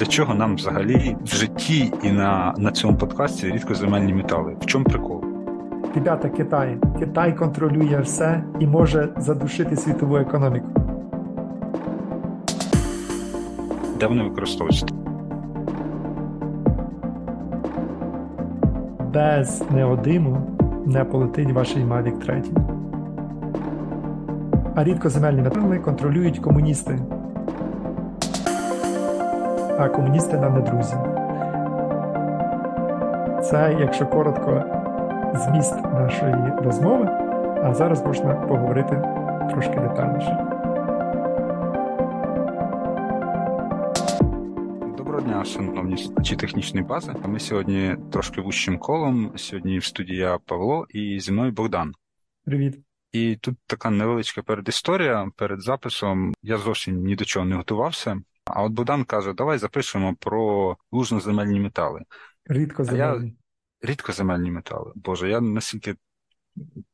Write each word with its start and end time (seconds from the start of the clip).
Для 0.00 0.06
чого 0.06 0.34
нам 0.34 0.56
взагалі 0.56 1.16
в 1.24 1.26
житті 1.26 1.92
і 2.02 2.10
на 2.10 2.54
на 2.58 2.72
цьому 2.72 2.96
подкасті 2.96 3.50
рідкоземельні 3.50 4.14
метали? 4.14 4.56
В 4.60 4.66
чому 4.66 4.84
прикол? 4.84 5.24
Ребята, 5.94 6.28
Китай. 6.28 6.78
Китай 6.98 7.36
контролює 7.36 8.00
все 8.00 8.44
і 8.60 8.66
може 8.66 9.08
задушити 9.16 9.76
світову 9.76 10.16
економіку. 10.16 10.66
Де 14.00 14.06
вони 14.06 14.22
використовуються? 14.22 14.86
Без 19.14 19.62
неодиму 19.70 20.56
не 20.86 21.04
полетить 21.04 21.52
ваш 21.52 21.76
Mavic 21.76 22.18
3. 22.18 22.42
А 24.74 24.84
рідкоземельні 24.84 25.42
метали 25.42 25.78
контролюють 25.78 26.38
комуністи 26.38 26.98
а 29.80 29.88
комуністи 29.88 30.36
нам 30.36 30.54
не 30.54 30.60
друзі. 30.60 30.94
Це, 33.50 33.76
якщо 33.80 34.06
коротко, 34.06 34.64
зміст 35.34 35.74
нашої 35.84 36.34
розмови, 36.58 37.06
а 37.64 37.74
зараз 37.74 38.06
можна 38.06 38.34
поговорити 38.34 39.02
трошки 39.50 39.80
детальніше. 39.80 40.46
Дня, 45.24 45.44
шановні 45.44 45.96
слухачі 45.96 46.36
технічної 46.36 46.86
бази. 46.86 47.12
Ми 47.26 47.40
сьогодні 47.40 47.96
трошки 48.12 48.40
вущим 48.40 48.78
колом. 48.78 49.32
Сьогодні 49.36 49.78
в 49.78 49.84
студії 49.84 50.18
я 50.18 50.38
Павло 50.38 50.86
і 50.88 51.20
зі 51.20 51.32
мною 51.32 51.52
Богдан. 51.52 51.92
Привіт. 52.44 52.78
І 53.12 53.36
тут 53.36 53.56
така 53.66 53.90
невеличка 53.90 54.42
передісторія 54.42 55.30
перед 55.36 55.62
записом. 55.62 56.34
Я 56.42 56.58
зовсім 56.58 57.04
ні 57.04 57.16
до 57.16 57.24
чого 57.24 57.46
не 57.46 57.56
готувався. 57.56 58.20
А 58.56 58.62
от 58.62 58.72
Богдан 58.72 59.04
каже: 59.04 59.32
давай 59.32 59.58
запишемо 59.58 60.14
про 60.14 60.76
лужноземельні 60.92 61.60
метали. 61.60 62.02
Рідкоземельні. 62.46 63.28
Я... 63.80 63.88
Рідкоземельні 63.88 64.50
метали. 64.50 64.92
Боже, 64.94 65.28
я 65.30 65.40
настільки 65.40 65.96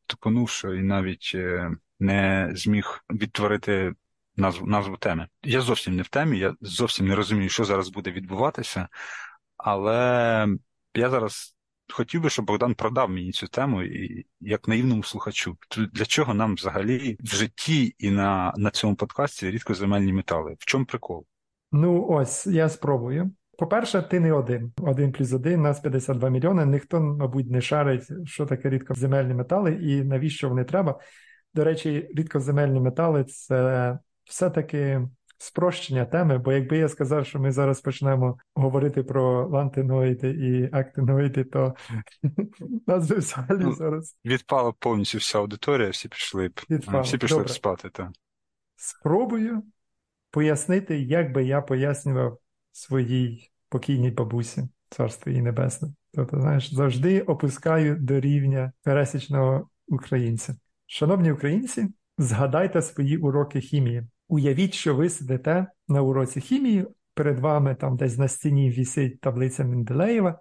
тупонув, 0.06 0.48
що 0.48 0.74
і 0.74 0.82
навіть 0.82 1.32
е, 1.34 1.70
не 2.00 2.50
зміг 2.54 3.04
відтворити 3.10 3.94
назву 4.36 4.66
назву 4.66 4.96
теми. 4.96 5.28
Я 5.42 5.60
зовсім 5.60 5.96
не 5.96 6.02
в 6.02 6.08
темі, 6.08 6.38
я 6.38 6.54
зовсім 6.60 7.08
не 7.08 7.14
розумію, 7.14 7.48
що 7.48 7.64
зараз 7.64 7.88
буде 7.88 8.10
відбуватися, 8.10 8.88
але 9.56 10.48
я 10.94 11.10
зараз 11.10 11.56
хотів 11.92 12.20
би, 12.20 12.30
щоб 12.30 12.44
Богдан 12.44 12.74
продав 12.74 13.10
мені 13.10 13.32
цю 13.32 13.46
тему 13.46 13.82
і 13.82 14.26
як 14.40 14.68
наївному 14.68 15.02
слухачу. 15.02 15.56
Для 15.92 16.04
чого 16.04 16.34
нам 16.34 16.54
взагалі 16.54 17.16
в 17.20 17.34
житті 17.34 17.94
і 17.98 18.10
на, 18.10 18.54
на 18.56 18.70
цьому 18.70 18.96
подкасті 18.96 19.50
рідкоземельні 19.50 20.12
метали? 20.12 20.56
В 20.58 20.64
чому 20.64 20.84
прикол? 20.84 21.26
Ну, 21.72 22.06
ось 22.08 22.46
я 22.46 22.68
спробую. 22.68 23.30
По-перше, 23.58 24.02
ти 24.02 24.20
не 24.20 24.32
один. 24.32 24.72
Один 24.82 25.12
плюс 25.12 25.32
один, 25.32 25.62
нас 25.62 25.80
52 25.80 26.28
мільйони. 26.28 26.66
Ніхто, 26.66 27.00
мабуть, 27.00 27.50
не 27.50 27.60
шарить, 27.60 28.28
що 28.28 28.46
таке 28.46 28.70
рідкоземельні 28.70 29.34
метали 29.34 29.72
і 29.72 30.04
навіщо 30.04 30.48
вони 30.48 30.64
треба. 30.64 31.00
До 31.54 31.64
речі, 31.64 32.10
рідкоземельні 32.14 32.80
метали 32.80 33.24
це 33.24 33.98
все-таки 34.24 35.08
спрощення 35.38 36.04
теми, 36.04 36.38
бо 36.38 36.52
якби 36.52 36.78
я 36.78 36.88
сказав, 36.88 37.26
що 37.26 37.38
ми 37.38 37.52
зараз 37.52 37.80
почнемо 37.80 38.38
говорити 38.54 39.02
про 39.02 39.48
лантиноїди 39.48 40.30
і 40.30 40.76
актиноїди, 40.76 41.44
то 41.44 41.74
нас 42.86 43.10
би 43.10 43.16
взагалі 43.16 43.64
ну, 43.64 43.72
зараз. 43.72 44.16
Відпала 44.24 44.72
повністю 44.78 45.18
вся 45.18 45.38
аудиторія, 45.38 45.90
всі 45.90 46.08
пішли 46.08 46.48
б 46.48 46.60
всі 47.02 47.18
пішли 47.18 47.42
б 47.42 47.50
спати. 47.50 47.90
Так. 47.92 48.08
Спробую 48.76 49.62
пояснити, 50.36 50.98
як 50.98 51.32
би 51.32 51.44
я 51.44 51.62
пояснював 51.62 52.38
своїй 52.72 53.50
покійній 53.68 54.10
бабусі, 54.10 54.68
царство 54.90 55.30
її 55.30 55.42
небесне. 55.42 55.88
Тобто, 56.14 56.40
знаєш, 56.40 56.74
завжди 56.74 57.20
опускаю 57.20 57.96
до 57.96 58.20
рівня 58.20 58.72
пересічного 58.82 59.68
українця. 59.88 60.56
Шановні 60.86 61.32
українці, 61.32 61.88
згадайте 62.18 62.82
свої 62.82 63.16
уроки 63.16 63.60
хімії. 63.60 64.06
Уявіть, 64.28 64.74
що 64.74 64.94
ви 64.94 65.10
сидите 65.10 65.66
на 65.88 66.02
уроці 66.02 66.40
хімії, 66.40 66.86
перед 67.14 67.38
вами 67.38 67.74
там 67.74 67.96
десь 67.96 68.18
на 68.18 68.28
стіні 68.28 68.70
вісить 68.70 69.20
таблиця 69.20 69.64
Менделеєва. 69.64 70.40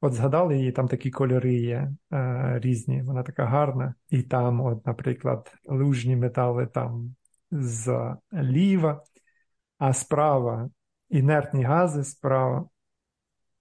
От 0.00 0.12
згадали 0.12 0.56
її, 0.56 0.72
там 0.72 0.88
такі 0.88 1.10
кольори 1.10 1.54
є 1.54 1.92
е, 2.12 2.58
різні, 2.62 3.02
вона 3.02 3.22
така 3.22 3.44
гарна. 3.44 3.94
І 4.10 4.22
там, 4.22 4.60
от, 4.60 4.86
наприклад, 4.86 5.52
лужні 5.66 6.16
метали 6.16 6.66
там 6.66 7.14
зліва, 7.50 9.02
а 9.78 9.92
справа 9.92 10.70
інертні 11.08 11.64
гази 11.64 12.04
справа. 12.04 12.68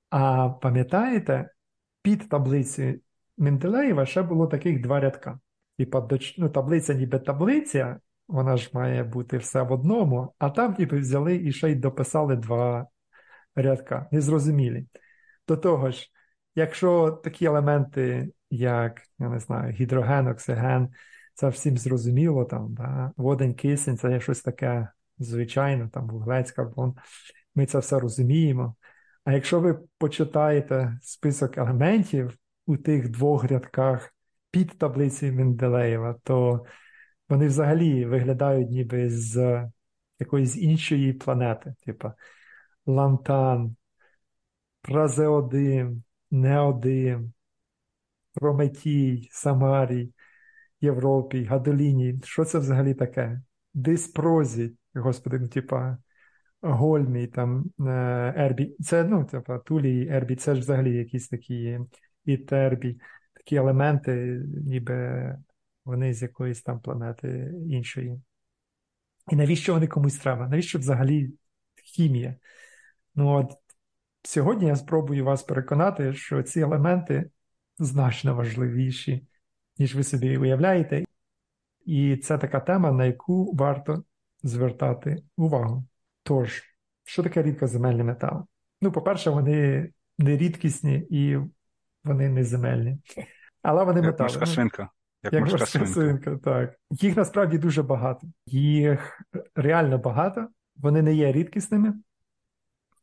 А 0.10 0.50
пам'ятаєте, 0.50 1.50
під 2.02 2.30
таблицею 2.30 3.00
Менделеєва 3.38 4.06
ще 4.06 4.22
було 4.22 4.48
таких 4.48 4.82
два 4.82 5.00
рядка. 5.00 5.40
Типа, 5.78 6.08
ну, 6.38 6.50
таблиця 6.50 6.94
ніби 6.94 7.20
таблиця, 7.20 8.00
вона 8.28 8.58
ж 8.58 8.70
має 8.74 9.04
бути 9.04 9.38
все 9.38 9.62
в 9.62 9.72
одному, 9.72 10.34
а 10.40 10.50
там 10.50 10.76
ніби 10.80 11.00
взяли 11.00 11.36
і 11.36 11.52
ще 11.52 11.72
й 11.72 11.76
дописали 11.76 12.36
два 12.36 12.88
рядка. 13.56 14.08
Незрозумілі. 14.12 14.86
До 15.48 15.58
того 15.58 15.92
ж, 15.92 16.12
якщо 16.56 17.12
такі 17.12 17.46
елементи, 17.46 18.34
як, 18.50 19.02
я 19.20 19.30
не 19.30 19.40
знаю, 19.40 19.74
гідроген, 19.74 20.28
оксиген, 20.28 20.90
це 21.34 21.50
всім 21.50 21.78
зрозуміло, 21.78 22.46
там, 22.46 22.74
да? 22.74 23.12
водень, 23.18 23.54
кисень, 23.54 23.98
це 23.98 24.12
є 24.12 24.20
щось 24.20 24.42
таке 24.42 24.88
звичайно, 25.20 25.90
там 25.90 26.08
вуглець, 26.08 26.52
карбон, 26.52 26.96
ми 27.56 27.66
це 27.66 27.80
все 27.80 28.00
розуміємо. 28.00 28.76
А 29.24 29.34
якщо 29.34 29.60
ви 29.60 29.80
почитаєте 29.98 31.00
список 31.02 31.58
елементів 31.58 32.38
у 32.66 32.78
тих 32.78 33.10
двох 33.10 33.44
рядках 33.44 34.14
під 34.52 34.78
таблицею 34.78 35.34
Менделеєва, 35.34 36.16
то 36.24 36.66
вони 37.30 37.48
взагалі 37.48 38.06
виглядають 38.06 38.70
ніби 38.70 39.10
з 39.10 39.66
якоїсь 40.20 40.58
іншої 40.58 41.14
планети, 41.14 41.76
типу 41.86 42.12
лантан, 42.86 43.76
празеодим, 44.82 46.04
неодим, 46.32 47.34
прометій, 48.34 49.30
самарій, 49.32 50.14
Європій, 50.82 51.44
гадоліній. 51.44 52.20
Що 52.24 52.46
це 52.46 52.60
взагалі 52.60 52.94
таке? 52.94 53.42
Диспрозій, 53.74 54.74
господи, 55.02 55.40
ну, 55.40 55.48
типа 55.48 55.98
Гольмі, 56.62 57.28
там 57.28 57.66
е, 57.80 58.34
Ербі. 58.38 58.76
Це, 58.80 59.04
ну, 59.04 59.26
типа 59.26 59.60
Тулі, 59.60 60.08
Ербі, 60.10 60.36
це 60.36 60.56
ж 60.56 60.62
взагалі 60.62 60.96
якісь 60.96 61.28
такі 61.28 61.80
і 62.26 62.38
Тербі, 62.38 63.00
такі 63.34 63.56
елементи, 63.56 64.42
ніби 64.66 65.38
вони 65.86 66.14
з 66.14 66.22
якоїсь 66.22 66.62
там 66.62 66.80
планети 66.80 67.54
іншої. 67.70 68.22
І 69.32 69.36
навіщо 69.36 69.74
вони 69.74 69.88
комусь 69.88 70.18
треба? 70.18 70.48
Навіщо 70.48 70.80
взагалі 70.80 71.34
хімія? 71.84 72.36
Ну 73.16 73.30
от 73.30 73.52
сьогодні 74.24 74.68
я 74.68 74.76
спробую 74.76 75.26
вас 75.26 75.44
переконати, 75.44 76.14
що 76.14 76.44
ці 76.44 76.60
елементи 76.60 77.30
значно 77.80 78.36
важливіші, 78.36 79.28
ніж 79.78 79.96
ви 79.96 80.04
собі 80.04 80.38
уявляєте. 80.38 81.04
І 81.86 82.18
це 82.18 82.38
така 82.38 82.60
тема, 82.60 82.92
на 82.92 83.06
яку 83.06 83.54
варто 83.54 84.04
звертати 84.44 85.24
увагу. 85.38 85.86
Тож, 86.24 86.64
що 87.04 87.24
таке 87.24 87.44
рідкоземельні 87.44 88.04
метали? 88.04 88.44
Ну, 88.82 88.92
по-перше, 88.92 89.30
вони 89.30 89.90
не 90.18 90.38
рідкісні 90.38 91.08
і 91.10 91.38
вони 92.04 92.30
не 92.30 92.44
земельні. 92.44 92.98
Але 93.62 93.84
вони 93.84 94.00
Як 94.00 94.06
метали. 94.06 94.28
Морська 94.28 94.46
свинка. 94.46 94.90
Як, 95.24 95.34
Як 95.34 95.42
морська 95.42 95.66
свинка. 95.66 95.94
свинка, 95.94 96.38
так. 96.38 96.76
Їх 96.92 97.18
насправді 97.18 97.58
дуже 97.58 97.84
багато. 97.84 98.28
Їх 98.46 99.22
реально 99.56 99.98
багато, 99.98 100.48
вони 100.76 101.02
не 101.02 101.14
є 101.14 101.32
рідкісними, 101.32 101.94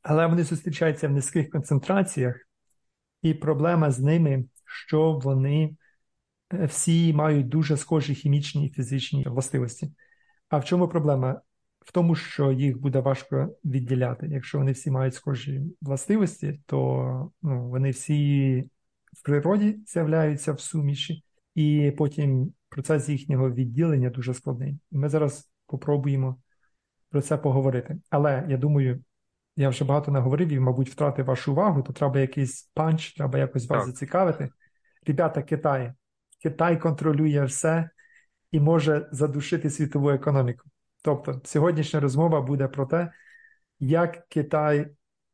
але 0.03 0.26
вони 0.26 0.44
зустрічаються 0.44 1.09
в 1.09 1.12
низьких 1.12 1.50
концентраціях, 1.50 2.37
і 3.23 3.35
проблема 3.35 3.91
з 3.91 4.00
ними, 4.00 4.44
що 4.64 5.12
вони 5.12 5.76
е, 6.53 6.67
всі 6.67 7.12
мають 7.12 7.49
дуже 7.49 7.76
схожі 7.76 8.14
хімічні 8.14 8.67
і 8.67 8.70
фізичні 8.70 9.25
властивості. 9.25 9.93
А 10.55 10.59
в 10.59 10.65
чому 10.65 10.89
проблема? 10.89 11.41
В 11.81 11.93
тому, 11.93 12.15
що 12.15 12.53
їх 12.53 12.81
буде 12.81 13.01
важко 13.01 13.56
відділяти. 13.65 14.27
Якщо 14.27 14.59
вони 14.59 14.73
всі 14.73 14.91
мають 14.91 15.15
схожі 15.15 15.62
властивості, 15.81 16.61
то 16.67 17.31
ну, 17.43 17.69
вони 17.69 17.91
всі 17.91 18.61
в 19.12 19.23
природі 19.25 19.79
з'являються 19.87 20.53
в 20.53 20.61
суміші, 20.61 21.25
і 21.55 21.93
потім 21.99 22.53
процес 22.69 23.09
їхнього 23.09 23.51
відділення 23.51 24.11
дуже 24.11 24.35
складний. 24.35 24.79
І 24.91 24.99
ми 24.99 25.09
зараз 25.09 25.51
попробуємо 25.67 26.37
про 27.11 27.23
це 27.23 27.37
поговорити. 27.37 27.97
Але 28.11 28.47
я 28.49 28.57
думаю, 28.57 29.05
я 29.57 29.69
вже 29.69 29.85
багато 29.85 30.11
наговорив 30.11 30.49
і, 30.49 30.61
мабуть, 30.61 30.91
втратив 30.91 31.27
вашу 31.27 31.53
увагу, 31.53 31.83
то 31.83 31.93
треба 31.93 32.21
якийсь 32.21 32.71
панч, 32.75 33.15
треба 33.15 33.39
якось 33.39 33.69
вас 33.69 33.85
так. 33.85 33.87
зацікавити. 33.87 34.49
Ребята, 35.07 35.43
Китай. 35.43 35.93
Китай 36.43 36.81
контролює 36.81 37.45
все 37.45 37.91
і 38.55 38.61
може 38.61 39.09
задушити 39.12 39.71
світову 39.71 40.11
економіку. 40.11 40.65
Тобто, 41.03 41.41
сьогоднішня 41.45 42.01
розмова 42.01 42.41
буде 42.41 42.69
про 42.69 42.87
те, 42.87 43.12
як 43.81 44.29
Китай 44.29 44.91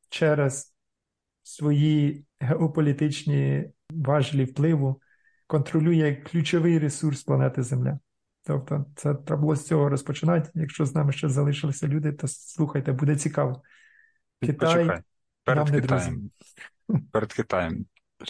через 0.09 0.75
свої 1.43 2.25
геополітичні 2.41 3.71
важелі 3.91 4.45
впливу 4.45 5.01
контролює 5.47 6.15
ключовий 6.15 6.79
ресурс 6.79 7.23
планети 7.23 7.63
Земля. 7.63 7.99
Тобто, 8.47 8.87
це 8.97 9.15
треба 9.15 9.41
було 9.43 9.57
з 9.57 9.67
цього 9.67 9.89
розпочинати. 9.89 10.51
Якщо 10.55 10.87
з 10.87 10.95
нами 10.95 11.13
ще 11.13 11.29
залишилися 11.29 11.89
люди, 11.89 12.13
то 12.13 12.29
слухайте, 12.29 12.93
буде 12.93 13.17
цікаво. 13.17 13.63
Китай 14.41 14.75
Почекай. 14.75 15.01
Перед 15.45 15.67
нам 15.67 15.81
Китаєм. 15.81 16.31
Перед 17.13 17.33
Китаєм. 17.33 17.87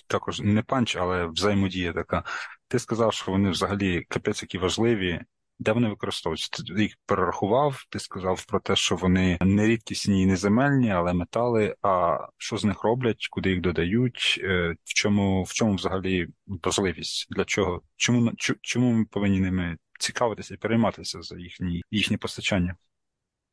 Також 0.06 0.40
не 0.40 0.62
панч, 0.62 0.96
але 0.96 1.26
взаємодія 1.26 1.92
така. 1.92 2.24
Ти 2.70 2.78
сказав, 2.78 3.12
що 3.12 3.32
вони 3.32 3.50
взагалі 3.50 4.04
капець 4.08 4.42
які 4.42 4.58
важливі 4.58 5.20
де 5.60 5.72
вони 5.72 5.88
використовуються? 5.88 6.62
Ти 6.76 6.82
їх 6.82 6.96
перерахував, 7.06 7.84
ти 7.90 7.98
сказав 7.98 8.44
про 8.44 8.60
те, 8.60 8.76
що 8.76 8.96
вони 8.96 9.38
не 9.40 9.66
рідкісні 9.66 10.22
і 10.22 10.26
не 10.26 10.36
земельні, 10.36 10.90
але 10.90 11.12
метали. 11.12 11.74
А 11.82 12.18
що 12.38 12.56
з 12.56 12.64
них 12.64 12.84
роблять, 12.84 13.28
куди 13.30 13.50
їх 13.50 13.60
додають? 13.60 14.40
Е, 14.44 14.74
в 14.84 14.94
чому 14.94 15.42
в 15.42 15.52
чому 15.52 15.74
взагалі 15.74 16.28
важливість? 16.64 17.26
Для 17.30 17.44
чого? 17.44 17.82
Чому 17.96 18.32
чому 18.60 18.92
ми 18.92 19.04
повинні 19.04 19.40
ними 19.40 19.76
цікавитися 19.98 20.54
і 20.54 20.56
перейматися 20.56 21.22
за 21.22 21.38
їхні 21.38 21.82
їхні 21.90 22.16
постачання? 22.16 22.76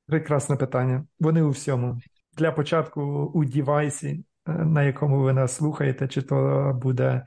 Прекрасне 0.08 0.56
питання. 0.56 1.06
Вони 1.20 1.42
у 1.42 1.50
всьому. 1.50 2.02
Для 2.38 2.52
початку 2.52 3.02
у 3.34 3.46
дівайсі, 3.46 4.24
е, 4.48 4.52
на 4.52 4.84
якому 4.84 5.22
ви 5.22 5.34
нас 5.34 5.56
слухаєте, 5.56 6.08
чи 6.08 6.22
то 6.22 6.72
буде 6.82 7.26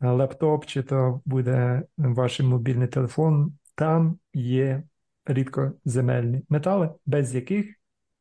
лептоп, 0.00 0.66
чи 0.66 0.82
то 0.82 1.20
буде 1.24 1.82
ваш 1.96 2.40
мобільний 2.40 2.88
телефон, 2.88 3.58
там 3.74 4.18
є 4.34 4.82
рідкоземельні 5.26 6.42
метали, 6.48 6.90
без 7.06 7.34
яких 7.34 7.76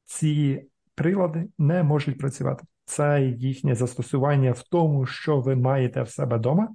ці 0.06 0.66
прилади 0.96 1.50
не 1.58 1.84
можуть 1.84 2.18
працювати. 2.18 2.64
Це 2.86 3.22
їхнє 3.22 3.76
застосування 3.76 4.52
в 4.52 4.64
тому, 4.64 5.06
що 5.06 5.42
ви 5.42 5.56
маєте 5.56 6.02
в 6.02 6.10
себе 6.10 6.38
вдома. 6.38 6.70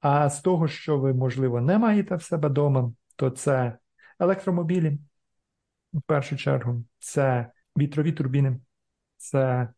А 0.00 0.30
з 0.30 0.40
того, 0.40 0.68
що 0.68 0.98
ви, 0.98 1.14
можливо, 1.14 1.60
не 1.60 1.78
маєте 1.78 2.16
в 2.16 2.22
себе 2.22 2.48
вдома, 2.48 2.92
то 3.16 3.30
це 3.30 3.78
електромобілі, 4.20 4.98
в 5.92 6.02
першу 6.02 6.36
чергу, 6.36 6.84
це 6.98 7.50
вітрові 7.78 8.12
турбіни, 8.12 8.60
це 9.16 9.68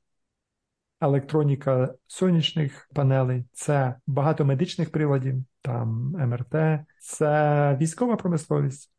електроніка 1.01 1.95
сонячних 2.07 2.89
панелей, 2.95 3.45
це 3.53 3.95
багато 4.07 4.45
медичних 4.45 4.93
приладів, 4.93 5.45
там 5.63 6.13
МРТ, 6.13 6.81
це 6.99 7.77
військова 7.81 8.17
промисловість. 8.17 8.93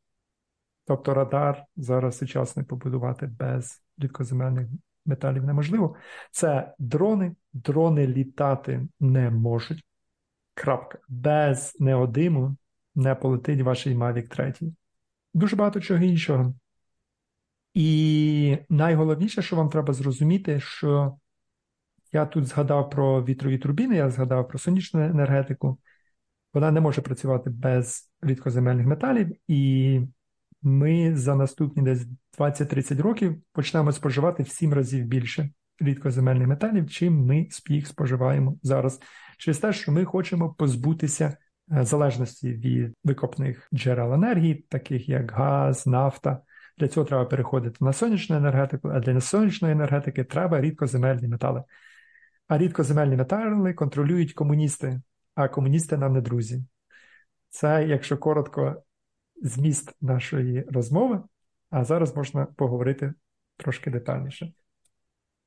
Тобто 0.88 1.14
радар 1.14 1.66
зараз 1.76 2.18
сучасний 2.18 2.66
побудувати 2.66 3.28
без 3.28 3.84
рідкоземельних 3.98 4.68
металів 5.06 5.44
неможливо. 5.44 5.96
Це 6.32 6.74
дрони, 6.80 7.36
дрони 7.54 8.08
літати 8.08 8.88
не 9.00 9.30
можуть. 9.30 9.86
Крапка. 10.54 11.00
Без 11.08 11.78
неодиму 11.80 12.56
не 12.96 13.16
полетить 13.16 13.62
ваш 13.62 13.88
Mavic 13.88 14.28
3. 14.28 14.54
Дуже 15.34 15.56
багато 15.56 15.82
чого 15.82 16.04
іншого. 16.04 16.54
І 17.74 18.58
найголовніше, 18.70 19.42
що 19.42 19.56
вам 19.56 19.70
треба 19.70 19.94
зрозуміти, 19.94 20.60
що 20.60 21.18
я 22.12 22.26
тут 22.26 22.46
згадав 22.46 22.90
про 22.90 23.24
вітрові 23.24 23.58
турбіни, 23.58 23.96
я 23.96 24.10
згадав 24.10 24.48
про 24.48 24.60
сонячну 24.60 25.02
енергетику. 25.04 25.78
Вона 26.54 26.72
не 26.72 26.82
може 26.82 27.02
працювати 27.02 27.50
без 27.50 28.12
рідкоземельних 28.22 28.88
металів, 28.88 29.36
і 29.48 30.02
ми 30.62 31.16
за 31.16 31.36
наступні 31.36 31.84
десь 31.84 32.08
20-30 32.40 33.02
років 33.02 33.36
почнемо 33.54 33.92
споживати 33.92 34.44
в 34.44 34.50
7 34.50 34.74
разів 34.74 35.06
більше 35.06 35.50
рідкоземельних 35.80 36.48
металів, 36.48 36.90
чим 36.90 37.26
ми 37.26 37.48
їх 37.70 37.88
споживаємо 37.88 38.58
зараз. 38.64 39.00
Через 39.38 39.58
те, 39.58 39.74
що 39.74 39.92
ми 39.92 40.06
хочемо 40.06 40.54
позбутися 40.54 41.38
е, 41.72 41.86
залежності 41.86 42.54
від 42.54 42.96
викопних 43.04 43.68
джерел 43.74 44.14
енергії, 44.14 44.66
таких 44.70 45.10
як 45.10 45.32
газ, 45.32 45.88
нафта. 45.88 46.42
Для 46.78 46.88
цього 46.88 47.06
треба 47.06 47.26
переходити 47.26 47.78
на 47.86 47.94
сонячну 47.94 48.36
енергетику, 48.36 48.90
а 48.90 49.00
для 49.00 49.22
сонячної 49.22 49.74
енергетики 49.74 50.24
треба 50.24 50.62
рідкоземельні 50.62 51.28
метали. 51.28 51.64
А 52.50 52.58
рідкоземельні 52.58 53.16
метали 53.16 53.74
контролюють 53.74 54.34
комуністи, 54.34 55.02
а 55.36 55.48
комуністи 55.48 55.98
нам 55.98 56.14
не 56.14 56.22
друзі. 56.22 56.64
Це, 57.50 57.86
якщо 57.88 58.18
коротко, 58.18 58.84
зміст 59.42 59.96
нашої 60.02 60.66
розмови, 60.70 61.24
а 61.70 61.84
зараз 61.84 62.16
можна 62.16 62.46
поговорити 62.46 63.14
трошки 63.58 63.92
детальніше. 63.92 64.54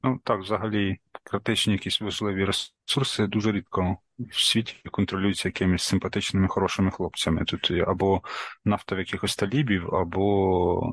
Ну 0.03 0.21
так, 0.25 0.41
взагалі, 0.41 0.99
критичні 1.23 1.73
якісь 1.73 2.01
важливі 2.01 2.45
ресурси 2.45 3.27
дуже 3.27 3.53
рідко 3.53 3.97
в 4.19 4.41
світі 4.41 4.77
контролюються 4.91 5.49
якимись 5.49 5.83
симпатичними, 5.83 6.49
хорошими 6.49 6.91
хлопцями. 6.91 7.45
Тут 7.45 7.71
або 7.71 8.23
нафта 8.65 8.95
в 8.95 8.99
якихось 8.99 9.37
талібів, 9.37 9.95
або 9.95 10.93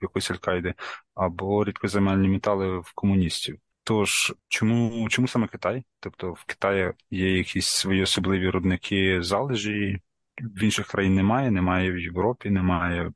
якоїсь 0.00 0.30
аль 0.30 0.72
або 1.14 1.64
рідкоземельні 1.64 2.28
метали 2.28 2.78
в 2.78 2.92
комуністів. 2.94 3.58
Тож, 3.86 4.34
чому 4.48 5.08
чому 5.08 5.28
саме 5.28 5.48
Китай? 5.48 5.84
Тобто 6.00 6.32
в 6.32 6.44
Китаї 6.44 6.92
є 7.10 7.36
якісь 7.36 7.66
свої 7.66 8.02
особливі 8.02 8.48
рудники 8.48 9.22
залежі, 9.22 10.00
в 10.40 10.62
інших 10.62 10.86
країн 10.86 11.14
немає, 11.14 11.50
немає 11.50 11.92
в 11.92 11.98
Європі, 11.98 12.50
немає 12.50 13.12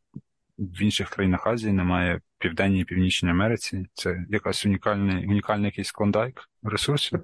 в 0.58 0.82
інших 0.82 1.10
країнах 1.10 1.46
Азії, 1.46 1.72
немає 1.72 2.16
в 2.16 2.20
Південній 2.38 2.80
і 2.80 2.84
Північній 2.84 3.30
Америці. 3.30 3.86
Це 3.94 4.24
якась 4.28 4.66
унікальний, 4.66 5.26
унікальний 5.26 5.66
якийсь 5.66 5.92
клондайк 5.92 6.48
ресурсів? 6.62 7.20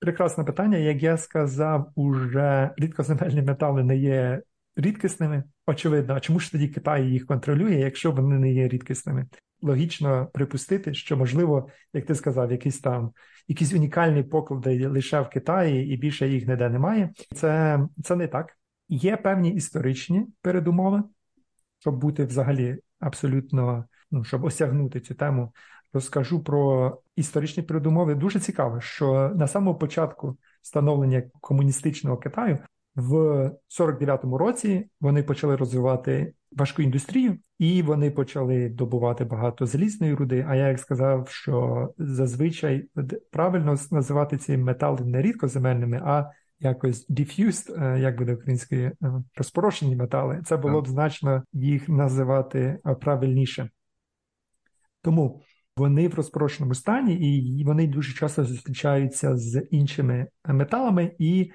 Прекрасне 0.00 0.44
питання. 0.44 0.78
Як 0.78 1.02
я 1.02 1.16
сказав, 1.16 1.92
уже 1.94 2.70
рідкоземельні 2.76 3.42
метали 3.42 3.84
не 3.84 3.96
є 3.96 4.42
рідкісними. 4.76 5.44
Очевидно, 5.66 6.14
а 6.14 6.20
чому 6.20 6.40
ж 6.40 6.52
тоді 6.52 6.68
Китай 6.68 7.06
їх 7.06 7.26
контролює, 7.26 7.74
якщо 7.74 8.12
вони 8.12 8.38
не 8.38 8.52
є 8.52 8.68
рідкісними? 8.68 9.26
Логічно 9.64 10.26
припустити, 10.32 10.94
що, 10.94 11.16
можливо, 11.16 11.68
як 11.92 12.06
ти 12.06 12.14
сказав, 12.14 12.52
якісь 12.52 12.80
там 12.80 13.12
якісь 13.48 13.72
унікальні 13.72 14.22
поклади 14.22 14.86
лише 14.86 15.20
в 15.20 15.28
Китаї 15.28 15.94
і 15.94 15.96
більше 15.96 16.28
їх 16.28 16.48
ніде 16.48 16.68
немає. 16.68 17.10
Це, 17.34 17.80
Це 18.04 18.16
не 18.16 18.28
так. 18.28 18.58
Є 18.88 19.16
певні 19.16 19.50
історичні 19.50 20.26
передумови, 20.42 21.02
щоб 21.78 21.96
бути 21.98 22.24
взагалі 22.24 22.78
абсолютно, 23.00 23.84
ну 24.10 24.24
щоб 24.24 24.44
осягнути 24.44 25.00
цю 25.00 25.14
тему. 25.14 25.52
Розкажу 25.92 26.44
про 26.44 27.02
історичні 27.16 27.62
передумови. 27.62 28.14
Дуже 28.14 28.40
цікаво, 28.40 28.80
що 28.80 29.32
на 29.34 29.46
самому 29.48 29.78
початку 29.78 30.38
становлення 30.62 31.22
комуністичного 31.40 32.16
Китаю 32.16 32.58
в 32.96 33.14
49-му 33.80 34.38
році 34.38 34.90
вони 35.00 35.22
почали 35.22 35.56
розвивати 35.56 36.34
важку 36.52 36.82
індустрію, 36.82 37.38
і 37.58 37.82
вони 37.82 38.10
почали 38.10 38.68
добувати 38.68 39.24
багато 39.24 39.66
залізної 39.66 40.14
руди. 40.14 40.46
А 40.48 40.56
я 40.56 40.68
як 40.68 40.78
сказав, 40.78 41.28
що 41.28 41.88
зазвичай 41.98 42.88
правильно 43.30 43.76
називати 43.90 44.36
ці 44.36 44.56
метали 44.56 45.04
не 45.04 45.22
рідкоземельними, 45.22 46.00
а 46.04 46.30
якось 46.60 47.10
diffused, 47.10 47.84
е, 47.84 48.00
як 48.00 48.18
буде 48.18 48.34
українською, 48.34 48.92
е, 49.02 49.22
розпорошені 49.36 49.96
метали. 49.96 50.42
Це 50.44 50.56
було 50.56 50.82
б 50.82 50.88
значно 50.88 51.42
їх 51.52 51.88
називати 51.88 52.78
е, 52.86 52.94
правильніше. 52.94 53.70
Тому 55.02 55.40
вони 55.76 56.08
в 56.08 56.14
розпорошеному 56.14 56.74
стані, 56.74 57.14
і 57.14 57.64
вони 57.64 57.86
дуже 57.86 58.14
часто 58.14 58.44
зустрічаються 58.44 59.36
з 59.36 59.66
іншими 59.70 60.26
металами, 60.44 61.12
і 61.18 61.52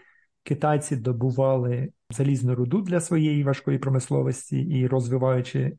китайці 0.50 0.96
добували 0.96 1.90
залізну 2.10 2.56
руду 2.56 2.82
для 2.82 3.00
своєї 3.00 3.44
важкої 3.44 3.78
промисловості 3.78 4.60
і 4.60 4.88
розвиваючи 4.88 5.78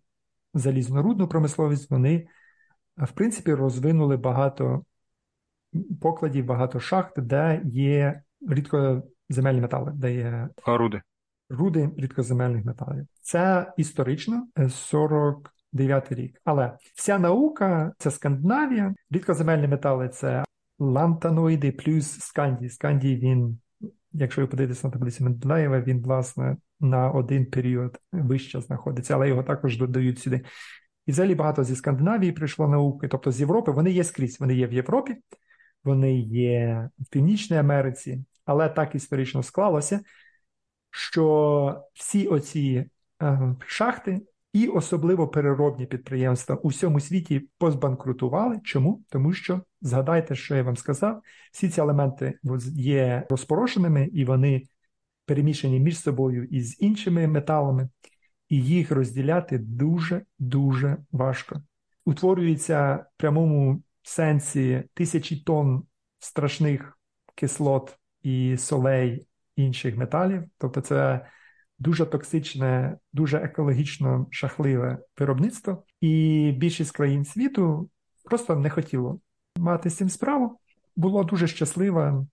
залізнорудну 0.55 1.29
промисловість, 1.29 1.91
вони, 1.91 2.27
в 2.97 3.13
принципі, 3.13 3.55
розвинули 3.55 4.17
багато 4.17 4.85
покладів, 6.01 6.45
багато 6.45 6.81
шахт, 6.81 7.21
де 7.21 7.63
є 7.65 8.23
рідкоземельні 8.49 9.61
метали, 9.61 9.93
де 9.95 10.15
є 10.15 10.49
руди. 10.67 11.03
руди 11.49 11.91
рідкоземельних 11.97 12.65
металів. 12.65 13.07
Це 13.23 13.73
історично 13.77 14.47
49 14.71 16.13
рік. 16.13 16.41
Але 16.45 16.77
вся 16.95 17.19
наука 17.19 17.93
це 17.99 18.11
Скандинавія, 18.11 18.95
рідкоземельні 19.11 19.69
метали 19.69 20.09
це 20.09 20.45
лантаноїди 20.79 21.73
плюс 21.73 22.19
скандій. 22.21 22.69
Скандій 22.69 23.17
він 23.17 23.59
Якщо 24.13 24.41
ви 24.41 24.47
подивитися 24.47 24.87
на 24.87 24.93
таблицю 24.93 25.25
Менделеєва, 25.25 25.81
він, 25.81 26.03
власне, 26.03 26.57
на 26.81 27.11
один 27.11 27.47
період 27.47 27.99
вище 28.13 28.61
знаходиться, 28.61 29.15
але 29.15 29.29
його 29.29 29.43
також 29.43 29.79
додають 29.79 30.19
сюди. 30.19 30.45
І 31.07 31.13
взагалі 31.13 31.35
багато 31.35 31.65
зі 31.65 31.77
Скандинавії 31.77 32.33
прийшло 32.33 32.69
науки, 32.69 33.09
тобто 33.09 33.33
з 33.33 33.41
Європи, 33.41 33.73
вони 33.73 33.91
є 33.91 34.05
скрізь. 34.05 34.41
Вони 34.41 34.55
є 34.55 34.67
в 34.67 34.73
Європі, 34.73 35.17
вони 35.85 36.19
є 36.21 36.89
в 36.99 37.07
Північній 37.07 37.57
Америці, 37.57 38.25
але 38.45 38.69
так 38.69 38.95
історично 38.95 39.43
склалося, 39.43 40.01
що 40.91 41.85
всі 41.95 42.27
оці 42.27 42.91
е, 43.23 43.57
шахти 43.67 44.21
І 44.53 44.67
особливо 44.67 45.29
переробні 45.29 45.87
підприємства 45.87 46.57
у 46.57 46.69
всьому 46.69 47.01
світі 47.01 47.49
позбанкрутували. 47.59 48.61
Чому? 48.65 49.05
Тому 49.09 49.33
що 49.33 49.63
згадайте, 49.81 50.35
що 50.35 50.57
я 50.57 50.63
вам 50.63 50.77
сказав, 50.77 51.23
всі 51.53 51.69
ці 51.69 51.81
елементи 51.81 52.39
є 52.75 53.27
розпорошеними 53.31 54.09
і 54.13 54.25
вони 54.25 54.63
перемішані 55.27 55.81
між 55.81 55.99
собою 55.99 56.45
і 56.45 56.63
з 56.63 56.83
іншими 56.83 57.27
металами, 57.27 57.89
і 58.49 58.63
їх 58.63 58.91
розділяти 58.91 59.59
дуже-дуже 59.59 60.97
важко. 61.13 61.63
Утворюється 62.05 62.95
в 62.95 63.21
прямому 63.21 63.83
сенсі 64.03 64.83
тисячі 64.95 65.37
тонн 65.37 65.83
страшних 66.19 66.99
кислот 67.35 67.99
і 68.23 68.57
солей 68.57 69.27
інших 69.57 69.97
металів. 69.97 70.43
Тобто, 70.59 70.81
це 70.81 71.27
дуже 71.81 72.07
токсичне, 72.07 72.97
дуже 73.13 73.39
екологічно 73.39 74.27
шахливе 74.31 74.99
виробництво, 75.19 75.85
і 76.01 76.55
більшість 76.57 76.93
країн 76.93 77.25
світу 77.25 77.91
просто 78.25 78.57
не 78.57 78.71
хотіло 78.71 79.21
мати 79.57 79.91
з 79.91 79.97
цим 79.97 80.09
справу. 80.09 80.59
Було 80.97 81.25
дуже 81.25 81.47
щасливо, 81.47 82.27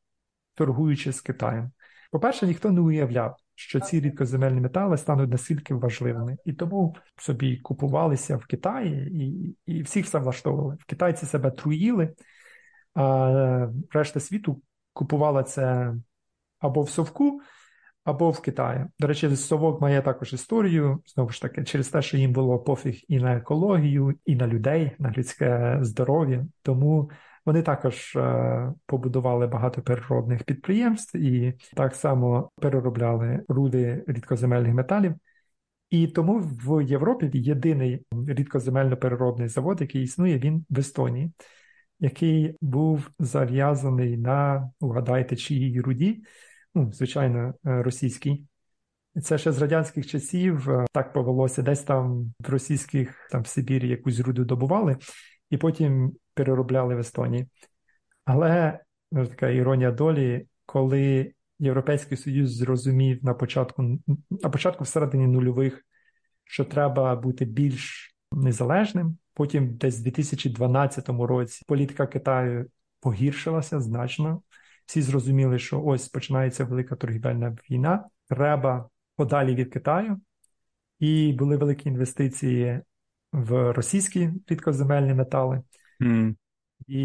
торгуючи 0.56 1.13
з 1.13 1.22
Китаєм. 1.22 1.72
По-перше, 2.12 2.48
ніхто 2.48 2.72
не 2.72 2.82
уявляв, 2.82 3.36
що 3.56 3.80
ці 3.80 4.00
рідкоземельні 4.00 4.62
метали 4.62 4.98
стануть 4.98 5.30
настільки 5.30 5.74
важливими, 5.74 6.38
і 6.46 6.54
тому 6.54 6.96
собі 7.18 7.58
купувалися 7.58 8.38
в 8.38 8.46
Китаї 8.46 9.18
і 9.24 9.56
і 9.66 9.82
всіх 9.82 10.06
все 10.06 10.20
влаштовували. 10.20 10.77
В 10.80 10.86
Китайці 10.86 11.25
себе 11.25 11.51
труїли, 11.51 12.13
а 12.96 13.68
решта 13.92 14.20
світу 14.20 14.62
купувала 14.94 15.44
це 15.44 15.96
або 16.60 16.82
в 16.82 16.89
совку, 16.89 17.42
або 18.08 18.32
в 18.32 18.42
Китаї. 18.42 18.86
До 19.00 19.08
речі, 19.08 19.36
совок 19.36 19.82
має 19.82 20.02
також 20.02 20.34
історію, 20.34 21.02
знову 21.06 21.30
ж 21.30 21.42
таки, 21.42 21.64
через 21.64 21.90
те, 21.90 22.02
що 22.02 22.18
їм 22.18 22.34
було 22.34 22.60
пофіг 22.60 23.02
і 23.08 23.20
на 23.20 23.36
екологію, 23.36 24.14
і 24.26 24.36
на 24.36 24.48
людей, 24.48 24.92
на 25.00 25.14
людське 25.18 25.78
здоров'я. 25.82 26.46
Тому 26.62 27.10
вони 27.46 27.62
також 27.62 28.16
е, 28.16 28.74
побудували 28.86 29.48
багато 29.48 29.82
переробних 29.82 30.44
підприємств 30.44 31.18
і 31.18 31.54
так 31.76 31.96
само 31.96 32.52
переробляли 32.62 33.44
руди 33.48 34.04
рідкоземельних 34.08 34.74
металів. 34.74 35.14
І 35.90 36.08
тому 36.08 36.40
в 36.40 36.82
Європі 36.82 37.30
єдиний 37.34 38.06
рідкоземельно-переробний 38.12 39.48
завод, 39.48 39.82
який 39.82 40.04
існує, 40.04 40.38
він 40.38 40.66
в 40.70 40.80
Естонії, 40.80 41.32
який 42.00 42.58
був 42.62 43.10
зав'язаний 43.20 44.18
на, 44.18 44.70
угадайте, 44.80 45.36
чиїй 45.36 45.82
руді, 45.82 46.24
ну, 46.77 46.93
звичайно, 46.93 47.53
е, 47.65 47.84
російський. 47.84 48.46
Це 49.24 49.38
ще 49.38 49.51
з 49.51 49.62
радянських 49.62 50.07
часів 50.07 50.69
е, 50.69 50.86
так 50.91 51.13
повелося, 51.13 51.62
десь 51.62 51.84
там 51.84 52.34
в 52.39 52.50
російських 52.50 53.27
там 53.31 53.41
в 53.41 53.48
Сибірі 53.48 53.88
якусь 53.89 54.19
руду 54.19 54.46
добували, 54.46 54.98
і 55.50 55.57
потім 55.57 56.13
переробляли 56.34 56.96
в 56.96 57.00
Естонії. 57.00 57.48
Але 58.25 58.79
ну, 59.12 59.27
така 59.27 59.50
іронія 59.50 59.91
долі, 59.91 60.48
коли 60.65 61.34
Європейський 61.60 62.17
Союз 62.17 62.55
зрозумів 62.55 63.25
на 63.25 63.34
початку, 63.34 64.00
на 64.29 64.50
початку 64.50 64.84
всередині 64.84 65.27
нульових, 65.27 65.86
що 66.43 66.65
треба 66.65 67.15
бути 67.15 67.46
більш 67.46 68.15
незалежним. 68.31 69.17
Потім, 69.34 69.75
десь 69.77 70.00
в 70.00 70.03
2012 70.03 71.10
році, 71.10 71.63
політика 71.67 72.07
Китаю 72.07 72.65
погіршилася 73.00 73.79
значно. 73.79 74.41
Всі 74.88 75.01
зрозуміли, 75.01 75.60
що 75.60 75.84
ось 75.84 76.08
починається 76.08 76.65
велика 76.65 76.96
торгівельна 76.96 77.58
війна, 77.70 78.06
треба 78.29 78.89
подалі 79.15 79.56
від 79.56 79.74
Китаю, 79.74 80.22
і 81.00 81.34
були 81.34 81.58
великі 81.58 81.89
інвестиції 81.89 82.82
в 83.32 83.72
російські 83.72 84.29
рідкоземельні 84.48 85.13
метали. 85.13 85.62
Mm. 86.01 86.36
І 86.88 87.00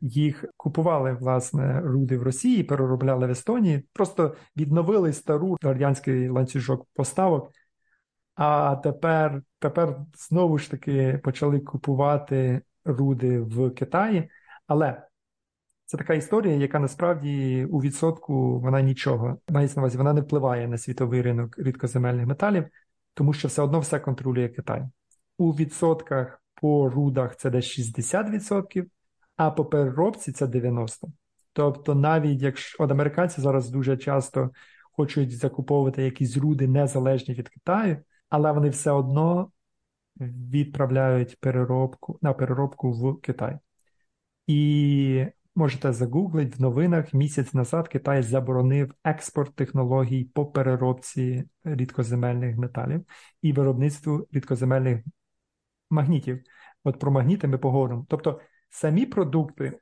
їх 0.00 0.44
купували 0.56 1.12
власне 1.12 1.80
руди 1.80 2.18
в 2.18 2.22
Росії, 2.22 2.64
переробляли 2.64 3.26
в 3.26 3.30
Естонії, 3.30 3.88
просто 3.92 4.36
відновили 4.56 5.12
стару 5.12 5.56
радянський 5.62 6.28
ланцюжок 6.28 6.86
поставок. 6.94 7.52
А 8.34 8.76
тепер 8.76 9.42
тепер 9.58 9.96
знову 10.16 10.58
ж 10.58 10.70
таки 10.70 11.20
почали 11.24 11.60
купувати 11.60 12.60
руди 12.84 13.40
в 13.40 13.70
Китаї. 13.70 14.30
Але 14.66 15.02
це 15.84 15.96
така 15.96 16.14
історія, 16.14 16.54
яка 16.54 16.78
насправді 16.78 17.64
у 17.70 17.80
відсотку 17.80 18.60
вона 18.60 18.80
нічого 18.80 19.38
мається 19.48 19.76
на 19.76 19.82
увазі, 19.82 19.98
вона 19.98 20.12
не 20.12 20.20
впливає 20.20 20.68
на 20.68 20.78
світовий 20.78 21.22
ринок 21.22 21.58
рідкоземельних 21.58 22.26
металів, 22.26 22.64
тому 23.14 23.32
що 23.32 23.48
все 23.48 23.62
одно 23.62 23.80
все 23.80 24.00
контролює 24.00 24.48
Китай. 24.48 24.82
У 25.38 25.52
відсотках 25.52 26.42
по 26.54 26.88
рудах 26.88 27.36
це 27.36 27.50
десь 27.50 27.78
60%, 27.78 28.84
а 29.36 29.50
по 29.50 29.64
переробці 29.64 30.32
це 30.32 30.46
90%. 30.46 30.88
Тобто, 31.52 31.94
навіть 31.94 32.42
якщо 32.42 32.84
от 32.84 32.90
американці 32.90 33.40
зараз 33.40 33.70
дуже 33.70 33.96
часто 33.96 34.50
хочуть 34.92 35.38
закуповувати 35.38 36.02
якісь 36.02 36.36
руди 36.36 36.68
незалежні 36.68 37.34
від 37.34 37.48
Китаю, 37.48 37.96
але 38.28 38.52
вони 38.52 38.68
все 38.68 38.90
одно 38.90 39.50
відправляють 40.20 41.40
переробку 41.40 42.18
на 42.22 42.32
переробку 42.32 42.92
в 42.92 43.20
Китай. 43.20 43.58
І 44.46 45.26
можете 45.54 45.92
загуглити 45.92 46.56
в 46.58 46.60
новинах 46.60 47.14
місяць 47.14 47.54
назад 47.54 47.88
Китай 47.88 48.22
заборонив 48.22 48.94
експорт 49.04 49.54
технологій 49.54 50.24
по 50.24 50.46
переробці 50.46 51.44
рідкоземельних 51.64 52.56
металів 52.56 53.04
і 53.42 53.52
виробництву 53.52 54.28
рідкоземельних 54.32 55.04
магнітів. 55.90 56.40
От 56.84 56.98
про 56.98 57.12
магніти 57.12 57.48
ми 57.48 57.58
поговоримо. 57.58 58.06
Тобто 58.08 58.40
самі 58.70 59.06
продукти 59.06 59.78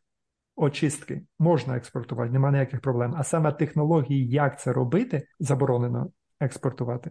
очистки 0.57 1.23
можна 1.38 1.76
експортувати, 1.76 2.33
немає 2.33 2.52
ніяких 2.52 2.81
проблем. 2.81 3.14
А 3.17 3.25
саме 3.25 3.52
технології, 3.52 4.29
як 4.29 4.61
це 4.61 4.73
робити, 4.73 5.26
заборонено 5.41 6.11
експортувати. 6.41 7.11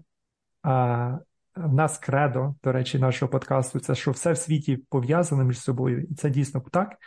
А 0.63 1.17
в 1.55 1.73
нас 1.73 1.97
кредо, 1.97 2.55
до 2.63 2.71
речі, 2.71 2.99
нашого 2.99 3.31
подкасту, 3.31 3.79
це 3.79 3.95
що 3.95 4.11
все 4.11 4.31
в 4.31 4.37
світі 4.37 4.77
пов'язано 4.77 5.43
між 5.43 5.59
собою, 5.59 6.03
і 6.09 6.15
це 6.15 6.29
дійсно 6.29 6.61
так. 6.71 6.97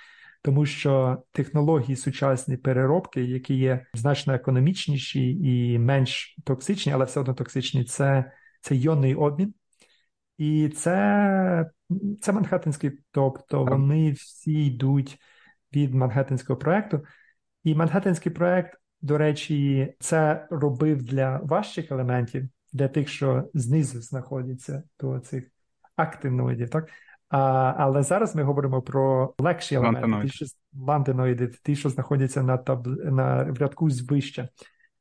Тому 0.44 0.66
що 0.66 1.22
технології 1.32 1.96
сучасні 1.96 2.56
переробки, 2.56 3.24
які 3.24 3.54
є 3.54 3.86
значно 3.94 4.34
економічніші 4.34 5.30
і 5.32 5.78
менш 5.78 6.36
токсичні, 6.44 6.92
але 6.92 7.04
все 7.04 7.20
одно 7.20 7.34
токсичні, 7.34 7.84
це 7.84 8.32
це 8.60 8.76
йонний 8.76 9.14
обмін, 9.14 9.54
і 10.38 10.68
це 10.68 11.70
це 12.20 12.32
Манхеттенський, 12.32 12.98
тобто 13.10 13.64
вони 13.64 14.12
всі 14.12 14.66
йдуть 14.66 15.18
від 15.74 15.94
Манхеттенського 15.94 16.58
проекту. 16.58 17.04
І 17.62 17.74
Манхеттенський 17.74 18.32
проект, 18.32 18.78
до 19.00 19.18
речі, 19.18 19.88
це 20.00 20.46
робив 20.50 21.02
для 21.02 21.38
важчих 21.38 21.92
елементів, 21.92 22.48
для 22.72 22.88
тих, 22.88 23.08
що 23.08 23.50
знизу 23.54 24.02
знаходяться 24.02 24.82
до 25.00 25.20
цих 25.20 25.50
актиноїдів. 25.96 26.70
так? 26.70 26.88
А, 27.34 27.74
Але 27.78 28.02
зараз 28.02 28.36
ми 28.36 28.42
говоримо 28.42 28.82
про 28.82 29.34
легші 29.38 29.74
елементи, 29.74 30.28
ті, 30.28 30.34
що 30.34 30.46
лантиноїди, 30.86 31.50
ті, 31.62 31.76
що 31.76 31.88
знаходяться 31.88 32.42
на 32.42 32.56
таб... 32.56 32.86
на 32.86 33.42
в 33.42 33.58
рядку 33.58 33.90
звище. 33.90 34.48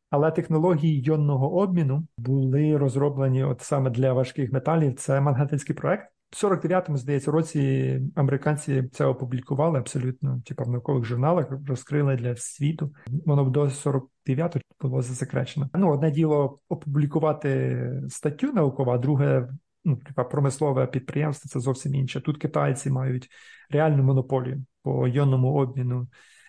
Але 0.09 0.31
технології 0.31 1.01
йонного 1.01 1.53
обміну 1.55 2.07
були 2.17 2.77
розроблені 2.77 3.43
от 3.43 3.61
саме 3.61 3.89
для 3.89 4.13
важких 4.13 4.51
металів. 4.51 4.95
Це 4.95 5.21
Мангеттенський 5.21 5.75
проект. 5.75 6.09
В 6.31 6.45
49-му, 6.45 6.97
здається, 6.97 7.31
році 7.31 8.01
американці 8.15 8.89
це 8.91 9.05
опублікували 9.05 9.79
абсолютно, 9.79 10.41
типу 10.45 10.63
в 10.63 10.69
наукових 10.69 11.05
журналах 11.05 11.47
розкрили 11.67 12.15
для 12.15 12.35
світу. 12.35 12.93
Воно 13.25 13.43
до 13.43 13.63
49-го 13.63 14.61
було 14.81 15.01
засекречено. 15.01 15.69
Ну, 15.73 15.91
одне 15.91 16.11
діло 16.11 16.59
опублікувати 16.69 18.01
статтю 18.09 18.53
наукову, 18.53 18.91
а 18.91 18.97
друге 18.97 19.47
ну, 19.85 19.99
промислове 20.31 20.87
підприємство 20.87 21.49
це 21.49 21.59
зовсім 21.59 21.95
інше. 21.95 22.21
Тут 22.21 22.37
китайці 22.37 22.89
мають 22.89 23.29
реальну 23.69 24.03
монополію 24.03 24.65
по 24.83 25.07
йонному 25.07 25.53
обміну 25.53 26.07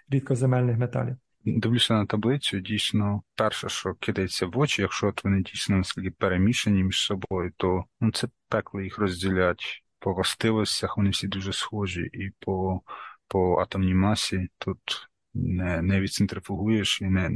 рідкоземельних 0.09 0.79
металів. 0.79 1.17
Дивлюся 1.47 1.95
на 1.95 2.07
таблицю, 2.07 2.61
дійсно, 2.61 3.23
перше, 3.35 3.69
що 3.69 3.95
кидається 3.95 4.47
в 4.47 4.59
очі, 4.59 4.83
якщо 4.83 5.07
от 5.07 5.25
вони 5.25 5.43
дійсно 5.43 5.76
наскільки 5.76 6.11
перемішані 6.11 6.85
між 6.85 7.00
собою, 7.00 7.53
то 7.57 7.85
ну, 8.00 8.12
це 8.12 8.29
пекло 8.49 8.81
їх 8.81 8.99
розділять 8.99 9.83
по 9.99 10.14
властивостях, 10.14 10.97
вони 10.97 11.11
всі 11.11 11.29
дуже 11.29 11.53
схожі, 11.53 12.00
і 12.00 12.31
по 12.38 12.81
по 13.29 13.57
атомній 13.57 13.95
масі 13.95 14.49
тут 14.59 14.79
не 15.35 15.83
не 15.83 16.00
відцентрифугуєш 16.00 17.00
і 17.00 17.05
не 17.05 17.29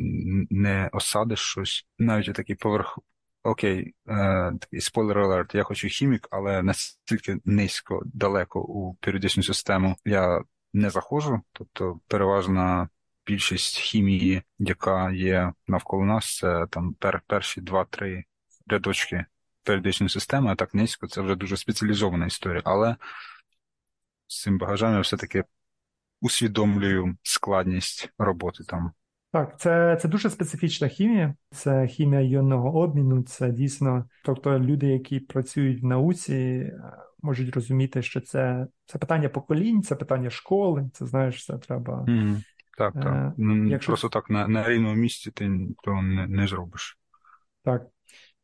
не 0.50 0.90
осадиш 0.92 1.38
щось. 1.38 1.86
Навіть 1.98 2.34
такий 2.34 2.56
поверх 2.56 2.98
окей, 3.42 3.94
е, 4.08 4.52
такий 4.60 4.80
спойлер 4.80 5.18
алерт, 5.18 5.54
я 5.54 5.62
хочу 5.62 5.88
хімік, 5.88 6.28
але 6.30 6.62
настільки 6.62 7.38
низько, 7.44 8.02
далеко 8.04 8.60
у 8.60 8.94
періодичну 8.94 9.42
систему 9.42 9.96
я 10.04 10.42
не 10.72 10.90
заходжу. 10.90 11.40
Тобто 11.52 12.00
переважна 12.06 12.88
більшість 13.26 13.78
хімії, 13.78 14.42
яка 14.58 15.10
є 15.10 15.52
навколо 15.66 16.04
нас, 16.04 16.36
це 16.36 16.66
там 16.70 16.94
пер, 16.94 17.22
перші 17.26 17.60
два-три 17.60 18.24
рядочки 18.66 19.24
періодичної 19.62 20.10
системи, 20.10 20.52
а 20.52 20.54
так 20.54 20.74
низько, 20.74 21.06
це 21.06 21.20
вже 21.20 21.34
дуже 21.34 21.56
спеціалізована 21.56 22.26
історія. 22.26 22.62
Але 22.64 22.96
з 24.26 24.42
цим 24.42 24.58
багажем 24.58 24.92
я 24.92 25.00
все-таки 25.00 25.44
усвідомлюю 26.20 27.16
складність 27.22 28.10
роботи 28.18 28.64
там. 28.64 28.92
Так, 29.32 29.60
це 29.60 29.98
це 30.02 30.08
дуже 30.08 30.30
специфічна 30.30 30.88
хімія, 30.88 31.34
це 31.50 31.86
хімія 31.86 32.20
іонного 32.20 32.80
обміну. 32.80 33.22
Це 33.22 33.50
дійсно, 33.50 34.08
тобто 34.24 34.58
люди, 34.58 34.86
які 34.86 35.20
працюють 35.20 35.82
в 35.82 35.86
науці, 35.86 36.34
е, 36.34 36.80
можуть 37.22 37.54
розуміти, 37.54 38.02
що 38.02 38.20
це 38.20 38.66
це 38.86 38.98
питання 38.98 39.28
поколінь, 39.28 39.82
це 39.82 39.94
питання 39.94 40.30
школи. 40.30 40.90
Це 40.92 41.06
знаєш, 41.06 41.46
це 41.46 41.58
треба. 41.58 42.04
Mm, 42.08 42.42
так, 42.78 42.94
так. 42.94 43.34
Е, 43.38 43.42
якщо... 43.68 43.90
Просто 43.90 44.08
так 44.08 44.30
на 44.30 44.48
на 44.48 44.68
рівному 44.68 44.94
місці 44.94 45.30
ти 45.30 45.50
того 45.84 46.02
не, 46.02 46.26
не 46.26 46.46
зробиш. 46.46 46.98
Так. 47.64 47.86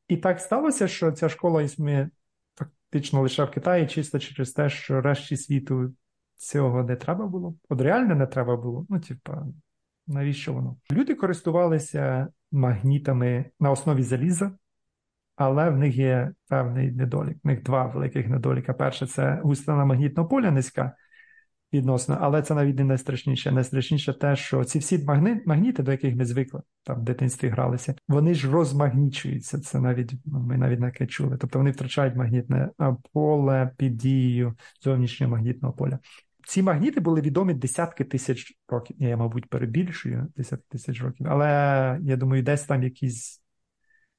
І 0.09 0.17
так 0.17 0.41
сталося, 0.41 0.89
що 0.89 1.13
ця 1.13 1.29
школа 1.29 1.63
існує 1.63 2.11
фактично 2.59 3.23
лише 3.23 3.45
в 3.45 3.51
Китаї, 3.51 3.87
чисто 3.87 4.19
через 4.19 4.53
те, 4.53 4.71
що 4.71 5.01
решті 5.01 5.37
світу 5.37 5.93
цього 6.37 6.83
не 6.83 6.97
треба 6.97 7.27
було. 7.27 7.55
От 7.69 7.81
реально 7.81 8.15
не 8.15 8.27
треба 8.27 8.57
було. 8.57 8.87
Ну, 8.89 9.01
типа, 9.01 9.47
навіщо 10.07 10.53
воно? 10.53 10.77
Люди 10.93 11.15
користувалися 11.15 12.29
магнітами 12.53 13.45
на 13.61 13.71
основі 13.71 14.03
заліза, 14.03 14.53
але 15.37 15.71
в 15.71 15.77
них 15.77 15.97
є 15.97 16.33
певний 16.49 16.93
недолік. 16.93 17.37
В 17.45 17.47
них 17.47 17.63
два 17.63 17.87
великих 17.87 18.29
недоліка. 18.29 18.73
Перше, 18.73 19.07
це 19.07 19.41
густина 19.43 19.85
магнітного 19.85 20.29
поля 20.29 20.51
низька 20.51 20.93
відносно, 21.75 22.19
але 22.21 22.43
це 22.43 22.55
навіть 22.55 22.79
не 22.79 22.85
найстрашніше. 22.85 23.53
Найстрашніше 23.53 24.13
те, 24.13 24.37
що 24.37 24.65
ці 24.65 24.79
всі 24.79 24.99
магни... 24.99 25.43
магніти, 25.47 25.83
до 25.83 25.91
яких 25.91 26.17
ми 26.17 26.25
звикли 26.25 26.63
там 26.85 27.01
в 27.01 27.05
дитинстві 27.05 27.49
гралися, 27.49 27.95
вони 28.09 28.35
ж 28.35 28.51
розмагнічуються. 28.51 29.61
Це 29.61 29.81
навіть 29.81 30.13
ну, 30.25 30.41
ми 30.41 30.57
навіть 30.57 30.81
таке 30.81 31.07
чули. 31.07 31.37
Тобто 31.41 31.59
вони 31.59 31.71
втрачають 31.71 32.17
магнітне 32.17 32.71
поле 33.13 33.71
під 33.77 33.97
дією 33.97 34.55
зовнішнього 34.83 35.33
магнітного 35.33 35.75
поля. 35.75 35.99
Ці 36.47 36.63
магніти 36.63 37.01
були 37.01 37.21
відомі 37.21 37.55
десятки 37.55 38.05
тисяч 38.05 38.53
років. 38.69 38.97
Я, 38.99 39.17
мабуть, 39.17 39.49
перебільшую 39.49 40.29
десятки 40.37 40.67
тисяч 40.71 41.03
років, 41.03 41.27
але 41.31 41.49
я 42.03 42.17
думаю, 42.17 42.43
десь 42.43 42.65
там 42.65 42.83
якісь 42.83 43.43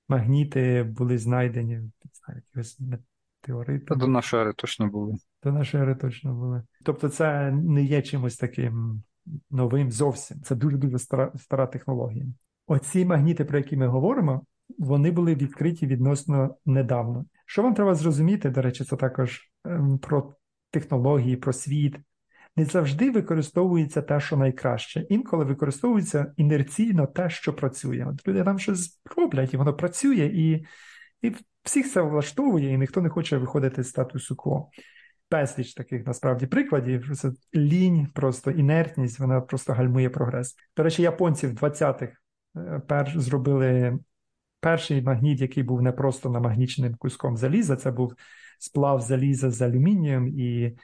магніти 0.07 0.83
були 0.83 1.17
знайдені, 1.17 1.81
якихось 2.27 2.79
метеорити. 2.79 3.95
До 3.95 4.07
нашої 4.07 4.43
ери 4.43 4.53
точно 4.53 4.87
були. 4.87 5.15
До 5.43 5.51
нашої 5.51 5.83
ери 5.83 5.95
точно 5.95 6.33
були. 6.33 6.63
Тобто, 6.83 7.09
це 7.09 7.51
не 7.51 7.83
є 7.83 8.01
чимось 8.01 8.37
таким 8.37 9.03
новим 9.51 9.91
зовсім. 9.91 10.41
Це 10.41 10.55
дуже-дуже 10.55 10.99
стара, 10.99 11.31
стара 11.35 11.67
технологія. 11.67 12.25
Оці 12.67 13.05
магніти, 13.05 13.45
про 13.45 13.57
які 13.57 13.77
ми 13.77 13.87
говоримо, 13.87 14.45
вони 14.77 15.11
були 15.11 15.35
відкриті 15.35 15.87
відносно 15.87 16.55
недавно. 16.65 17.25
Що 17.45 17.63
вам 17.63 17.73
треба 17.73 17.95
зрозуміти, 17.95 18.49
до 18.49 18.61
речі, 18.61 18.83
це 18.83 18.95
також 18.95 19.51
ем, 19.65 19.97
про 19.97 20.33
технології, 20.71 21.35
про 21.35 21.53
світ 21.53 21.97
не 22.55 22.65
завжди 22.65 23.11
використовується 23.11 24.01
те, 24.01 24.19
що 24.19 24.37
найкраще. 24.37 25.05
Інколи 25.09 25.45
використовується 25.45 26.33
інерційно 26.37 27.07
те, 27.07 27.29
що 27.29 27.53
працює. 27.53 28.07
От 28.09 28.27
люди 28.27 28.43
там 28.43 28.59
щось 28.59 29.01
роблять, 29.17 29.53
і 29.53 29.57
воно 29.57 29.73
працює, 29.73 30.31
і 30.33 30.65
і 31.21 31.35
всіх 31.63 31.91
це 31.91 32.01
влаштовує, 32.01 32.73
і 32.73 32.77
ніхто 32.77 33.01
не 33.01 33.09
хоче 33.09 33.37
виходити 33.37 33.83
з 33.83 33.89
статусу 33.89 34.35
кво. 34.35 34.69
Безліч 35.31 35.73
таких 35.73 36.07
насправді 36.07 36.47
прикладів. 36.47 37.17
Це 37.17 37.31
лінь, 37.55 38.07
просто 38.13 38.51
інертність, 38.51 39.19
вона 39.19 39.41
просто 39.41 39.73
гальмує 39.73 40.09
прогрес. 40.09 40.55
До 40.77 40.83
речі, 40.83 41.01
японці 41.01 41.47
в 41.47 41.51
20-х 41.51 42.07
е, 42.57 42.81
перш 42.87 43.17
зробили 43.17 43.99
перший 44.59 45.01
магніт, 45.01 45.41
який 45.41 45.63
був 45.63 45.81
не 45.81 45.91
просто 45.91 46.29
намагніченим 46.29 46.95
куском 46.95 47.37
заліза, 47.37 47.75
це 47.75 47.91
був 47.91 48.13
сплав 48.59 49.01
заліза 49.01 49.51
з 49.51 49.61
алюмінієм 49.61 50.27
і 50.27 50.77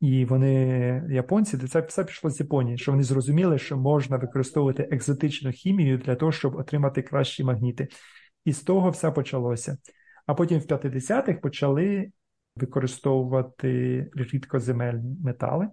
і 0.00 0.24
вони, 0.24 1.04
японці, 1.10 1.58
це 1.58 1.80
все 1.80 2.04
пішло 2.04 2.30
з 2.30 2.40
Японії, 2.40 2.78
що 2.78 2.92
вони 2.92 3.04
зрозуміли, 3.04 3.58
що 3.58 3.76
можна 3.76 4.16
використовувати 4.16 4.88
екзотичну 4.90 5.50
хімію 5.50 5.98
для 5.98 6.14
того, 6.14 6.32
щоб 6.32 6.56
отримати 6.56 7.02
кращі 7.02 7.44
магніти. 7.44 7.88
І 8.44 8.52
з 8.52 8.60
того 8.60 8.90
все 8.90 9.10
почалося. 9.10 9.78
А 10.26 10.34
потім 10.34 10.58
в 10.58 10.62
50-х 10.62 11.40
почали 11.40 12.10
використовувати 12.56 14.10
рідкоземельні 14.14 15.16
метали. 15.24 15.68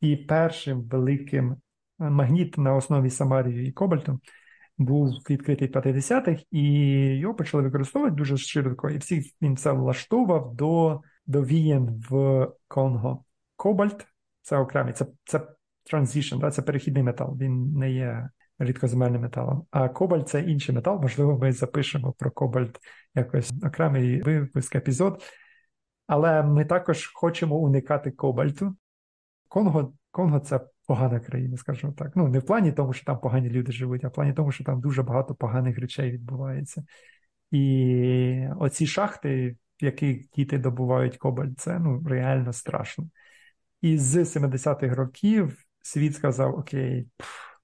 І 0.00 0.16
першим 0.16 0.82
великим 0.82 1.56
магніт 1.98 2.58
на 2.58 2.74
основі 2.74 3.10
Самарію 3.10 3.66
і 3.66 3.72
Кобальту 3.72 4.20
був 4.78 5.08
відкритий 5.30 5.68
в 5.68 5.70
50-х, 5.70 6.42
і 6.50 6.62
його 7.18 7.34
почали 7.34 7.62
використовувати 7.62 8.16
дуже 8.16 8.36
широко, 8.36 8.90
і 8.90 8.98
всіх 8.98 9.24
він 9.42 9.56
це 9.56 9.72
влаштовував 9.72 10.54
до 10.54 11.00
до 11.26 11.44
вієн 11.44 12.04
в 12.10 12.48
Конго. 12.68 13.24
Кобальт 13.62 14.06
це 14.40 14.56
окремий, 14.56 14.92
це 14.92 15.06
це 15.24 15.40
transition, 15.92 16.38
да, 16.38 16.50
це 16.50 16.62
перехідний 16.62 17.02
метал, 17.02 17.36
він 17.40 17.72
не 17.72 17.90
є 17.92 18.28
рідкоземельним 18.58 19.22
металом. 19.22 19.66
А 19.70 19.88
кобальт 19.88 20.28
це 20.28 20.40
інший 20.40 20.74
метал. 20.74 21.00
Можливо, 21.02 21.38
ми 21.38 21.52
запишемо 21.52 22.12
про 22.12 22.30
кобальт 22.30 22.78
якось 23.14 23.52
окремий 23.64 24.22
випуск 24.22 24.76
епізод. 24.76 25.22
Але 26.06 26.42
ми 26.42 26.64
також 26.64 27.10
хочемо 27.14 27.56
уникати 27.56 28.10
кобальту. 28.10 28.76
Конго 29.48 29.92
Конго 30.10 30.40
це 30.40 30.60
погана 30.86 31.20
країна, 31.20 31.56
скажімо 31.56 31.92
так. 31.92 32.12
Ну, 32.14 32.28
не 32.28 32.38
в 32.38 32.46
плані 32.46 32.72
тому, 32.72 32.92
що 32.92 33.04
там 33.04 33.18
погані 33.18 33.50
люди 33.50 33.72
живуть, 33.72 34.04
а 34.04 34.08
в 34.08 34.12
плані 34.12 34.32
тому, 34.32 34.52
що 34.52 34.64
там 34.64 34.80
дуже 34.80 35.02
багато 35.02 35.34
поганих 35.34 35.78
речей 35.78 36.10
відбувається. 36.10 36.84
І 37.50 38.46
оці 38.60 38.86
шахти, 38.86 39.56
в 39.82 39.84
яких 39.84 40.30
діти 40.30 40.58
добувають 40.58 41.16
кобальт, 41.16 41.60
це 41.60 41.78
ну, 41.78 42.02
реально 42.06 42.52
страшно. 42.52 43.08
І 43.82 43.98
з 43.98 44.16
70-х 44.16 44.94
років 44.94 45.64
світ 45.82 46.14
сказав: 46.14 46.54
Окей, 46.58 47.08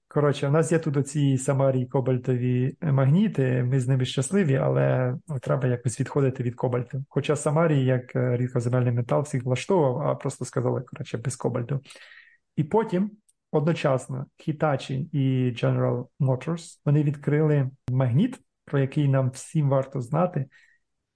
коротше, 0.07 0.47
у 0.47 0.51
нас 0.51 0.71
є 0.71 0.79
тут 0.79 0.97
оці 0.97 1.37
самарії 1.37 1.85
кобальтові 1.85 2.77
магніти, 2.81 3.63
ми 3.63 3.79
з 3.79 3.87
ними 3.87 4.05
щасливі, 4.05 4.55
але 4.55 5.15
ну, 5.27 5.39
треба 5.39 5.67
якось 5.67 5.99
відходити 5.99 6.43
від 6.43 6.55
кобальту. 6.55 7.03
Хоча 7.09 7.35
Самарій, 7.35 7.85
як 7.85 8.15
е, 8.15 8.37
рідкоземельний 8.37 8.93
метал, 8.93 9.21
всіх 9.21 9.43
влаштовував, 9.43 10.07
а 10.07 10.15
просто 10.15 10.45
сказали, 10.45 10.81
коротше, 10.81 11.17
без 11.17 11.35
кобальту. 11.35 11.81
І 12.55 12.63
потім 12.63 13.11
одночасно 13.51 14.25
Hitachi 14.47 15.09
і 15.11 15.51
General 15.51 16.07
Motors 16.19 16.79
вони 16.85 17.03
відкрили 17.03 17.69
магніт, 17.89 18.39
про 18.65 18.79
який 18.79 19.07
нам 19.07 19.29
всім 19.29 19.69
варто 19.69 20.01
знати. 20.01 20.45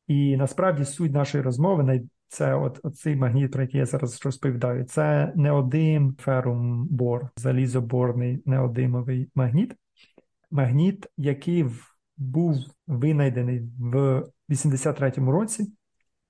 І 0.08 0.38
насправді 0.38 0.86
суть 0.86 1.14
нашої 1.14 1.44
розмови 1.44 1.84
це 2.34 2.56
от, 2.56 2.80
цей 2.96 3.16
магніт, 3.16 3.52
про 3.52 3.62
який 3.62 3.80
я 3.80 3.86
зараз 3.86 4.26
розповідаю. 4.26 4.84
Це 4.84 5.34
неодим 5.36 6.16
ферум 6.20 6.88
бор, 6.88 7.30
залізоборний 7.36 8.44
неодимовий 8.46 9.30
магніт. 9.36 9.76
Магніт, 10.52 11.08
який 11.18 11.66
був 12.18 12.56
винайдений 12.88 13.60
в 13.80 14.24
83-му 14.50 15.32
році, 15.32 15.74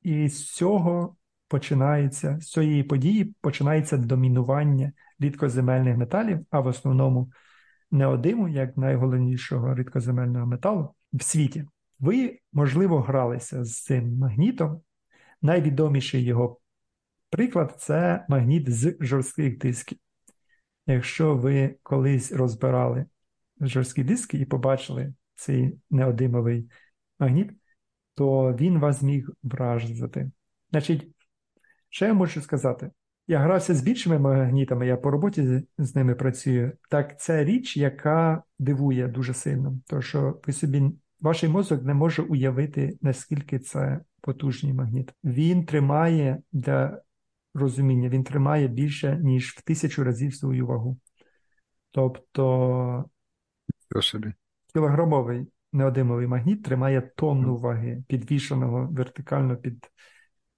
і 0.02 0.30
з 0.30 0.52
цього 0.52 1.16
починається 1.48 2.40
з 2.40 2.52
цієї 2.52 2.84
події 2.84 3.36
починається 3.42 3.98
домінування 3.98 4.92
рідкоземельних 5.20 5.98
металів, 5.98 6.40
а 6.50 6.60
в 6.60 6.68
основному 6.68 7.32
неодиму, 7.92 8.48
як 8.50 8.78
найголовнішого 8.78 9.76
рідкоземельного 9.76 10.46
металу 10.46 10.90
в 11.14 11.24
світі. 11.24 11.66
Ви, 12.00 12.40
можливо, 12.54 13.02
гралися 13.02 13.64
з 13.64 13.84
цим 13.84 14.18
магнітом. 14.18 14.82
Найвідоміший 15.44 16.24
його 16.24 16.60
приклад 17.30 17.76
це 17.80 18.26
магніт 18.30 18.70
з 18.70 18.98
жорстких 19.00 19.58
дисків. 19.58 19.98
Якщо 20.88 21.36
ви 21.36 21.76
колись 21.84 22.32
розбирали 22.32 23.06
жорсткі 23.62 24.04
диски 24.04 24.38
і 24.38 24.46
побачили 24.46 25.14
цей 25.36 25.80
неодимовий 25.90 26.70
магніт, 27.20 27.52
то 28.16 28.54
він 28.54 28.80
вас 28.80 29.02
міг 29.02 29.30
вражити. 29.44 30.32
Значить, 30.72 31.12
що 31.90 32.06
я 32.06 32.14
можу 32.14 32.42
сказати? 32.42 32.92
Я 33.28 33.40
грався 33.40 33.76
з 33.76 33.82
більшими 33.82 34.20
магнітами, 34.20 34.88
я 34.88 34.98
по 34.98 35.12
роботі 35.12 35.64
з 35.78 35.96
ними 35.96 36.16
працюю. 36.16 36.72
Так 36.90 37.20
це 37.20 37.44
річ, 37.44 37.78
яка 37.78 38.44
дивує 38.60 39.08
дуже 39.08 39.34
сильно. 39.34 39.80
Тому 39.88 40.02
що 40.02 40.42
ви 40.48 40.54
собі, 40.54 40.92
ваш 41.22 41.44
мозок 41.44 41.84
не 41.84 41.94
може 41.94 42.22
уявити, 42.22 42.98
наскільки 43.02 43.60
це 43.60 44.00
потужний 44.24 44.74
магніт. 44.74 45.14
Він 45.24 45.66
тримає 45.66 46.42
для 46.52 47.02
розуміння, 47.54 48.10
він 48.10 48.24
тримає 48.24 48.68
більше, 48.68 49.20
ніж 49.24 49.50
в 49.50 49.62
тисячу 49.62 50.04
разів 50.04 50.36
свою 50.36 50.68
вагу. 50.68 50.98
Тобто 51.92 53.06
кілограмовий 54.74 55.48
неодимовий 55.72 56.28
магніт 56.28 56.64
тримає 56.64 57.12
тонну 57.16 57.58
ваги, 57.58 58.04
підвішеного 58.08 58.90
вертикально 58.92 59.58
під 59.58 59.92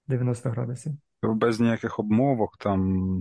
90 0.06 0.50
градусів. 0.50 0.92
Без 1.22 1.60
ніяких 1.60 1.98
обмовок, 1.98 2.56
там 2.56 3.18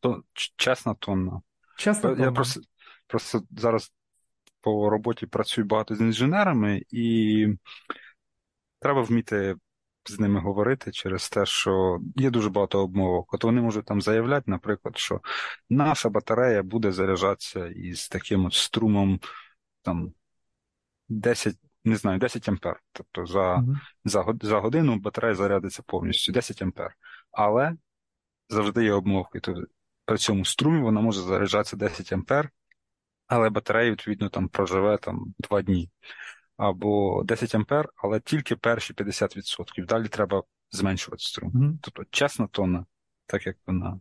то, 0.00 0.22
чесна 0.56 0.94
тонна. 0.94 1.40
Чесна 1.76 2.10
тонна. 2.10 2.24
Я 2.24 2.32
просто, 2.32 2.60
просто 3.06 3.42
зараз 3.50 3.92
по 4.60 4.90
роботі 4.90 5.26
працюю 5.26 5.66
багато 5.66 5.94
з 5.94 6.00
інженерами, 6.00 6.82
і 6.90 7.46
Треба 8.80 9.02
вміти 9.02 9.56
з 10.08 10.20
ними 10.20 10.40
говорити 10.40 10.92
через 10.92 11.28
те, 11.30 11.46
що 11.46 12.00
є 12.16 12.30
дуже 12.30 12.48
багато 12.50 12.82
обмовок. 12.82 13.34
От 13.34 13.44
вони 13.44 13.60
можуть 13.60 13.84
там 13.84 14.00
заявляти, 14.02 14.50
наприклад, 14.50 14.98
що 14.98 15.20
наша 15.70 16.08
батарея 16.08 16.62
буде 16.62 16.92
заряджатися 16.92 17.66
із 17.66 18.08
таким 18.08 18.44
от 18.44 18.54
струмом 18.54 19.20
там 19.82 20.12
10, 21.08 21.56
не 21.84 21.96
знаю, 21.96 22.18
10 22.18 22.48
ампер. 22.48 22.80
Тобто 22.92 23.26
за, 23.26 23.56
Мгм. 23.56 23.80
за, 24.04 24.24
за 24.42 24.58
годину 24.60 24.96
батарея 24.96 25.34
зарядиться 25.34 25.82
повністю 25.86 26.32
10 26.32 26.62
ампер. 26.62 26.94
Але 27.32 27.76
завжди 28.48 28.84
є 28.84 28.92
обмовки. 28.92 29.40
Тобто 29.40 29.62
при 30.04 30.18
цьому 30.18 30.44
струмі 30.44 30.82
вона 30.82 31.00
може 31.00 31.20
заряджатися 31.20 31.76
10 31.76 32.12
ампер, 32.12 32.50
але 33.26 33.50
батарея, 33.50 33.90
відповідно, 33.90 34.28
там 34.28 34.48
проживе 34.48 34.98
там 34.98 35.34
2 35.38 35.62
дні. 35.62 35.90
Або 36.60 37.22
10 37.24 37.54
ампер, 37.54 37.88
але 37.96 38.20
тільки 38.20 38.56
перші 38.56 38.94
50%. 38.94 39.86
Далі 39.86 40.08
треба 40.08 40.42
зменшувати 40.70 41.22
струм. 41.22 41.50
Мгм. 41.54 41.78
Тобто 41.82 42.04
чесна 42.10 42.46
тонна, 42.46 42.84
так 43.26 43.46
як 43.46 43.56
вона. 43.66 44.00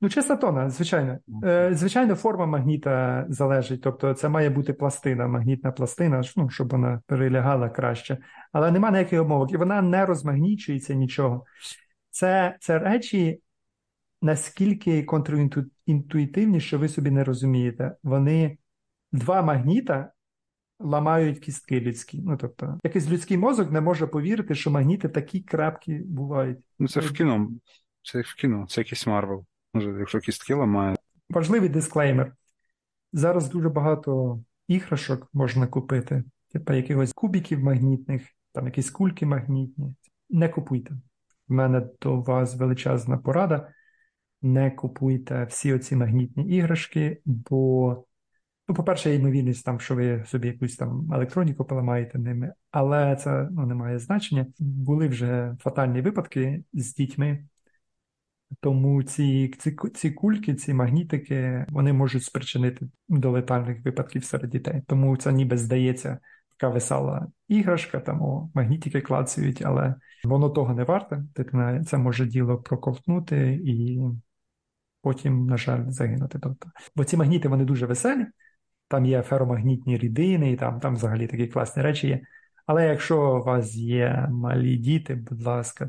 Ну, 0.00 0.08
чиста 0.08 0.36
тона, 0.36 0.70
звичайно. 0.70 1.18
Е, 1.44 1.74
Звичайно, 1.74 2.14
форма 2.14 2.46
магніта 2.46 3.26
залежить, 3.28 3.82
тобто 3.82 4.14
це 4.14 4.28
має 4.28 4.50
бути 4.50 4.72
пластина, 4.72 5.26
магнітна 5.26 5.72
пластина, 5.72 6.22
ну, 6.36 6.50
щоб 6.50 6.70
вона 6.70 7.02
перелягала 7.06 7.68
краще. 7.68 8.18
Але 8.52 8.70
нема 8.70 8.90
ніяких 8.90 9.20
обмовок, 9.20 9.52
і 9.52 9.56
вона 9.56 9.82
не 9.82 10.06
розмагнічується 10.06 10.94
нічого. 10.94 11.44
Це, 12.10 12.56
це 12.60 12.78
речі 12.78 13.40
наскільки 14.22 15.02
контрінтуїтивні, 15.04 16.60
що 16.60 16.78
ви 16.78 16.88
собі 16.88 17.10
не 17.10 17.24
розумієте. 17.24 17.96
Вони 18.02 18.58
два 19.12 19.42
магніта 19.42 20.12
ламають 20.80 21.38
кістки 21.38 21.80
людські. 21.80 22.22
Ну, 22.22 22.36
тобто, 22.36 22.78
якийсь 22.84 23.10
людський 23.10 23.36
мозок 23.36 23.70
не 23.70 23.80
може 23.80 24.06
повірити, 24.06 24.54
що 24.54 24.70
магніти 24.70 25.08
такі 25.08 25.40
крапкі 25.40 25.94
бувають. 25.94 26.58
Ну, 26.78 26.88
це 26.88 27.00
в 27.00 27.12
кіно. 27.12 27.50
Це 28.02 28.20
в 28.20 28.34
кіно, 28.34 28.66
це 28.68 28.80
якийсь 28.80 29.06
Марвел. 29.06 29.44
Може, 29.74 29.96
якщо 29.98 30.18
кістки 30.18 30.54
ламає. 30.54 30.96
Важливий 31.30 31.68
дисклеймер. 31.68 32.34
Зараз 33.12 33.48
дуже 33.48 33.68
багато 33.68 34.40
іграшок 34.68 35.28
можна 35.32 35.66
купити, 35.66 36.24
типу 36.52 36.72
якихось 36.72 37.12
кубиків 37.12 37.60
магнітних, 37.60 38.22
там 38.52 38.66
якісь 38.66 38.90
кульки 38.90 39.26
магнітні. 39.26 39.94
Не 40.30 40.48
купуйте. 40.48 40.94
У 41.48 41.54
мене 41.54 41.88
до 42.02 42.20
вас 42.20 42.56
величезна 42.56 43.18
порада. 43.18 43.72
Не 44.42 44.70
купуйте 44.70 45.44
всі 45.44 45.72
оці 45.72 45.96
магнітні 45.96 46.56
іграшки, 46.56 47.22
бо, 47.24 48.04
ну, 48.70 48.74
по-перше, 48.74 49.14
ймовірність, 49.14 49.64
там, 49.64 49.80
що 49.80 49.94
ви 49.94 50.24
собі 50.26 50.48
якусь 50.48 50.76
там 50.76 51.12
електроніку 51.12 51.64
поламаєте 51.64 52.18
ними, 52.18 52.52
але 52.70 53.16
це 53.16 53.48
ну, 53.50 53.66
не 53.66 53.74
має 53.74 53.98
значення. 53.98 54.46
Були 54.58 55.08
вже 55.08 55.56
фатальні 55.60 56.00
випадки 56.00 56.64
з 56.72 56.94
дітьми, 56.94 57.44
тому 58.60 59.02
ці, 59.02 59.54
ці, 59.58 59.76
ці 59.94 60.10
кульки, 60.10 60.54
ці 60.54 60.74
магнітики, 60.74 61.66
вони 61.68 61.92
можуть 61.92 62.24
спричинити 62.24 62.88
до 63.08 63.30
летальних 63.30 63.84
випадків 63.84 64.24
серед 64.24 64.50
дітей. 64.50 64.82
Тому 64.86 65.16
це 65.16 65.32
ніби 65.32 65.56
здається 65.56 66.18
така 66.58 66.72
весела 66.72 67.26
іграшка, 67.48 68.00
там 68.00 68.22
о, 68.22 68.50
магнітики 68.54 69.00
клацають, 69.00 69.62
але 69.62 69.94
воно 70.24 70.50
того 70.50 70.74
не 70.74 70.84
варте. 70.84 71.24
Дитина 71.36 71.84
це 71.84 71.98
може 71.98 72.26
діло 72.26 72.58
проковтнути 72.58 73.60
і 73.64 74.00
потім, 75.02 75.46
на 75.46 75.56
жаль, 75.56 75.88
загинути. 75.88 76.38
Тобто, 76.42 76.68
бо 76.96 77.04
ці 77.04 77.16
магніти 77.16 77.48
вони 77.48 77.64
дуже 77.64 77.86
веселі, 77.86 78.26
там 78.90 79.06
є 79.06 79.22
феромагнітні 79.22 79.98
рідини, 79.98 80.52
і 80.52 80.56
там, 80.56 80.80
там 80.80 80.94
взагалі 80.94 81.26
такі 81.26 81.46
класні 81.46 81.82
речі 81.82 82.08
є. 82.08 82.20
Але 82.66 82.86
якщо 82.88 83.36
у 83.36 83.42
вас 83.42 83.74
є 83.74 84.28
малі 84.30 84.76
діти, 84.76 85.14
будь 85.14 85.42
ласка, 85.42 85.88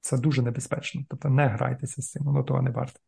це 0.00 0.18
дуже 0.18 0.42
небезпечно. 0.42 1.02
Тобто 1.08 1.28
не 1.28 1.46
грайтеся 1.46 2.02
з 2.02 2.10
цим, 2.10 2.24
воно 2.24 2.42
того 2.42 2.62
не 2.62 2.70
варто. 2.70 3.00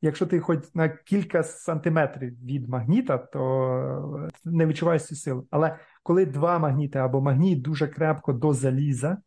Якщо 0.00 0.26
ти 0.26 0.40
хоч 0.40 0.58
на 0.74 0.88
кілька 0.88 1.42
сантиметрів 1.42 2.44
від 2.44 2.68
магніта, 2.68 3.18
то 3.18 4.28
не 4.44 4.66
відчуваєш 4.66 5.04
цю 5.04 5.16
силу. 5.16 5.46
Але 5.50 5.78
коли 6.02 6.26
два 6.26 6.58
магніти 6.58 6.98
або 6.98 7.20
магніт 7.20 7.62
дуже 7.62 7.88
крепко 7.88 8.32
до 8.32 8.52
заліза, 8.52 9.18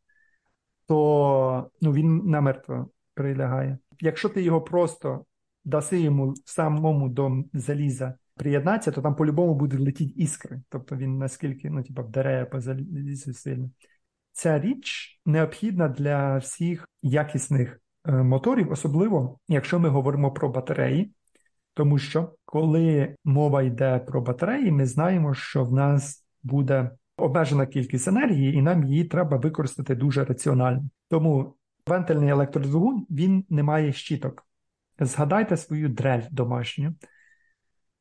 то 0.87 1.71
ну, 1.81 1.93
він 1.93 2.17
намертво 2.17 2.89
прилягає. 3.13 3.77
Якщо 3.99 4.29
ти 4.29 4.41
його 4.41 4.61
просто 4.61 5.25
даси 5.65 5.99
йому 5.99 6.33
самому 6.45 7.09
до 7.09 7.43
заліза 7.53 8.13
приєднатися, 8.35 8.91
то 8.91 9.01
там 9.01 9.15
по-любому 9.15 9.55
будуть 9.55 9.79
летіти 9.79 10.13
іскри. 10.15 10.61
Тобто 10.69 10.95
він 10.95 11.17
наскільки 11.17 11.69
ну, 11.69 11.83
типу, 11.83 12.03
вдаряє 12.03 12.45
по 12.45 12.61
залізу 12.61 13.33
сильно. 13.33 13.69
Ця 14.31 14.59
річ 14.59 15.19
необхідна 15.25 15.87
для 15.87 16.37
всіх 16.37 16.89
якісних 17.01 17.79
моторів, 18.05 18.71
особливо 18.71 19.39
якщо 19.47 19.79
ми 19.79 19.89
говоримо 19.89 20.31
про 20.31 20.49
батареї, 20.49 21.11
тому 21.73 21.97
що 21.97 22.35
коли 22.45 23.15
мова 23.23 23.61
йде 23.61 23.99
про 23.99 24.21
батареї, 24.21 24.71
ми 24.71 24.85
знаємо, 24.85 25.33
що 25.33 25.65
в 25.65 25.73
нас 25.73 26.25
буде 26.43 26.91
обмежена 27.17 27.65
кількість 27.65 28.07
енергії, 28.07 28.53
і 28.53 28.61
нам 28.61 28.83
її 28.83 29.03
треба 29.03 29.37
використати 29.37 29.95
дуже 29.95 30.25
раціонально. 30.25 30.83
Тому 31.09 31.55
вентильний 31.87 32.29
електродвигун 32.29 33.05
він 33.09 33.45
не 33.49 33.63
має 33.63 33.93
щіток. 33.93 34.47
Згадайте 34.99 35.57
свою 35.57 35.89
дрель 35.89 36.21
домашню. 36.31 36.95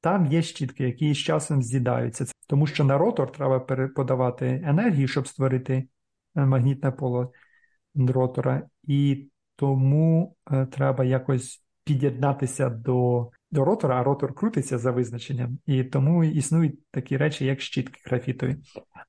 Там 0.01 0.27
є 0.27 0.43
щітки, 0.43 0.85
які 0.85 1.15
з 1.15 1.19
часом 1.19 1.63
з'їдаються, 1.63 2.25
тому 2.47 2.67
що 2.67 2.85
на 2.85 2.99
ротор 2.99 3.33
треба 3.33 3.61
подавати 3.89 4.63
енергію, 4.65 5.09
щоб 5.09 5.29
створити 5.29 5.89
магнітне 6.35 6.91
поле 6.91 7.29
ротора, 7.95 8.63
і 8.83 9.29
тому 9.57 10.37
е, 10.51 10.67
треба 10.67 11.05
якось 11.05 11.65
під'єднатися 11.85 12.71
до 12.71 13.31
до 13.51 13.65
ротора, 13.65 14.01
а 14.01 14.03
ротор 14.03 14.35
крутиться 14.35 14.79
за 14.79 14.91
визначенням, 14.91 15.59
і 15.67 15.85
тому 15.85 16.25
існують 16.25 16.87
такі 16.91 17.17
речі, 17.17 17.45
як 17.45 17.61
щітки 17.61 18.01
графітові. 18.05 18.57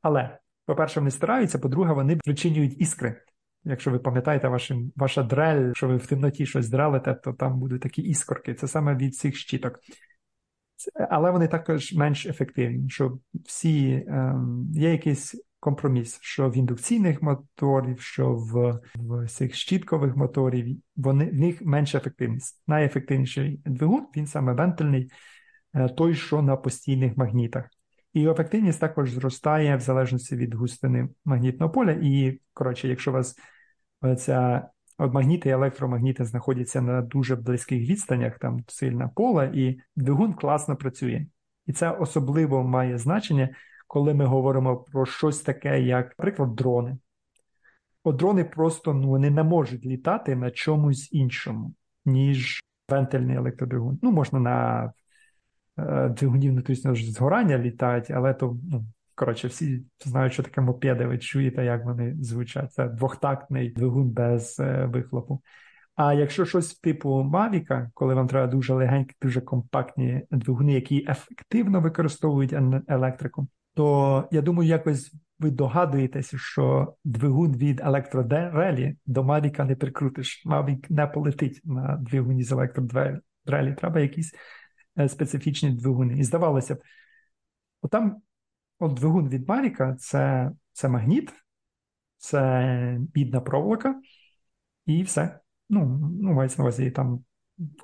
Але, 0.02 0.38
по-перше, 0.66 1.00
вони 1.00 1.12
стараються, 1.12 1.60
по-друге, 1.60 1.94
вони 1.94 2.16
причинюють 2.16 2.82
іскри. 2.82 3.22
Якщо 3.66 3.92
ви 3.92 4.00
пам'ятаєте 4.00 4.48
вашим, 4.48 4.92
ваша 4.96 5.24
дрель, 5.24 5.74
що 5.74 5.88
ви 5.88 5.98
в 5.98 6.08
темноті 6.08 6.46
щось 6.46 6.70
дрелите, 6.70 7.14
то 7.14 7.34
там 7.34 7.60
будуть 7.60 7.82
такі 7.82 8.02
іскорки. 8.02 8.54
Це 8.54 8.68
саме 8.68 8.96
від 8.96 9.16
цих 9.16 9.38
щіток. 9.38 9.80
Але 11.10 11.32
вони 11.32 11.48
також 11.48 11.94
менш 11.94 12.26
ефективні, 12.26 12.90
що 12.90 13.18
всі 13.46 14.06
ем, 14.08 14.68
є 14.74 14.92
якийсь 14.92 15.36
компроміс, 15.60 16.20
що 16.22 16.50
в 16.50 16.58
індукційних 16.58 17.22
моторів, 17.22 18.02
що 18.02 18.34
в, 18.34 18.80
в 18.96 19.28
цих 19.28 19.56
щіткових 19.56 20.16
моторів, 20.16 20.78
вони 20.96 21.26
в 21.26 21.34
них 21.34 21.62
менша 21.62 21.98
ефективність. 21.98 22.64
Найефективніший 22.68 23.62
двигун 23.66 24.08
він 24.16 24.28
саме 24.28 24.54
вентильний, 24.54 25.12
той, 25.98 26.16
що 26.16 26.42
на 26.42 26.56
постійних 26.56 27.18
магнітах. 27.18 27.66
І 28.14 28.28
ефективність 28.28 28.80
також 28.80 29.12
зростає 29.12 29.78
в 29.78 29.80
залежності 29.80 30.36
від 30.36 30.54
густини 30.54 31.10
магнітного 31.26 31.72
поля. 31.72 31.92
І, 31.92 32.40
коротше, 32.54 32.88
якщо 32.88 33.12
у 33.12 33.14
вас 33.14 33.36
ця 34.14 34.70
от 34.98 35.14
магніти 35.14 35.50
і 35.50 35.52
електромагніти 35.52 36.26
знаходяться 36.26 36.82
на 36.82 37.02
дуже 37.02 37.36
близьких 37.36 37.90
відстанях, 37.90 38.40
там 38.40 38.64
сильне 38.68 39.10
поле, 39.16 39.52
і 39.54 39.80
двигун 39.96 40.34
класно 40.34 40.76
працює. 40.76 41.26
І 41.66 41.74
це 41.74 41.92
особливо 41.92 42.64
має 42.64 42.98
значення, 42.98 43.50
коли 43.88 44.14
ми 44.14 44.26
говоримо 44.26 44.78
про 44.78 45.06
щось 45.06 45.40
таке, 45.40 45.82
як, 45.82 46.16
наприклад, 46.20 46.56
дрони. 46.56 46.98
От 48.04 48.16
дрони 48.16 48.44
просто 48.44 48.94
ну, 48.94 49.08
вони 49.08 49.30
не 49.30 49.44
можуть 49.44 49.86
літати 49.86 50.36
на 50.36 50.52
чомусь 50.52 51.14
іншому, 51.14 51.74
ніж 52.06 52.64
вентильний 52.90 53.36
електродвигун. 53.36 54.00
Ну, 54.02 54.12
можна 54.12 54.40
на 54.40 54.94
е, 55.78 56.10
двигунів 56.10 56.52
внутрішнього 56.52 56.96
згорання 56.96 57.58
літати, 57.58 58.14
але 58.14 58.34
то, 58.34 58.58
ну, 58.72 58.86
коротше, 59.16 59.48
всі 59.48 59.86
знають, 60.06 60.34
що 60.34 60.44
таке 60.44 60.62
мопеди, 60.62 61.06
ви 61.06 61.18
чуєте, 61.18 61.66
як 61.66 61.86
вони 61.86 62.16
звучать. 62.20 62.74
Це 62.74 62.88
двохтактний 62.88 63.70
двигун 63.70 64.10
без 64.10 64.60
е, 64.60 64.86
вихлопу. 64.86 65.42
А 65.96 66.14
якщо 66.14 66.46
щось 66.46 66.80
типу 66.80 67.24
Мавіка, 67.24 67.92
коли 67.94 68.14
вам 68.14 68.28
треба 68.28 68.48
дуже 68.48 68.74
легенькі, 68.74 69.16
дуже 69.22 69.42
компактні 69.42 70.22
двигуни, 70.32 70.74
які 70.74 71.06
ефективно 71.10 71.82
використовують 71.82 72.54
електрику, 72.88 73.48
то 73.74 74.28
я 74.32 74.42
думаю, 74.42 74.70
якось 74.70 75.16
ви 75.40 75.52
догадуєтеся, 75.52 76.38
що 76.38 76.96
двигун 77.04 77.58
від 77.58 77.80
електродрелі 77.80 78.98
до 79.06 79.24
Мавіка 79.24 79.66
не 79.66 79.76
прикрутиш. 79.76 80.46
Мавік 80.46 80.90
не 80.90 81.08
полетить 81.08 81.62
на 81.64 81.98
двигуні 82.02 82.44
з 82.44 82.52
електродрелі. 82.52 83.74
Треба 83.78 84.00
якісь 84.00 84.34
специфічні 85.08 85.72
двигуни. 85.72 86.18
І 86.20 86.24
здавалося 86.24 86.76
б, 86.76 86.82
отам 87.82 88.22
от 88.80 88.94
двигун 88.94 89.30
від 89.30 89.50
Мавіка 89.50 89.96
це, 89.96 90.52
це 90.74 90.90
магніт, 90.90 91.34
це 92.18 92.98
бідна 93.14 93.42
проволока, 93.42 94.02
і 94.86 95.04
все. 95.04 95.40
Ну, 95.70 96.12
ну 96.22 96.34
мається 96.34 96.58
на 96.58 96.64
увазі 96.64 96.92
там 96.92 97.24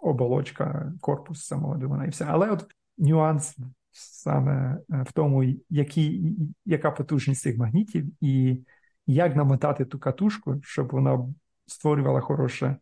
оболочка, 0.02 0.94
корпус 1.02 1.46
самого 1.46 1.78
двигуна 1.78 2.06
і 2.06 2.10
все. 2.10 2.26
Але 2.26 2.50
от 2.50 2.66
нюанс 2.98 3.58
саме 3.92 4.78
в 4.90 5.12
тому, 5.12 5.44
які, 5.70 6.36
яка 6.66 6.92
потужність 6.92 7.42
цих 7.42 7.58
магнітів, 7.58 8.06
і 8.22 8.64
як 9.08 9.36
намотати 9.36 9.86
ту 9.86 10.00
катушку, 10.00 10.60
щоб 10.64 10.92
вона 10.92 11.28
створювала 11.68 12.22
хороше 12.22 12.78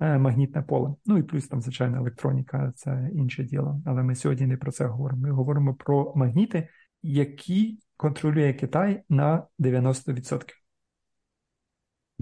магнітне 0.00 0.62
поле. 0.62 0.94
Ну 1.06 1.18
і 1.18 1.22
плюс 1.22 1.48
там, 1.48 1.60
звичайно, 1.60 1.96
електроніка 1.96 2.72
це 2.76 3.10
інше 3.14 3.44
діло. 3.44 3.82
Але 3.86 4.02
ми 4.02 4.14
сьогодні 4.14 4.46
не 4.46 4.56
про 4.56 4.72
це 4.72 4.86
говоримо. 4.86 5.22
Ми 5.22 5.30
говоримо 5.30 5.74
про 5.74 6.12
магніти, 6.16 6.68
які 7.06 7.78
контролює 7.96 8.52
Китай 8.52 9.04
на 9.08 9.46
90%. 9.58 10.52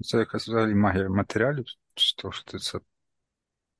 Це 0.02 0.18
якась 0.18 0.48
взагалі 0.48 0.74
магія 0.74 1.08
матеріалів, 1.08 1.64
з 1.96 2.14
того, 2.14 2.32
що 2.32 2.44
ти 2.44 2.58
це 2.58 2.80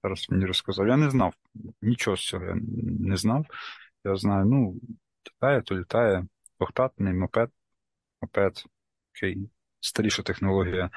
зараз 0.03 0.27
мені 0.31 0.47
розказав. 0.47 0.88
Я 0.88 0.97
не 0.97 1.11
знав. 1.11 1.35
Нічого 1.83 2.17
з 2.17 2.27
цього 2.27 2.45
я 2.45 2.57
не 3.01 3.17
знав. 3.17 3.47
Я 4.05 4.17
знаю, 4.17 4.47
ну, 4.47 4.81
літає, 5.27 5.62
то 5.62 5.79
літає, 5.79 6.27
двохтатний 6.59 7.12
мопед, 7.12 7.51
мопед, 8.23 8.64
окей, 9.11 9.51
старіша 9.81 10.23
технологія, 10.23 10.90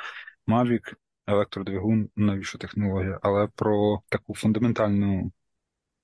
Mavic, 0.47 0.93
електродвигун, 1.27 2.09
новіша 2.15 2.57
технологія, 2.57 3.19
але 3.21 3.47
про 3.47 4.01
таку 4.09 4.35
фундаментальну 4.35 5.31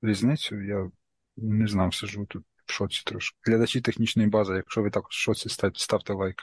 різницю 0.02 0.62
я 0.62 0.92
не 1.38 1.68
знав, 1.68 1.94
сижу 1.94 2.26
тут 2.26 2.46
в 2.66 2.72
шоці 2.72 3.04
трошки. 3.06 3.38
Глядачі 3.52 3.82
технічної 3.82 4.30
бази, 4.30 4.54
якщо 4.56 4.82
ви 4.82 4.90
також 4.90 5.16
в 5.16 5.20
шоці, 5.20 5.50
ставте 5.76 6.14
лайк. 6.14 6.36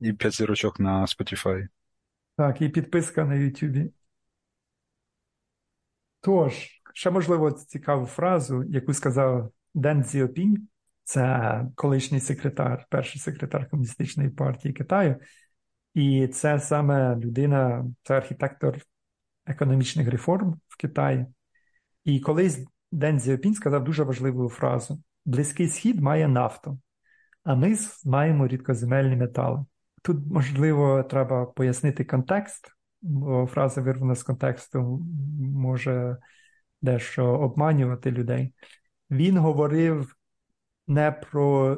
І 0.00 0.12
5 0.12 0.34
зірочок 0.34 0.80
на 0.80 1.02
Spotify. 1.02 1.68
Так, 2.36 2.62
і 2.62 2.68
підписка 2.68 3.24
на 3.24 3.34
YouTube. 3.34 3.90
Тож, 6.20 6.82
ще 6.94 7.10
можливо 7.10 7.52
цікаву 7.52 8.06
фразу, 8.06 8.64
яку 8.64 8.94
сказав 8.94 9.52
Ден 9.74 10.04
Цзіопінь, 10.04 10.68
це 11.04 11.64
колишній 11.74 12.20
секретар, 12.20 12.86
перший 12.90 13.20
секретар 13.20 13.70
Комуністичної 13.70 14.30
партії 14.30 14.74
Китаю. 14.74 15.16
І 15.94 16.28
це 16.28 16.60
саме 16.60 17.16
людина, 17.16 17.84
це 18.02 18.16
архітектор 18.16 18.78
економічних 19.46 20.08
реформ 20.08 20.60
в 20.68 20.76
Китаї. 20.76 21.26
І 22.04 22.20
колись 22.20 22.66
Ден 22.96 23.20
Зіопін 23.20 23.54
сказав 23.54 23.84
дуже 23.84 24.02
важливу 24.02 24.48
фразу: 24.48 25.02
Близький 25.24 25.68
схід 25.68 26.00
має 26.00 26.28
нафту, 26.28 26.78
а 27.44 27.54
ми 27.54 27.76
маємо 28.04 28.46
рідкоземельні 28.46 29.16
метали. 29.16 29.64
Тут, 30.02 30.16
можливо, 30.26 31.02
треба 31.02 31.46
пояснити 31.46 32.04
контекст, 32.04 32.72
бо 33.02 33.46
фраза 33.46 33.80
вирвана 33.80 34.14
з 34.14 34.22
контексту 34.22 35.06
може 35.38 36.16
дещо 36.82 37.24
обманювати 37.24 38.10
людей. 38.10 38.54
Він 39.10 39.38
говорив 39.38 40.16
не 40.86 41.12
про 41.12 41.76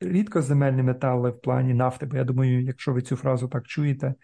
рідкоземельні 0.00 0.82
метали 0.82 1.30
в 1.30 1.40
плані 1.40 1.74
нафти, 1.74 2.06
бо 2.06 2.16
я 2.16 2.24
думаю, 2.24 2.62
якщо 2.62 2.92
ви 2.92 3.02
цю 3.02 3.16
фразу 3.16 3.48
так 3.48 3.66
чуєте, 3.66 4.14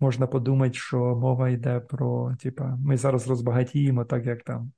можна 0.00 0.26
подумати, 0.26 0.74
що 0.74 0.98
мова 0.98 1.48
йде 1.48 1.80
про, 1.80 2.36
типа, 2.40 2.76
ми 2.80 2.96
зараз 2.96 3.28
розбагатіємо, 3.28 4.04
так 4.04 4.26
як 4.26 4.42
там, 4.42 4.72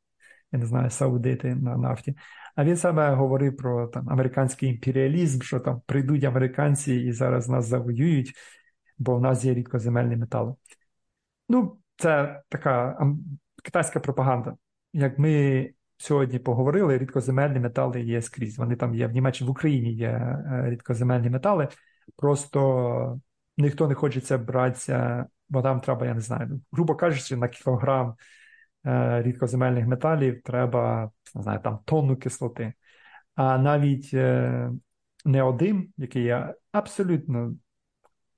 я 0.53 0.59
не 0.59 0.67
знаю, 0.67 0.91
саудити 0.91 1.55
на 1.55 1.77
нафті. 1.77 2.17
А 2.57 2.65
він 2.65 2.77
саме 2.77 3.15
говорив 3.15 3.57
про 3.57 3.87
там 3.87 4.11
американський 4.11 4.71
імперіалізм, 4.71 5.43
що 5.43 5.61
там 5.61 5.81
прийдуть 5.87 6.25
американці 6.25 6.95
і 6.95 7.13
зараз 7.13 7.49
нас 7.49 7.67
завоюють, 7.67 8.33
бо 8.99 9.17
в 9.17 9.21
нас 9.21 9.45
є 9.45 9.55
рідкоземельні 9.55 10.17
метали. 10.17 10.55
Ну, 11.49 11.79
це 11.97 12.43
така 12.49 12.99
китайська 13.65 14.01
пропаганда. 14.01 14.57
Як 14.93 15.19
ми 15.19 15.71
сьогодні 15.97 16.39
поговорили, 16.39 16.99
рідкоземельні 16.99 17.61
метали 17.61 18.03
є 18.03 18.23
скрізь. 18.23 18.59
Вони 18.59 18.77
там 18.77 18.95
є 18.95 19.07
в 19.07 19.13
Німеччині, 19.13 19.49
в 19.49 19.51
Україні 19.51 19.93
є 19.93 20.09
е, 20.09 20.65
рідкоземельні 20.71 21.31
метали. 21.31 21.69
Просто 22.17 23.21
ніхто 23.57 23.89
не 23.89 23.95
хочеться 23.95 24.39
братися, 24.39 25.27
бо 25.49 25.63
там 25.63 25.81
треба, 25.81 26.07
я 26.07 26.15
не 26.15 26.21
знаю, 26.21 26.61
грубо 26.73 26.97
кажучи, 26.97 27.37
на 27.37 27.49
кілограм 27.49 28.15
рідкоземельних 29.23 29.87
металів 29.87 30.43
треба 30.43 31.11
не 31.35 31.43
знаю, 31.43 31.61
там 31.61 31.79
тонну 31.85 32.17
кислоти. 32.17 32.73
А 33.35 33.59
навіть 33.59 34.11
е, 34.15 34.71
неодим, 35.25 35.93
який 35.97 36.23
є 36.23 36.55
абсолютно 36.73 37.55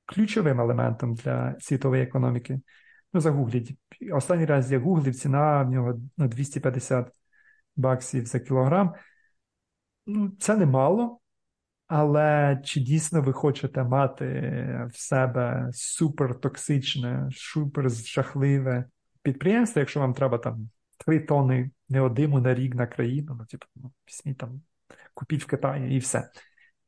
ключовим 0.07 0.61
елементом 0.61 1.15
для 1.15 1.57
світової 1.61 2.03
економіки. 2.03 2.61
Ну, 3.13 3.21
загугліть. 3.21 3.71
Останній 4.13 4.45
раз 4.47 4.73
я 4.73 4.79
гуглив, 4.79 5.15
ціна 5.15 5.63
в 5.63 5.71
нього 5.71 6.01
на 6.17 6.29
250 6.29 7.13
баксів 7.77 8.27
за 8.27 8.41
кілограм. 8.41 8.95
Ну, 10.07 10.33
Це 10.41 10.57
немало, 10.57 11.21
але 11.87 12.61
чи 12.65 12.81
дійсно 12.81 13.23
ви 13.23 13.33
хочете 13.33 13.85
мати 13.85 14.25
в 14.93 14.99
себе 14.99 15.71
супертоксичне, 15.73 17.29
супер 17.33 17.91
жахливе 17.91 18.85
підприємство, 19.23 19.81
якщо 19.81 20.01
вам 20.01 20.15
треба 20.15 20.39
там 20.39 20.71
3 20.99 21.21
тони 21.21 21.71
неодиму 21.89 22.41
на 22.41 22.55
рік 22.55 22.75
на 22.75 22.87
країну, 22.87 23.37
ну, 23.39 23.47
типу, 23.47 23.67
ну, 23.77 23.93
візьміть 24.09 24.39
там, 24.39 24.63
купіть 25.15 25.43
в 25.43 25.47
Китаї 25.47 25.97
і 25.97 25.99
все. 25.99 26.31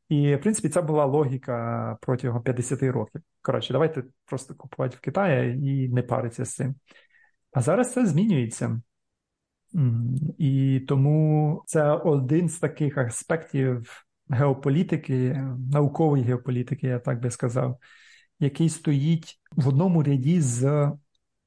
І, 0.08 0.34
в 0.36 0.40
принципі, 0.40 0.68
це 0.68 0.82
була 0.82 1.04
логіка 1.04 1.98
протягом 2.00 2.42
50 2.42 2.82
років. 2.82 3.22
Коротше, 3.42 3.72
давайте 3.72 4.04
просто 4.24 4.54
купувати 4.54 4.96
в 4.96 5.00
Китаї 5.00 5.66
і 5.66 5.88
не 5.88 6.02
паритися 6.02 6.44
з 6.44 6.54
цим. 6.54 6.74
А 7.52 7.60
зараз 7.60 7.92
це 7.92 8.06
змінюється. 8.06 8.80
І 10.38 10.80
тому 10.88 11.62
це 11.66 11.92
один 11.92 12.48
з 12.48 12.58
таких 12.58 12.98
аспектів 12.98 14.06
геополітики, 14.28 15.44
наукової 15.72 16.24
геополітики, 16.24 16.86
я 16.86 16.98
так 16.98 17.20
би 17.20 17.30
сказав, 17.30 17.78
який 18.38 18.68
стоїть 18.68 19.40
в 19.50 19.68
одному 19.68 20.02
ряді 20.02 20.40
з 20.40 20.90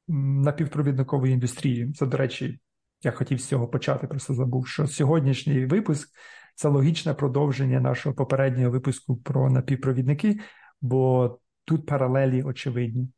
напівпровідниковою 0.07 1.33
індустрією. 1.33 1.93
Це, 1.93 2.05
до 2.05 2.17
речі, 2.17 2.59
я 3.03 3.11
хотів 3.11 3.41
з 3.41 3.47
цього 3.47 3.67
почати, 3.67 4.07
просто 4.07 4.33
забув, 4.33 4.67
що 4.67 4.87
сьогоднішній 4.87 5.65
випуск 5.65 6.09
це 6.55 6.67
логічне 6.67 7.13
продовження 7.13 7.79
нашого 7.79 8.15
попереднього 8.15 8.71
випуску 8.71 9.17
про 9.17 9.49
напівпровідники, 9.49 10.39
бо 10.81 11.39
тут 11.65 11.85
паралелі 11.85 12.43
очевидні. 12.43 13.09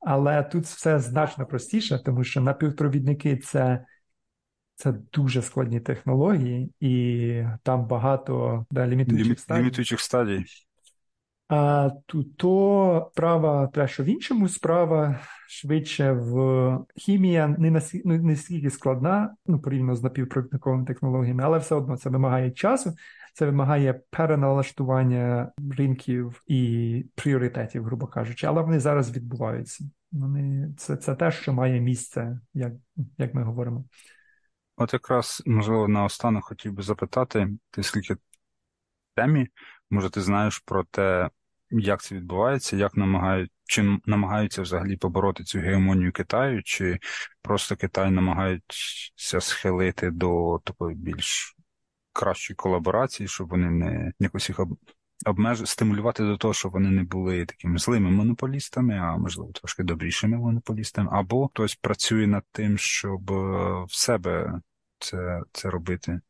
Але 0.00 0.42
тут 0.42 0.64
все 0.64 0.98
значно 0.98 1.46
простіше, 1.46 1.98
тому 2.04 2.24
що 2.24 2.40
напівпровідники 2.40 3.36
це 3.36 3.84
це 4.76 4.92
дуже 5.12 5.42
складні 5.42 5.80
технології, 5.80 6.72
і 6.80 7.44
там 7.62 7.86
багато 7.86 8.66
да, 8.70 8.86
лімітуючих 8.86 9.40
стадій. 9.40 9.60
Лімітуючих 9.60 10.00
стадій. 10.00 10.44
А 11.48 11.90
то 12.06 13.10
справа 13.12 13.66
що 13.86 14.02
в 14.02 14.06
іншому 14.06 14.48
справа 14.48 15.20
швидше 15.48 16.12
в 16.12 16.78
хімія 16.96 17.48
не 17.48 17.80
ну, 18.04 18.18
не 18.18 18.36
стільки 18.36 18.70
складна, 18.70 19.36
ну 19.46 19.60
порівняно 19.60 19.96
з 19.96 20.02
напівпровідниковими 20.02 20.84
технологіями, 20.84 21.42
але 21.44 21.58
все 21.58 21.74
одно 21.74 21.96
це 21.96 22.10
вимагає 22.10 22.50
часу, 22.50 22.94
це 23.34 23.46
вимагає 23.46 24.00
переналаштування 24.10 25.52
ринків 25.78 26.42
і 26.46 27.04
пріоритетів, 27.14 27.84
грубо 27.84 28.06
кажучи, 28.06 28.46
але 28.46 28.62
вони 28.62 28.80
зараз 28.80 29.16
відбуваються. 29.16 29.84
Вони 30.12 30.74
це 30.76 30.96
це 30.96 31.14
те, 31.14 31.30
що 31.30 31.52
має 31.52 31.80
місце, 31.80 32.40
як, 32.54 32.72
як 33.18 33.34
ми 33.34 33.42
говоримо. 33.42 33.84
От 34.76 34.92
якраз, 34.92 35.42
можливо, 35.46 35.88
наостанок 35.88 36.44
хотів 36.44 36.72
би 36.72 36.82
запитати, 36.82 37.48
ти 37.70 37.82
скільки 37.82 38.16
темі, 39.14 39.48
може, 39.94 40.10
ти 40.10 40.20
знаєш 40.20 40.58
про 40.58 40.84
те, 40.84 41.30
як 41.70 42.02
це 42.02 42.14
відбувається, 42.14 42.76
як 42.76 42.96
намагають, 42.96 43.50
чи 43.64 43.98
намагаються 44.06 44.62
взагалі 44.62 44.96
побороти 44.96 45.44
цю 45.44 45.58
геомонію 45.58 46.12
Китаю, 46.12 46.62
чи 46.62 46.98
просто 47.42 47.76
Китай 47.76 48.10
намагаються 48.10 49.40
схилити 49.40 50.10
до 50.10 50.60
такої 50.64 50.96
більш 50.96 51.56
кращої 52.12 52.56
колаборації, 52.56 53.28
щоб 53.28 53.48
вони 53.48 53.70
не 53.70 54.12
якось 54.18 54.48
їх 54.48 54.60
обмеж... 55.26 55.62
стимулювати 55.64 56.22
до 56.22 56.36
того, 56.36 56.54
щоб 56.54 56.72
вони 56.72 56.90
не 56.90 57.02
були 57.02 57.46
такими 57.46 57.78
злими 57.78 58.10
монополістами, 58.10 58.98
а 58.98 59.16
можливо 59.16 59.52
трошки 59.52 59.82
добрішими 59.82 60.36
монополістами, 60.36 61.08
або 61.12 61.48
хтось 61.48 61.74
працює 61.74 62.26
над 62.26 62.44
тим, 62.52 62.78
щоб 62.78 63.30
е, 63.30 63.84
в 63.84 63.94
себе 63.94 64.60
це, 64.98 65.40
це 65.52 65.70
робити. 65.70 66.20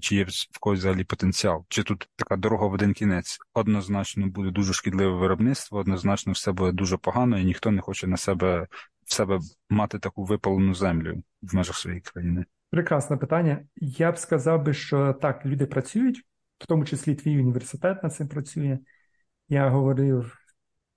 Чи 0.00 0.16
є 0.16 0.24
в 0.50 0.58
когось 0.60 0.78
взагалі 0.78 1.04
потенціал? 1.04 1.64
Чи 1.68 1.82
тут 1.82 2.08
така 2.16 2.36
дорога 2.36 2.66
в 2.66 2.72
один 2.72 2.92
кінець? 2.92 3.38
Однозначно 3.54 4.26
буде 4.26 4.50
дуже 4.50 4.72
шкідливе 4.72 5.18
виробництво, 5.18 5.78
однозначно 5.78 6.32
все 6.32 6.52
буде 6.52 6.72
дуже 6.72 6.96
погано, 6.96 7.38
і 7.38 7.44
ніхто 7.44 7.70
не 7.70 7.80
хоче 7.80 8.06
на 8.06 8.16
себе 8.16 8.66
в 9.04 9.14
себе 9.14 9.38
мати 9.70 9.98
таку 9.98 10.24
випалену 10.24 10.74
землю 10.74 11.22
в 11.42 11.54
межах 11.54 11.76
своєї 11.76 12.00
країни. 12.00 12.44
Прекрасне 12.70 13.16
питання. 13.16 13.64
Я 13.76 14.12
б 14.12 14.18
сказав 14.18 14.62
би, 14.62 14.74
що 14.74 15.12
так, 15.12 15.46
люди 15.46 15.66
працюють, 15.66 16.18
в 16.58 16.66
тому 16.66 16.84
числі 16.84 17.14
твій 17.14 17.38
університет 17.38 18.02
над 18.02 18.14
цим 18.14 18.28
працює. 18.28 18.78
Я 19.48 19.68
говорив 19.68 20.38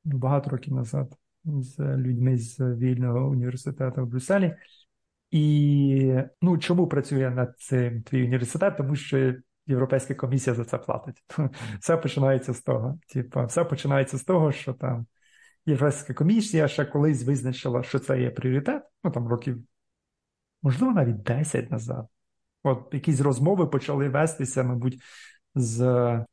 багато 0.03 0.49
років 0.49 0.73
назад 0.73 1.13
з 1.45 1.79
людьми 1.79 2.37
з 2.37 2.59
вільного 2.59 3.29
університету 3.29 4.03
в 4.03 4.07
Брюсселі, 4.07 4.55
І 5.31 6.13
ну, 6.41 6.57
чому 6.57 6.87
працює 6.87 7.29
над 7.29 7.59
цим 7.59 8.03
твій 8.03 8.23
університет? 8.23 8.77
Тому 8.77 8.95
що 8.95 9.33
Європейська 9.67 10.15
комісія 10.15 10.55
за 10.55 10.65
це 10.65 10.77
платить. 10.77 11.23
Все 11.79 11.97
починається 11.97 12.53
з 12.53 12.61
того. 12.61 12.99
Типа, 13.07 13.45
все 13.45 13.63
починається 13.63 14.17
з 14.17 14.23
того, 14.23 14.51
що 14.51 14.73
там 14.73 15.05
Європейська 15.65 16.13
комісія 16.13 16.67
ще 16.67 16.85
колись 16.85 17.23
визначила, 17.23 17.83
що 17.83 17.99
це 17.99 18.21
є 18.21 18.29
пріоритет, 18.29 18.83
ну 19.03 19.11
там 19.11 19.27
років, 19.27 19.57
можливо, 20.61 20.93
навіть 20.93 21.23
10 21.23 21.71
назад. 21.71 22.07
От 22.63 22.93
якісь 22.93 23.21
розмови 23.21 23.67
почали 23.67 24.09
вестися, 24.09 24.63
мабуть, 24.63 25.01
з, 25.55 25.79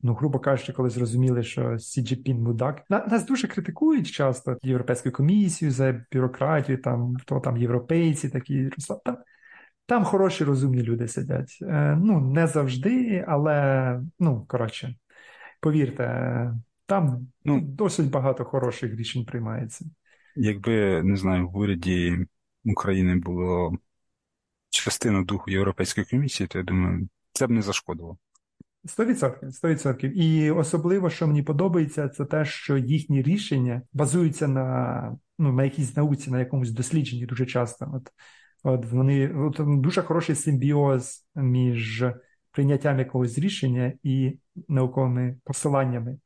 ну, 0.02 0.14
грубо 0.14 0.38
кажучи, 0.38 0.72
коли 0.72 0.90
зрозуміли, 0.90 1.42
що 1.42 1.78
Сі 1.78 2.02
Джіпін 2.02 2.42
мудак. 2.42 2.90
Нас 2.90 3.26
дуже 3.26 3.48
критикують 3.48 4.10
часто 4.10 4.58
Європейську 4.62 5.10
комісію 5.10 5.70
за 5.70 6.04
бюрократію, 6.12 6.78
там 6.78 7.16
хто 7.20 7.40
там 7.40 7.56
європейці 7.56 8.28
такі. 8.28 8.70
Там, 9.04 9.16
там 9.86 10.04
хороші 10.04 10.44
розумні 10.44 10.82
люди 10.82 11.08
сидять. 11.08 11.58
Е, 11.62 11.98
ну, 12.02 12.20
не 12.20 12.46
завжди, 12.46 13.24
але 13.28 14.00
ну, 14.18 14.44
коротше, 14.48 14.94
повірте, 15.60 16.54
там 16.86 17.28
ну, 17.44 17.60
досить 17.60 18.10
багато 18.10 18.44
хороших 18.44 18.94
рішень 18.94 19.24
приймається. 19.24 19.84
Якби 20.36 21.02
не 21.02 21.16
знаю, 21.16 21.48
в 21.48 21.56
уряді 21.56 22.26
України 22.64 23.16
було 23.16 23.78
частина 24.70 25.22
духу 25.22 25.50
Європейської 25.50 26.06
комісії, 26.06 26.46
то 26.46 26.58
я 26.58 26.64
думаю, 26.64 27.08
це 27.32 27.46
б 27.46 27.50
не 27.50 27.62
зашкодило. 27.62 28.18
Сто 28.84 29.04
відсотків, 29.04 29.54
сто 29.54 29.68
відсотків. 29.68 30.18
І 30.18 30.50
особливо, 30.50 31.10
що 31.10 31.26
мені 31.26 31.42
подобається, 31.42 32.08
це 32.08 32.24
те, 32.24 32.44
що 32.44 32.76
їхні 32.76 33.22
рішення 33.22 33.82
базуються 33.92 34.48
на 34.48 35.16
ну, 35.38 35.52
на 35.52 35.64
якійсь 35.64 35.96
науці, 35.96 36.30
на 36.30 36.38
якомусь 36.38 36.70
дослідженні 36.70 37.26
дуже 37.26 37.46
часто. 37.46 37.90
От 37.94 38.12
от 38.62 38.86
вони 38.86 39.34
от 39.34 39.80
дуже 39.80 40.02
хороший 40.02 40.34
симбіоз 40.34 41.26
між 41.34 42.04
прийняттям 42.50 42.98
якогось 42.98 43.38
рішення 43.38 43.92
і 44.02 44.38
науковими 44.68 45.36
посиланнями. 45.44 46.18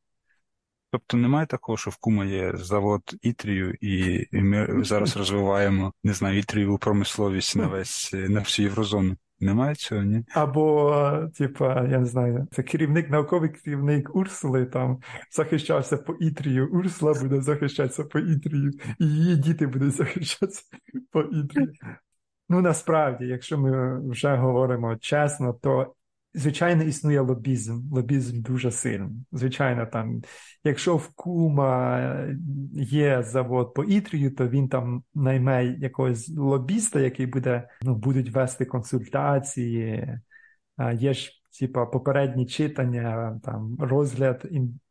Тобто 0.91 1.17
немає 1.17 1.47
такого, 1.47 1.77
що 1.77 1.91
в 1.91 1.97
Кума 1.97 2.25
є 2.25 2.53
завод 2.57 3.03
Ітрію, 3.23 3.75
і 3.81 4.27
ми 4.33 4.85
зараз 4.85 5.17
розвиваємо 5.17 5.93
не 6.05 6.13
знаю, 6.13 6.39
ітрієву 6.39 6.79
промисловість 6.79 7.57
на 7.57 7.67
весь 7.67 8.13
на 8.13 8.41
всю 8.41 8.69
єврозону. 8.69 9.17
Немає 9.41 9.75
цього, 9.75 10.03
ні? 10.03 10.25
Або, 10.35 11.29
типа, 11.35 11.87
я 11.89 11.99
не 11.99 12.07
знаю, 12.07 12.47
це 12.53 12.63
керівник, 12.63 13.11
науковий 13.11 13.51
керівник 13.51 14.17
Урсули 14.17 14.67
там 14.67 14.99
захищався 15.31 15.97
по 15.97 16.15
Ітрію. 16.15 16.69
Урсула 16.73 17.15
буде 17.15 17.41
захищатися 17.41 18.05
по 18.05 18.19
Ітрію, 18.19 18.73
і 18.99 19.07
її 19.07 19.37
діти 19.37 19.67
будуть 19.67 19.93
захищатися 19.93 20.63
по 21.11 21.21
Ітрію. 21.23 21.73
Ну 22.49 22.61
насправді, 22.61 23.25
якщо 23.27 23.59
ми 23.59 24.01
вже 24.11 24.37
говоримо 24.37 24.97
чесно, 24.97 25.53
то 25.53 25.95
Звичайно, 26.37 26.83
існує 26.83 27.21
лобізм. 27.21 27.93
Лобізм 27.93 28.43
дуже 28.43 28.71
сильний. 28.71 29.11
Звичайно, 29.33 29.87
там, 29.87 30.23
якщо 30.65 30.97
в 30.97 31.09
кума 31.09 32.27
є 32.73 33.23
завод 33.23 33.75
по 33.75 33.85
ітрію, 33.85 34.35
то 34.35 34.49
він 34.49 34.69
там 34.69 35.03
найме 35.15 35.65
якогось 35.65 36.29
лобіста, 36.29 37.01
який 37.01 37.27
буде, 37.27 37.69
ну, 37.83 37.95
будуть 37.95 38.31
вести 38.31 38.65
консультації. 38.65 40.09
Є 40.95 41.15
ж 41.15 41.33
типа 41.61 41.87
попередні 41.87 42.47
читання, 42.47 43.41
там 43.45 43.77
розгляд 43.81 44.49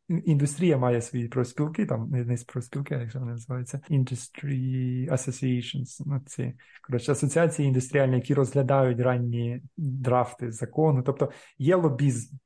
індустрія 0.08 0.78
має 0.78 1.02
свої 1.02 1.28
профспілки, 1.28 1.86
там 1.86 2.10
не 2.10 2.36
профспілки, 2.46 2.94
як 2.94 3.14
вони 3.14 3.26
називаються, 3.26 3.80
Industry 3.90 5.10
Associations, 5.12 6.02
ну, 6.06 6.20
ці 6.26 6.54
коротше 6.86 7.12
асоціації 7.12 7.68
індустріальні, 7.68 8.14
які 8.14 8.34
розглядають 8.34 9.00
ранні 9.00 9.62
драфти 9.76 10.52
закону. 10.52 11.02
Тобто 11.02 11.30
є 11.58 11.76
лобізм, 11.76 12.36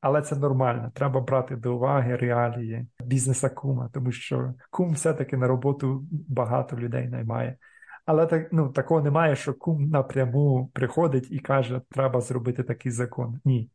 але 0.00 0.22
це 0.22 0.36
нормально. 0.36 0.92
Треба 0.94 1.20
брати 1.20 1.56
до 1.56 1.76
уваги 1.76 2.16
реалії 2.16 2.86
бізнеса 3.04 3.48
кума, 3.48 3.90
тому 3.92 4.12
що 4.12 4.54
кум 4.70 4.92
все-таки 4.92 5.36
на 5.36 5.46
роботу 5.46 6.04
багато 6.10 6.76
людей 6.76 7.08
наймає. 7.08 7.56
Але 8.06 8.26
так 8.26 8.48
ну 8.52 8.68
такого 8.68 9.02
немає, 9.02 9.36
що 9.36 9.54
кум 9.54 9.88
напряму 9.88 10.70
приходить 10.72 11.30
і 11.30 11.38
каже, 11.38 11.80
треба 11.90 12.20
зробити 12.20 12.62
такий 12.62 12.92
закон. 12.92 13.40
Ні 13.44 13.70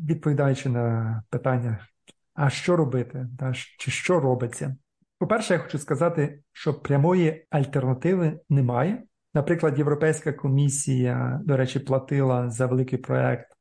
відповідаючи 0.00 0.68
на 0.68 1.22
питання, 1.30 1.86
а 2.34 2.50
що 2.50 2.76
робити, 2.76 3.28
та, 3.38 3.52
чи 3.54 3.90
що 3.90 4.20
робиться? 4.20 4.76
По-перше, 5.18 5.54
я 5.54 5.60
хочу 5.60 5.78
сказати, 5.78 6.42
що 6.52 6.74
прямої 6.74 7.46
альтернативи 7.50 8.40
немає. 8.48 9.02
Наприклад, 9.34 9.78
Європейська 9.78 10.32
комісія, 10.32 11.40
до 11.44 11.56
речі, 11.56 11.80
платила 11.80 12.50
за 12.50 12.66
великий 12.66 12.98
проект 12.98 13.52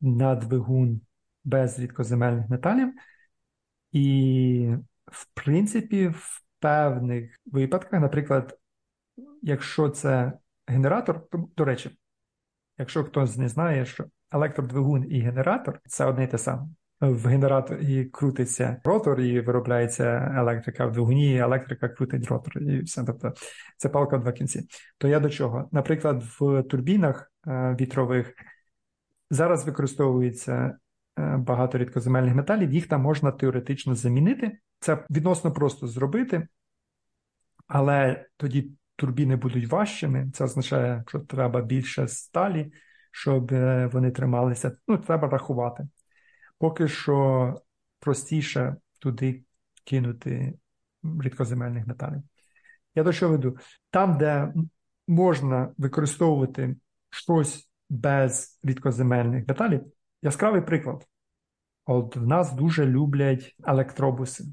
на 0.00 0.34
двигун 0.34 1.00
без 1.44 1.78
рідкоземельних 1.78 2.48
металів. 2.48 2.92
І, 3.92 4.74
в 5.06 5.26
принципі, 5.34 6.08
в 6.08 6.42
певних 6.58 7.36
випадках, 7.46 8.00
наприклад, 8.00 8.58
якщо 9.42 9.88
це 9.88 10.32
генератор, 10.66 11.28
то, 11.28 11.48
до 11.56 11.64
речі, 11.64 11.98
якщо 12.78 13.04
хтось 13.04 13.36
не 13.36 13.48
знає, 13.48 13.86
що 13.86 14.04
електродвигун 14.32 15.06
і 15.10 15.20
генератор 15.20 15.80
це 15.86 16.04
одне 16.04 16.24
й 16.24 16.26
те 16.26 16.38
саме. 16.38 16.66
В 17.00 17.26
генераторі 17.26 18.04
крутиться 18.04 18.80
ротор 18.84 19.20
і 19.20 19.40
виробляється 19.40 20.34
електрика. 20.36 20.86
В 20.86 20.92
двигуні 20.92 21.38
електрика 21.38 21.88
крутить 21.88 22.26
ротор. 22.26 22.62
І 22.62 22.80
все. 22.80 23.04
Тобто 23.04 23.32
це 23.76 23.88
палка 23.88 24.16
в 24.16 24.20
два 24.20 24.32
кінці. 24.32 24.68
То 24.98 25.08
я 25.08 25.20
до 25.20 25.30
чого? 25.30 25.68
Наприклад, 25.72 26.22
в 26.40 26.62
турбінах 26.62 27.32
е, 27.46 27.76
вітрових 27.80 28.34
зараз 29.30 29.66
використовується 29.66 30.78
е, 31.18 31.36
багато 31.36 31.78
рідкоземельних 31.78 32.34
металів, 32.34 32.72
їх 32.72 32.86
там 32.86 33.00
можна 33.00 33.32
теоретично 33.32 33.94
замінити. 33.94 34.58
Це 34.80 35.04
відносно 35.10 35.52
просто 35.52 35.86
зробити, 35.86 36.48
але 37.66 38.26
тоді 38.36 38.70
турбіни 38.96 39.36
будуть 39.36 39.68
важчими. 39.68 40.30
Це 40.34 40.44
означає, 40.44 41.04
що 41.08 41.20
треба 41.20 41.62
більше 41.62 42.08
сталі 42.08 42.72
щоб 43.18 43.52
е, 43.52 43.90
вони 43.92 44.10
трималися. 44.10 44.76
Ну, 44.88 44.98
треба 44.98 45.28
рахувати. 45.28 45.88
Поки 46.58 46.88
що 46.88 47.54
простіше 48.00 48.76
туди 48.98 49.42
кинути 49.84 50.58
рідкоземельних 51.20 51.86
металів. 51.86 52.22
Я 52.94 53.02
до 53.02 53.12
що 53.12 53.28
веду? 53.28 53.56
Там, 53.90 54.18
де 54.18 54.52
можна 55.08 55.72
використовувати 55.78 56.76
щось 57.10 57.70
без 57.90 58.60
рідкоземельних 58.62 59.48
металів, 59.48 59.80
яскравий 60.22 60.62
приклад. 60.62 61.06
От 61.86 62.16
в 62.16 62.26
нас 62.26 62.52
дуже 62.52 62.86
люблять 62.86 63.56
електробуси. 63.64 64.44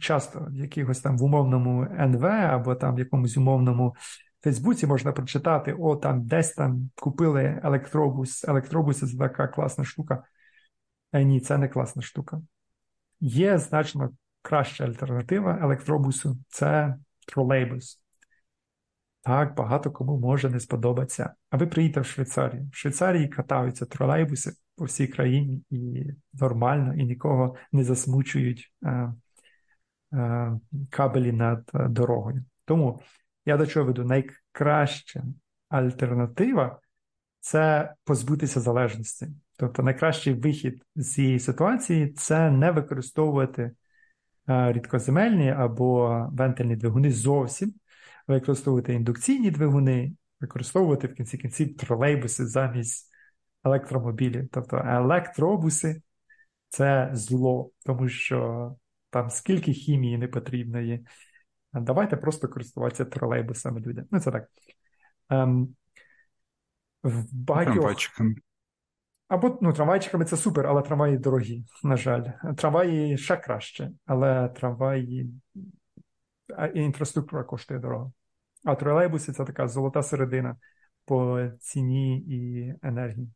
Часто 0.00 0.46
в 0.50 0.56
якихось 0.56 1.00
там 1.00 1.18
в 1.18 1.22
умовному 1.22 1.82
НВ 1.82 2.24
або 2.24 2.74
там 2.74 2.94
в 2.94 2.98
якомусь 2.98 3.36
умовному 3.36 3.94
Фейсбуці 4.42 4.86
можна 4.86 5.12
прочитати, 5.12 5.72
о, 5.78 5.96
там 5.96 6.26
десь 6.26 6.52
там 6.52 6.90
купили 6.94 7.60
електробус, 7.64 8.44
електробуси 8.44 9.06
це 9.06 9.18
така 9.18 9.48
класна 9.48 9.84
штука. 9.84 10.24
Е, 11.12 11.24
ні, 11.24 11.40
це 11.40 11.58
не 11.58 11.68
класна 11.68 12.02
штука. 12.02 12.42
Є 13.20 13.58
значно 13.58 14.10
краща 14.42 14.84
альтернатива 14.84 15.58
електробусу 15.62 16.38
це 16.48 16.96
тролейбус. 17.26 18.02
Так, 19.22 19.54
багато 19.54 19.90
кому 19.90 20.18
може 20.18 20.50
не 20.50 20.60
сподобатися. 20.60 21.34
А 21.50 21.56
ви 21.56 21.66
приїдете 21.66 22.00
в 22.00 22.06
Швейцарію. 22.06 22.68
В 22.72 22.76
Швейцарії 22.76 23.28
катаються 23.28 23.86
тролейбуси 23.86 24.52
по 24.76 24.84
всій 24.84 25.06
країні 25.06 25.64
і 25.70 26.04
нормально, 26.32 26.94
і 26.94 27.04
нікого 27.04 27.56
не 27.72 27.84
засмучують 27.84 28.72
е, 28.84 29.12
е, 30.12 30.60
кабелі 30.90 31.32
над 31.32 31.70
дорогою. 31.74 32.44
Тому 32.64 33.00
я 33.44 33.56
до 33.56 33.66
чого 33.66 33.86
веду? 33.86 34.04
Найкраща 34.04 35.22
альтернатива 35.68 36.80
це 37.40 37.94
позбутися 38.04 38.60
залежності. 38.60 39.28
Тобто 39.58 39.82
найкращий 39.82 40.34
вихід 40.34 40.82
з 40.96 41.12
цієї 41.12 41.38
ситуації 41.38 42.12
це 42.12 42.50
не 42.50 42.70
використовувати 42.70 43.70
рідкоземельні 44.46 45.50
або 45.50 46.26
вентильні 46.32 46.76
двигуни 46.76 47.12
зовсім, 47.12 47.74
використовувати 48.26 48.94
індукційні 48.94 49.50
двигуни, 49.50 50.12
використовувати 50.40 51.06
в 51.06 51.14
кінці 51.14 51.38
кінців 51.38 51.76
тролейбуси 51.76 52.46
замість 52.46 53.10
електромобілів. 53.64 54.48
Тобто 54.52 54.82
електробуси 54.86 56.02
це 56.68 57.10
зло, 57.12 57.70
тому 57.86 58.08
що 58.08 58.70
там 59.10 59.30
скільки 59.30 59.72
хімії 59.72 60.18
не 60.18 60.28
потрібної. 60.28 61.06
Давайте 61.72 62.16
просто 62.16 62.48
користуватися 62.48 63.04
тролейбусами 63.04 63.80
люди. 63.80 64.04
Ну, 64.10 64.20
це 64.20 64.30
так. 64.30 64.48
Ем, 65.28 65.68
в 67.02 67.24
багатьох... 67.32 67.74
Трамвайчиками. 67.74 68.34
Або 69.28 69.58
ну, 69.60 69.72
трамвайчиками 69.72 70.24
це 70.24 70.36
супер, 70.36 70.66
але 70.66 70.82
трамваї 70.82 71.18
дорогі, 71.18 71.64
на 71.82 71.96
жаль. 71.96 72.24
Трамваї 72.56 73.18
ще 73.18 73.36
краще, 73.36 73.90
але 74.06 74.48
трамваї 74.48 75.30
інфраструктура 76.74 77.44
коштує 77.44 77.80
дорого. 77.80 78.12
А 78.64 78.74
тролейбуси 78.74 79.32
це 79.32 79.44
така 79.44 79.68
золота 79.68 80.02
середина 80.02 80.56
по 81.04 81.48
ціні 81.60 82.18
і 82.18 82.74
енергії. 82.82 83.30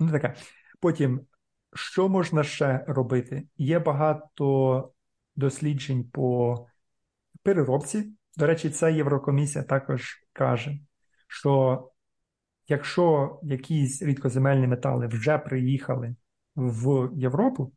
Ну, 0.00 0.10
таке. 0.10 0.34
Потім, 0.80 1.20
що 1.74 2.08
можна 2.08 2.42
ще 2.42 2.84
робити? 2.88 3.48
Є 3.56 3.78
багато 3.78 4.92
досліджень 5.36 6.04
по 6.04 6.66
переробці. 7.46 8.12
До 8.36 8.46
речі, 8.46 8.70
ця 8.70 8.88
Єврокомісія 8.88 9.64
також 9.64 10.14
каже, 10.32 10.78
що 11.28 11.82
якщо 12.68 13.38
якісь 13.42 14.02
рідкоземельні 14.02 14.66
метали 14.66 15.06
вже 15.06 15.38
приїхали 15.38 16.16
в 16.56 17.10
Європу, 17.14 17.72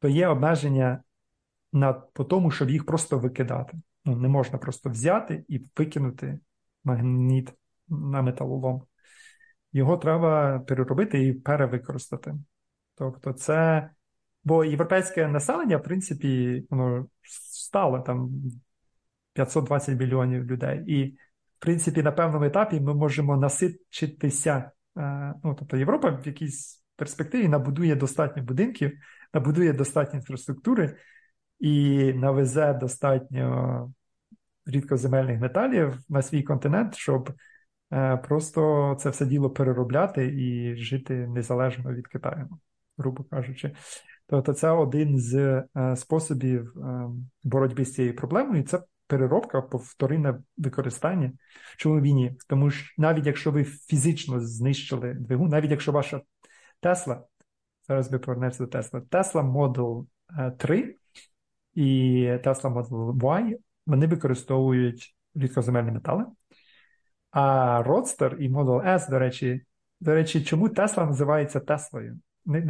то 0.00 0.08
є 0.08 0.28
обмеження 0.28 1.02
на, 1.72 1.92
по 1.92 2.24
тому, 2.24 2.50
щоб 2.50 2.70
їх 2.70 2.86
просто 2.86 3.18
викидати. 3.18 3.78
Ну, 4.04 4.16
Не 4.16 4.28
можна 4.28 4.58
просто 4.58 4.90
взяти 4.90 5.44
і 5.48 5.60
викинути 5.76 6.40
магніт 6.84 7.52
на 7.88 8.22
металолом. 8.22 8.82
Його 9.72 9.96
треба 9.96 10.58
переробити 10.58 11.26
і 11.26 11.32
перевикористати. 11.32 12.34
Тобто, 12.94 13.32
це. 13.32 13.90
Бо 14.44 14.64
європейське 14.64 15.28
населення, 15.28 15.76
в 15.76 15.82
принципі, 15.82 16.64
воно 16.70 17.06
стало 17.22 18.00
там 18.00 18.30
520 19.36 19.98
мільйонів 20.00 20.44
людей. 20.44 20.84
І, 20.86 21.10
в 21.58 21.58
принципі, 21.58 22.02
на 22.02 22.12
певному 22.12 22.44
етапі 22.44 22.80
ми 22.80 22.94
можемо 22.94 23.36
насичитися. 23.36 24.70
Е, 24.98 25.34
ну, 25.44 25.56
тобто, 25.58 25.76
Європа 25.76 26.10
в 26.10 26.26
якійсь 26.26 26.84
перспективі 26.96 27.48
набудує 27.48 27.96
достатньо 27.96 28.42
будинків, 28.42 28.92
набудує 29.34 29.72
достатньо 29.72 30.18
інфраструктури 30.18 30.96
і 31.60 32.12
навезе 32.12 32.74
достатньо 32.74 33.92
рідкоземельних 34.66 35.40
металів 35.40 35.98
на 36.08 36.22
свій 36.22 36.42
континент, 36.42 36.94
щоб 36.94 37.30
е, 37.92 38.16
просто 38.16 38.96
це 39.00 39.10
все 39.10 39.26
діло 39.26 39.50
переробляти 39.50 40.26
і 40.26 40.76
жити 40.76 41.14
незалежно 41.14 41.92
від 41.92 42.06
Китаю, 42.06 42.48
грубо 42.98 43.24
кажучи. 43.24 43.72
Тобто 44.26 44.52
це 44.52 44.70
один 44.70 45.18
з 45.18 45.34
е, 45.76 45.96
способів 45.96 46.78
е, 46.78 47.08
боротьби 47.44 47.84
з 47.84 47.94
цією 47.94 48.16
проблемою, 48.16 48.62
це 48.62 48.82
переробка, 49.06 49.62
повторинне 49.62 50.38
використання. 50.56 51.32
Чому 51.76 52.00
війні? 52.00 52.36
Тому 52.48 52.70
що 52.70 52.94
навіть 52.98 53.26
якщо 53.26 53.50
ви 53.50 53.64
фізично 53.64 54.40
знищили 54.40 55.14
двигун, 55.14 55.48
навіть 55.48 55.70
якщо 55.70 55.92
ваша 55.92 56.20
Тесла, 56.80 57.24
зараз 57.88 58.10
би 58.10 58.18
повернемося 58.18 58.64
до 58.64 58.66
Тесла, 58.70 59.00
Тесла 59.00 59.42
Model 59.42 60.06
3 60.58 60.96
і 61.74 62.22
Tesla 62.44 62.74
Model 62.74 63.16
Y, 63.16 63.56
вони 63.86 64.06
використовують 64.06 65.16
рідкоземельні 65.34 65.90
метали. 65.90 66.24
А 67.30 67.82
Roadster 67.86 68.36
і 68.36 68.48
Model 68.48 68.86
S, 68.86 69.10
до 69.10 69.18
речі, 69.18 69.62
до 70.00 70.14
речі, 70.14 70.44
чому 70.44 70.68
Тесла 70.68 71.06
називається 71.06 71.60
Теслою? 71.60 72.18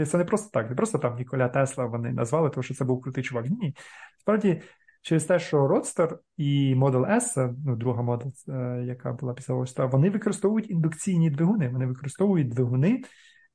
Це 0.07 0.19
не 0.19 0.25
просто 0.25 0.51
так, 0.53 0.71
не 0.71 0.77
просто 0.77 0.99
там 0.99 1.17
Ніколя 1.17 1.49
Тесла 1.49 1.87
вони 1.87 2.13
назвали, 2.13 2.51
тому 2.51 2.63
що 2.63 2.75
це 2.75 2.85
був 2.85 3.03
крутий 3.03 3.25
чувак. 3.25 3.47
Ні. 3.51 3.77
Справді, 4.21 4.63
через 5.07 5.25
те, 5.25 5.39
що 5.39 5.67
Roadster 5.67 6.19
і 6.37 6.75
Model 6.75 7.11
S, 7.11 7.55
ну, 7.67 7.77
друга 7.77 8.03
модель, 8.03 8.31
е, 8.49 8.85
яка 8.87 9.13
була 9.13 9.35
після 9.35 9.55
Roadster, 9.55 9.91
вони 9.91 10.11
використовують 10.11 10.71
індукційні 10.71 11.31
двигуни. 11.31 11.69
Вони 11.69 11.87
використовують 11.87 12.49
двигуни, 12.49 13.03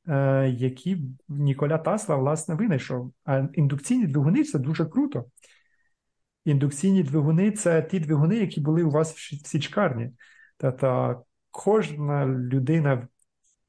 е, 0.07 0.49
які 0.49 0.97
Ніколя 1.29 1.77
Тесла, 1.77 2.15
власне, 2.15 2.55
винайшов. 2.55 3.13
А 3.25 3.47
індукційні 3.53 4.07
двигуни 4.07 4.43
це 4.43 4.59
дуже 4.59 4.85
круто. 4.85 5.25
Індукційні 6.45 7.03
двигуни 7.03 7.51
це 7.51 7.81
ті 7.81 7.99
двигуни, 7.99 8.35
які 8.35 8.61
були 8.61 8.83
у 8.83 8.91
вас 8.91 9.13
в 9.13 9.47
січкарні. 9.47 10.11
Тобто 10.57 11.21
кожна 11.49 12.25
людина 12.25 12.95
в 12.95 13.07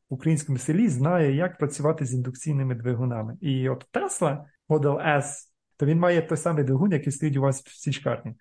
українському 0.09 0.59
селі 0.59 0.89
знає, 0.89 1.35
як 1.35 1.59
працювати 1.59 2.05
з 2.05 2.15
індукційними 2.15 2.75
двигунами. 2.75 3.37
І 3.41 3.69
от 3.69 3.87
Tesla 3.93 4.45
Model 4.69 5.07
S, 5.19 5.52
то 5.77 5.87
він 5.87 5.99
має 5.99 6.23
той 6.23 6.39
самий 6.39 6.65
двигун, 6.65 6.93
який 6.93 7.13
стоїть 7.13 7.37
у 7.37 7.41
вас 7.41 7.65
в 7.65 7.75
січкарні. 7.75 8.35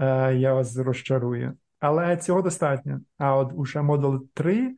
Е, 0.00 0.34
Я 0.34 0.54
вас 0.54 0.76
розчарую. 0.76 1.56
Але 1.80 2.16
цього 2.16 2.42
достатньо. 2.42 3.00
А 3.18 3.36
от 3.36 3.52
уже 3.54 3.78
Model 3.78 4.20
3, 4.34 4.76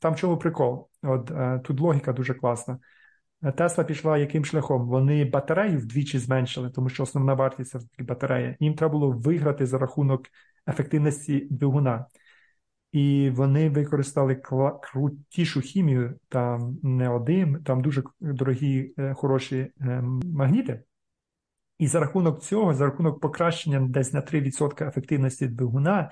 там 0.00 0.14
чому 0.14 0.36
прикол? 0.36 0.88
От 1.02 1.30
е, 1.30 1.60
Тут 1.64 1.80
логіка 1.80 2.12
дуже 2.12 2.34
класна. 2.34 2.78
Тесла 3.56 3.84
пішла 3.84 4.18
яким 4.18 4.44
шляхом? 4.44 4.88
Вони 4.88 5.24
батарею 5.24 5.78
вдвічі 5.78 6.18
зменшили, 6.18 6.70
тому 6.70 6.88
що 6.88 7.02
основна 7.02 7.34
вартість 7.34 7.70
це 7.70 8.04
батарея. 8.04 8.56
Їм 8.60 8.74
треба 8.74 8.92
було 8.92 9.10
виграти 9.10 9.66
за 9.66 9.78
рахунок 9.78 10.26
ефективності 10.68 11.48
двигуна. 11.50 12.06
І 12.92 13.30
вони 13.30 13.70
використали 13.70 14.42
крутішу 14.82 15.60
хімію, 15.60 16.18
там 16.28 16.78
не 16.82 17.08
один, 17.08 17.64
там 17.64 17.82
дуже 17.82 18.02
дорогі, 18.20 18.94
е, 18.98 19.14
хороші 19.14 19.72
е, 19.80 20.02
магніти. 20.24 20.82
І 21.82 21.86
за 21.86 22.00
рахунок 22.00 22.42
цього, 22.42 22.74
за 22.74 22.84
рахунок 22.84 23.20
покращення 23.20 23.80
десь 23.80 24.12
на 24.12 24.20
3% 24.20 24.88
ефективності 24.88 25.46
двигуна 25.46 26.10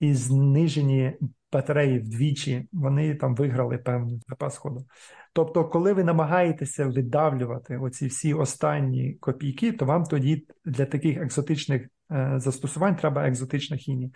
і 0.00 0.14
знижені 0.14 1.16
батареї 1.52 1.98
вдвічі, 1.98 2.68
вони 2.72 3.14
там 3.14 3.34
виграли 3.34 3.78
певний 3.78 4.22
запас 4.28 4.56
ходу. 4.56 4.86
Тобто, 5.32 5.68
коли 5.68 5.92
ви 5.92 6.04
намагаєтеся 6.04 6.86
видавлювати 6.86 7.78
оці 7.78 8.06
всі 8.06 8.34
останні 8.34 9.14
копійки, 9.14 9.72
то 9.72 9.84
вам 9.84 10.04
тоді 10.04 10.46
для 10.64 10.86
таких 10.86 11.18
екзотичних 11.18 11.82
е, 12.10 12.34
застосувань 12.36 12.96
треба 12.96 13.28
екзотична 13.28 13.76
хімія. 13.76 14.10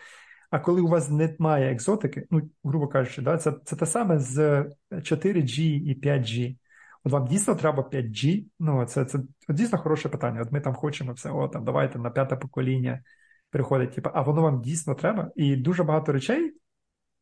А 0.51 0.59
коли 0.59 0.81
у 0.81 0.89
вас 0.89 1.11
немає 1.11 1.73
екзотики, 1.73 2.27
ну, 2.31 2.51
грубо 2.65 2.89
кажучи, 2.89 3.23
да, 3.23 3.39
це 3.39 3.53
це 3.65 3.77
те 3.77 3.87
саме 3.87 4.19
з 4.19 4.65
4G 4.91 5.61
і 5.61 6.01
5G. 6.01 6.57
От 7.05 7.13
вам 7.13 7.27
дійсно 7.27 7.55
треба 7.55 7.83
5G. 7.83 8.45
Ну, 8.59 8.85
це 8.87 9.05
це 9.05 9.19
дійсно 9.49 9.79
хороше 9.79 10.09
питання. 10.09 10.43
От 10.43 10.53
ми 10.53 10.61
там 10.61 10.75
хочемо 10.75 11.13
все, 11.13 11.31
о, 11.31 11.49
там, 11.49 11.65
давайте 11.65 11.99
на 11.99 12.11
п'яте 12.11 12.37
покоління 12.37 13.03
приходить, 13.51 13.95
типу, 13.95 14.11
а 14.15 14.23
воно 14.23 14.43
вам 14.43 14.63
дійсно 14.63 14.95
треба. 14.95 15.31
І 15.37 15.57
дуже 15.57 15.85
багато 15.85 16.13
речей 16.13 16.55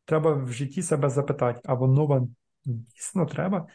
треба 0.05 0.33
в 0.33 0.51
житті 0.51 0.81
себе 0.81 1.09
запитати, 1.09 1.61
а 1.65 1.73
воно 1.73 2.05
вам 2.05 2.35
дійсно 2.65 3.25
треба. 3.25 3.67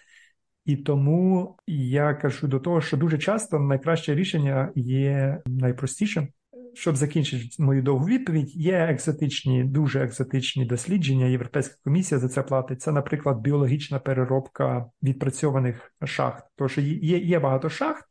І 0.64 0.76
тому 0.76 1.56
я 1.66 2.14
кажу 2.14 2.48
до 2.48 2.60
того, 2.60 2.80
що 2.80 2.96
дуже 2.96 3.18
часто 3.18 3.58
найкраще 3.58 4.14
рішення 4.14 4.72
є 4.76 5.42
найпростішим. 5.46 6.28
Щоб 6.74 6.96
закінчити 6.96 7.62
мою 7.62 7.82
довгу 7.82 8.06
відповідь, 8.06 8.56
є 8.56 8.78
екзотичні, 8.78 9.64
дуже 9.64 10.00
екзотичні 10.04 10.64
дослідження. 10.64 11.26
Європейська 11.26 11.74
комісія 11.84 12.18
за 12.20 12.28
це 12.28 12.42
платить. 12.42 12.82
Це, 12.82 12.92
наприклад, 12.92 13.40
біологічна 13.40 13.98
переробка 13.98 14.86
відпрацьованих 15.02 15.94
шахт. 16.04 16.44
Тож 16.56 16.78
є 16.78 17.18
є 17.18 17.38
багато 17.38 17.70
шахт, 17.70 18.04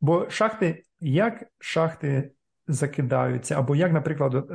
бо 0.00 0.30
шахти, 0.30 0.82
як 1.00 1.44
шахти 1.58 2.30
закидаються, 2.68 3.58
або 3.58 3.76
як, 3.76 3.92
наприклад, 3.92 4.46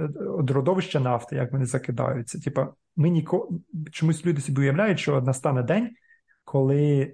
родовища 0.50 1.00
нафти, 1.00 1.36
як 1.36 1.52
вони 1.52 1.66
закидаються. 1.66 2.40
Типа, 2.40 2.74
ми 2.96 3.10
ніко... 3.10 3.50
чомусь 3.92 4.26
люди 4.26 4.42
собі 4.42 4.62
уявляють, 4.62 5.00
що 5.00 5.22
настане 5.22 5.64
день, 5.64 5.90
коли 6.44 7.14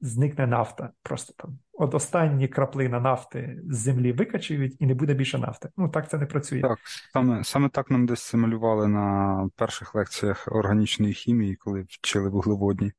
зникне 0.00 0.46
нафта. 0.46 0.90
Просто 1.02 1.32
там 1.36 1.58
от 1.72 1.94
останні 1.94 2.48
краплина 2.48 3.00
нафти 3.00 3.60
з 3.68 3.78
землі 3.78 4.12
викачують 4.12 4.76
і 4.78 4.86
не 4.86 4.94
буде 4.94 5.14
більше 5.14 5.38
нафти. 5.38 5.68
Ну 5.76 5.88
так 5.88 6.10
це 6.10 6.18
не 6.18 6.26
працює. 6.26 6.60
Так, 6.60 6.78
саме 7.12 7.44
саме 7.44 7.68
так 7.68 7.90
нам 7.90 8.06
десь 8.06 8.22
симулювали 8.22 8.88
на 8.88 9.48
перших 9.56 9.94
лекціях 9.94 10.48
органічної 10.52 11.14
хімії, 11.14 11.56
коли 11.56 11.82
вчили 11.82 12.28
вуглеводні. 12.28 12.92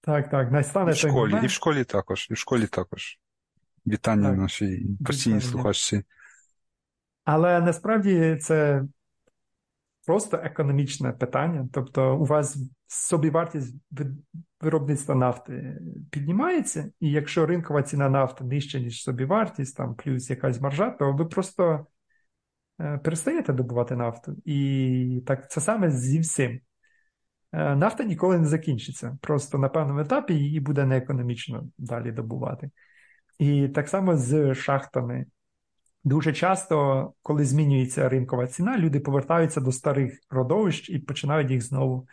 Так, 0.00 0.30
так. 0.30 0.52
Настане 0.52 0.92
в 0.92 0.96
школі, 0.96 1.12
момент... 1.12 1.44
і 1.44 1.46
в 1.46 1.50
школі 1.50 1.84
також, 1.84 2.26
і 2.30 2.34
в 2.34 2.36
школі 2.36 2.66
також. 2.66 3.18
Вітання 3.86 4.28
так. 4.28 4.38
нашій 4.38 4.86
постійній 5.06 5.40
слухачці. 5.40 6.02
Але 7.24 7.60
насправді 7.60 8.36
це 8.36 8.84
просто 10.06 10.36
економічне 10.36 11.12
питання. 11.12 11.68
Тобто, 11.72 12.16
у 12.16 12.24
вас 12.24 12.58
собівартість 12.86 13.74
виробництва 14.60 15.14
нафти 15.14 15.78
піднімається, 16.10 16.90
і 17.00 17.10
якщо 17.10 17.46
ринкова 17.46 17.82
ціна 17.82 18.08
нафти 18.08 18.44
нижча, 18.44 18.78
ніж 18.78 19.02
собівартість, 19.02 19.76
там 19.76 19.94
плюс 19.94 20.30
якась 20.30 20.60
маржа, 20.60 20.90
то 20.90 21.12
ви 21.12 21.24
просто 21.24 21.86
е, 22.80 22.98
перестаєте 22.98 23.52
добувати 23.52 23.96
нафту. 23.96 24.36
І 24.44 25.22
так 25.26 25.50
це 25.50 25.60
саме 25.60 25.90
зі 25.90 26.18
всім. 26.18 26.60
Е, 27.52 27.76
нафта 27.76 28.04
ніколи 28.04 28.38
не 28.38 28.46
закінчиться. 28.46 29.18
Просто 29.20 29.58
на 29.58 29.68
певному 29.68 30.00
етапі 30.00 30.34
її 30.34 30.60
буде 30.60 30.84
неекономічно 30.84 31.68
далі 31.78 32.12
добувати. 32.12 32.70
І 33.38 33.68
так 33.68 33.88
само 33.88 34.16
з 34.16 34.54
шахтами. 34.54 35.26
Дуже 36.04 36.32
часто, 36.32 37.12
коли 37.22 37.44
змінюється 37.44 38.08
ринкова 38.08 38.46
ціна, 38.46 38.78
люди 38.78 39.00
повертаються 39.00 39.60
до 39.60 39.72
старих 39.72 40.18
родовищ 40.30 40.90
і 40.90 40.98
починають 40.98 41.50
їх 41.50 41.62
знову 41.62 42.08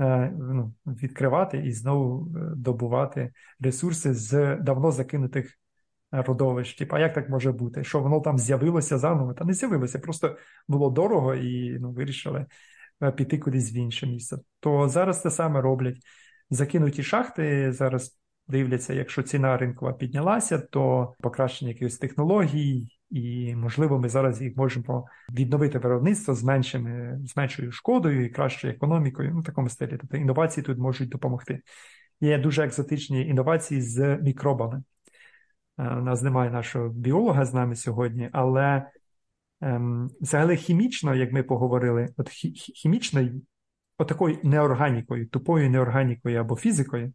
е, 0.00 0.32
ну, 0.38 0.74
відкривати 0.86 1.58
і 1.58 1.72
знову 1.72 2.36
е, 2.36 2.40
добувати 2.56 3.32
ресурси 3.60 4.14
з 4.14 4.56
давно 4.56 4.92
закинутих 4.92 5.58
родовищ. 6.10 6.74
Типу, 6.74 6.96
а 6.96 6.98
як 6.98 7.14
так 7.14 7.28
може 7.28 7.52
бути? 7.52 7.84
Що 7.84 8.00
воно 8.00 8.20
там 8.20 8.38
з'явилося 8.38 8.98
заново? 8.98 9.34
Та 9.34 9.44
не 9.44 9.52
з'явилося, 9.52 9.98
просто 9.98 10.36
було 10.68 10.90
дорого 10.90 11.34
і 11.34 11.78
ну, 11.78 11.92
вирішили 11.92 12.46
е, 13.02 13.12
піти 13.12 13.38
кудись 13.38 13.72
в 13.72 13.76
інше 13.76 14.06
місце. 14.06 14.38
То 14.60 14.88
зараз 14.88 15.20
те 15.20 15.30
саме 15.30 15.60
роблять. 15.60 15.96
Закинуті 16.50 17.02
шахти 17.02 17.72
зараз 17.72 18.18
дивляться, 18.48 18.94
якщо 18.94 19.22
ціна 19.22 19.56
ринкова 19.56 19.92
піднялася, 19.92 20.58
то 20.58 21.14
покращення 21.20 21.70
якихось 21.70 21.98
технологій, 21.98 22.97
і, 23.10 23.54
можливо, 23.54 23.98
ми 23.98 24.08
зараз 24.08 24.42
їх 24.42 24.56
можемо 24.56 25.06
відновити 25.30 25.78
виробництво 25.78 26.34
з 26.34 26.44
меншими, 26.44 27.20
з 27.24 27.36
меншою 27.36 27.72
шкодою 27.72 28.24
і 28.24 28.28
кращою 28.28 28.74
економікою, 28.74 29.30
ну 29.34 29.40
в 29.40 29.44
такому 29.44 29.68
стилі. 29.68 29.96
Тобто 30.00 30.16
інновації 30.16 30.64
тут 30.64 30.78
можуть 30.78 31.08
допомогти. 31.08 31.60
Є 32.20 32.38
дуже 32.38 32.64
екзотичні 32.64 33.26
інновації 33.26 33.80
з 33.80 34.16
мікробами. 34.16 34.82
Е, 35.78 35.82
у 35.82 36.02
нас 36.02 36.22
немає 36.22 36.50
нашого 36.50 36.88
біолога 36.88 37.44
з 37.44 37.54
нами 37.54 37.76
сьогодні, 37.76 38.30
але 38.32 38.90
ем, 39.60 40.10
взагалі 40.20 40.56
хімічно, 40.56 41.14
як 41.14 41.32
ми 41.32 41.42
поговорили, 41.42 42.08
от 42.16 42.28
хімічно, 42.74 43.28
отакою 43.98 44.38
неорганікою, 44.42 45.28
тупою 45.28 45.70
неорганікою 45.70 46.40
або 46.40 46.56
фізикою, 46.56 47.12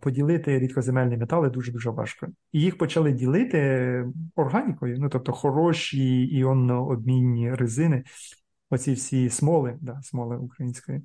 поділити 0.00 0.58
рідкоземельні 0.58 1.16
метали 1.16 1.50
дуже-дуже 1.50 1.90
важко. 1.90 2.28
І 2.52 2.60
їх 2.60 2.78
почали 2.78 3.12
ділити 3.12 4.04
органікою, 4.36 4.96
ну 4.98 5.08
тобто 5.08 5.32
хороші 5.32 6.30
іонно-обмінні 6.42 7.56
резини, 7.56 8.04
оці 8.70 8.92
всі 8.92 9.30
смоли, 9.30 9.78
да, 9.80 10.02
смоли 10.02 10.36
української. 10.36 11.02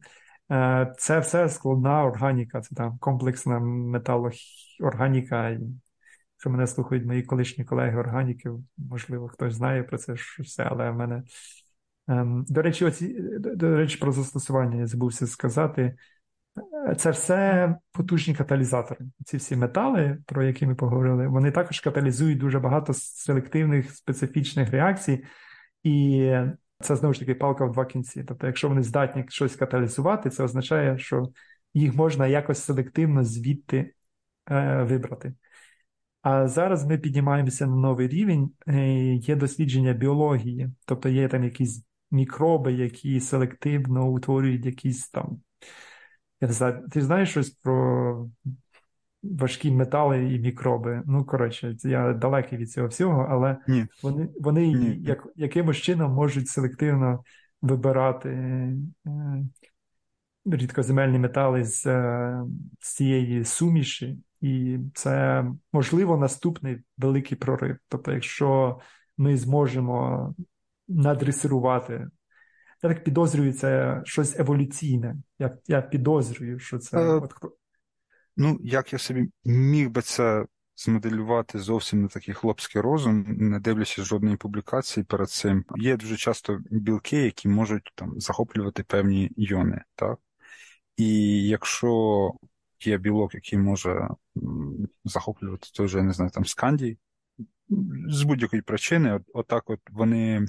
Е, 0.52 0.94
це 0.98 1.20
все 1.20 1.50
складна 1.50 2.06
органіка, 2.06 2.62
це 2.62 2.76
там 2.76 2.98
комплексна 2.98 3.60
металоорганіка. 3.60 5.58
Що 6.40 6.50
мене 6.50 6.68
слухають 6.68 7.06
мої 7.06 7.24
колишні 7.24 7.66
колеги 7.66 7.98
органіки, 7.98 8.50
можливо, 8.78 9.28
хтось 9.28 9.54
знає 9.54 9.84
про 9.84 9.98
це 9.98 10.14
все, 10.40 10.64
але 10.64 10.92
в 10.92 10.96
мене. 10.96 11.24
Ем, 12.08 12.46
до 12.50 12.62
речі, 12.62 12.86
оці, 12.86 13.16
до 13.40 13.76
речі, 13.78 13.98
про 13.98 14.12
застосування 14.12 14.76
я 14.80 14.88
забувся 14.88 15.28
сказати. 15.28 15.96
Це 16.98 17.12
все 17.12 17.76
потужні 17.92 18.36
каталізатори. 18.36 19.06
Ці 19.26 19.38
всі 19.38 19.56
метали, 19.56 20.18
про 20.26 20.44
які 20.44 20.68
ми 20.68 20.76
поговорили, 20.76 21.28
вони 21.28 21.52
також 21.52 21.80
каталізують 21.80 22.38
дуже 22.40 22.60
багато 22.60 22.94
селективних 22.94 23.92
специфічних 23.92 24.70
реакцій, 24.70 25.24
і 25.84 26.32
це 26.80 26.96
знову 26.96 27.14
ж 27.14 27.20
таки 27.20 27.36
палка 27.36 27.66
в 27.66 27.72
два 27.72 27.86
кінці. 27.86 28.24
Тобто, 28.24 28.48
якщо 28.48 28.70
вони 28.70 28.84
здатні 28.84 29.26
щось 29.30 29.56
каталізувати, 29.56 30.30
це 30.30 30.44
означає, 30.44 30.98
що 30.98 31.24
їх 31.74 31.96
можна 31.96 32.28
якось 32.28 32.64
селективно 32.64 33.24
звідти 33.24 33.94
е, 34.52 34.84
вибрати. 34.84 35.34
А 36.22 36.48
зараз 36.48 36.86
ми 36.86 36.98
піднімаємося 36.98 37.68
на 37.68 37.76
новий 37.76 38.08
рівень, 38.08 38.52
е, 38.68 39.14
є 39.14 39.36
дослідження 39.36 39.94
біології, 39.94 40.70
тобто 40.86 41.10
є 41.10 41.28
там 41.28 41.44
якісь 41.44 41.86
мікроби, 42.12 42.74
які 42.74 43.20
селективно 43.20 44.08
утворюють 44.08 44.66
якісь 44.66 45.10
там. 45.10 45.42
Я 46.42 46.48
не 46.48 46.54
знаю, 46.54 46.88
ти 46.92 47.02
знаєш 47.02 47.30
щось 47.30 47.50
про 47.50 48.30
важкі 49.24 49.72
метали 49.72 50.34
і 50.34 50.40
мікроби? 50.40 51.04
Ну, 51.06 51.26
коротше, 51.26 51.76
я 51.84 52.14
далекий 52.14 52.58
від 52.58 52.72
цього 52.72 52.88
всього, 52.88 53.28
але 53.30 53.58
Ні. 53.68 53.86
вони 54.04 54.30
вони 54.40 54.68
Ні. 54.68 54.98
Як, 55.02 55.28
якимось 55.36 55.78
чином 55.78 56.14
можуть 56.14 56.48
селективно 56.48 57.24
вибирати 57.62 58.30
е, 58.30 58.78
рідкоземельні 60.46 61.20
метали 61.20 61.64
з, 61.64 61.86
е, 61.86 62.44
з 62.80 62.96
цієї 62.96 63.46
суміші, 63.46 64.18
і 64.42 64.80
це 64.94 65.46
можливо 65.74 66.18
наступний 66.18 66.78
великий 66.98 67.38
прорив. 67.38 67.78
Тобто, 67.88 68.12
якщо 68.12 68.80
ми 69.18 69.38
зможемо 69.38 70.36
надресирувати 70.88 72.08
я 72.88 72.94
так 72.94 73.04
підозрюю, 73.04 73.54
це 73.54 74.02
щось 74.06 74.40
еволюційне. 74.40 75.16
Я 75.40 75.58
я 75.68 75.82
підозрюю, 75.82 76.60
що 76.60 76.78
це. 76.80 76.98
Е, 76.98 77.14
от 77.14 77.34
Ну, 78.40 78.60
як 78.62 78.94
я 78.94 79.00
собі 79.00 79.30
міг 79.46 79.90
би 79.90 80.02
це 80.02 80.46
змоделювати 80.76 81.60
зовсім 81.60 82.02
не 82.02 82.08
такий 82.08 82.34
хлопський 82.34 82.82
розум, 82.82 83.26
не 83.28 83.60
дивлячись 83.60 84.06
жодної 84.06 84.38
публікації 84.38 85.04
перед 85.04 85.30
цим. 85.30 85.66
Є 85.76 85.98
дуже 85.98 86.18
часто 86.18 86.60
білки, 86.72 87.18
які 87.18 87.48
можуть 87.48 87.92
там 87.96 88.20
захоплювати 88.20 88.84
певні 88.84 89.32
йони, 89.38 89.82
так? 89.96 90.20
І 90.98 91.42
якщо 91.48 92.32
є 92.80 92.98
білок, 92.98 93.34
який 93.34 93.60
може 93.60 94.08
захоплювати 95.06 95.68
той 95.74 95.88
же, 95.88 95.98
я 95.98 96.04
не 96.04 96.14
знаю, 96.14 96.32
там 96.32 96.46
скандій, 96.46 96.98
з 98.10 98.24
будь-якої 98.24 98.62
причини, 98.62 99.14
от, 99.14 99.24
отак 99.34 99.70
от 99.70 99.80
вони 99.92 100.46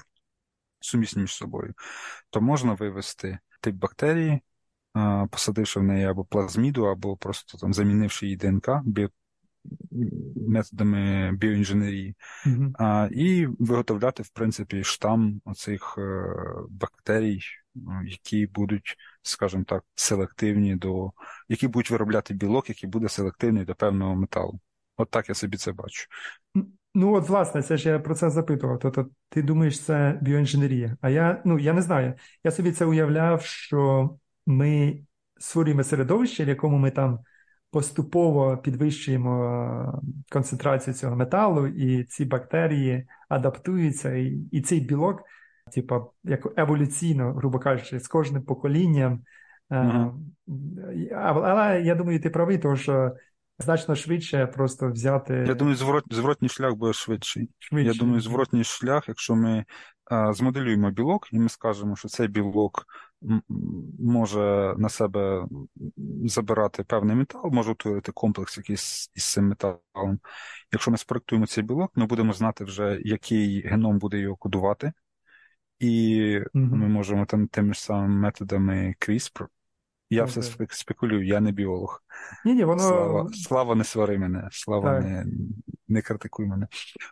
сумісні 0.80 1.22
між 1.22 1.32
собою, 1.32 1.74
то 2.30 2.40
можна 2.40 2.74
вивести 2.74 3.38
тип 3.60 3.74
бактерії, 3.74 4.40
посадивши 5.30 5.80
в 5.80 5.82
неї 5.82 6.04
або 6.04 6.24
плазміду, 6.24 6.84
або 6.84 7.16
просто 7.16 7.58
там 7.58 7.74
замінивши 7.74 8.26
її 8.26 8.36
ДНК 8.36 8.68
біо... 8.84 9.08
методами 10.48 11.32
біоінженерії, 11.32 12.14
mm-hmm. 12.46 13.08
і 13.08 13.46
виготовляти, 13.46 14.22
в 14.22 14.28
принципі, 14.28 14.84
штам 14.84 15.40
оцих 15.44 15.94
е, 15.98 16.34
бактерій, 16.68 17.40
які 18.04 18.46
будуть, 18.46 18.96
скажімо 19.22 19.64
так, 19.64 19.84
селективні 19.94 20.76
до 20.76 21.12
які 21.48 21.68
будуть 21.68 21.90
виробляти 21.90 22.34
білок, 22.34 22.68
який 22.68 22.88
буде 22.88 23.08
селективний 23.08 23.64
до 23.64 23.74
певного 23.74 24.16
металу. 24.16 24.60
От 24.96 25.10
так 25.10 25.28
я 25.28 25.34
собі 25.34 25.56
це 25.56 25.72
бачу. 25.72 26.06
Ну, 26.94 27.14
от, 27.14 27.28
власне, 27.28 27.62
це 27.62 27.76
ж 27.76 27.88
я 27.88 27.98
про 27.98 28.14
це 28.14 28.30
запитував. 28.30 28.78
Тобто, 28.78 29.06
ти 29.28 29.42
думаєш, 29.42 29.84
це 29.84 30.18
біоінженерія. 30.22 30.96
А 31.00 31.10
я 31.10 31.42
ну, 31.44 31.58
я 31.58 31.72
не 31.72 31.82
знаю. 31.82 32.14
Я 32.44 32.50
собі 32.50 32.72
це 32.72 32.84
уявляв, 32.84 33.42
що 33.42 34.10
ми 34.46 35.00
створюємо 35.38 35.84
середовище, 35.84 36.44
в 36.44 36.48
якому 36.48 36.78
ми 36.78 36.90
там 36.90 37.18
поступово 37.70 38.56
підвищуємо 38.56 40.02
концентрацію 40.32 40.94
цього 40.94 41.16
металу, 41.16 41.66
і 41.66 42.04
ці 42.04 42.24
бактерії 42.24 43.06
адаптуються, 43.28 44.14
і 44.14 44.38
і 44.52 44.60
цей 44.60 44.80
білок, 44.80 45.22
типу, 45.74 46.12
як 46.24 46.58
еволюційно, 46.58 47.32
грубо 47.32 47.58
кажучи, 47.58 48.00
з 48.00 48.08
кожним 48.08 48.42
поколінням. 48.42 49.20
Uh-huh. 49.70 50.12
Але 51.14 51.82
я 51.82 51.94
думаю, 51.94 52.20
ти 52.20 52.30
правий, 52.30 52.58
тому 52.58 52.76
що 52.76 53.12
значно 53.58 53.94
швидше 53.94 54.46
просто 54.46 54.88
взяти. 54.88 55.44
Я 55.46 55.54
думаю, 55.54 55.76
зворот, 55.76 56.04
зворотній 56.10 56.48
шлях 56.48 56.74
буде 56.74 56.92
швидший. 56.92 57.50
Швидше. 57.58 57.92
Я 57.92 57.98
думаю, 57.98 58.20
зворотній 58.20 58.64
шлях, 58.64 59.08
якщо 59.08 59.34
ми 59.34 59.64
а, 60.04 60.32
змоделюємо 60.32 60.90
білок, 60.90 61.28
і 61.32 61.38
ми 61.38 61.48
скажемо, 61.48 61.96
що 61.96 62.08
цей 62.08 62.28
білок 62.28 62.86
може 63.98 64.74
на 64.78 64.88
себе 64.88 65.46
забирати 66.24 66.84
певний 66.84 67.16
метал, 67.16 67.50
може 67.52 67.70
утворити 67.70 68.12
комплекс 68.12 68.56
якийсь 68.56 69.10
із 69.14 69.32
цим 69.32 69.48
металом. 69.48 70.18
Якщо 70.72 70.90
ми 70.90 70.96
спроектуємо 70.96 71.46
цей 71.46 71.64
білок, 71.64 71.92
ми 71.94 72.06
будемо 72.06 72.32
знати 72.32 72.64
вже, 72.64 73.00
який 73.04 73.62
геном 73.62 73.98
буде 73.98 74.18
його 74.18 74.36
кодувати. 74.36 74.92
І 75.78 76.20
mm 76.38 76.50
ми 76.52 76.88
можемо 76.88 77.26
там 77.26 77.48
тими 77.48 77.74
ж 77.74 77.80
самими 77.80 78.14
методами 78.14 78.94
CRISPR 79.00 79.46
я 80.10 80.24
все 80.24 80.42
спекулюю, 80.70 81.26
я 81.26 81.40
не 81.40 81.52
біолог. 81.52 82.02
Ні, 82.44 82.54
ні, 82.54 82.64
воно... 82.64 82.80
Слава, 82.80 83.28
слава 83.32 83.74
не 83.74 83.84
свари 83.84 84.18
мене, 84.18 84.48
слава 84.52 85.00
не 85.00 85.26
не 85.88 86.02
критикуй 86.02 86.46
мене. 86.46 86.66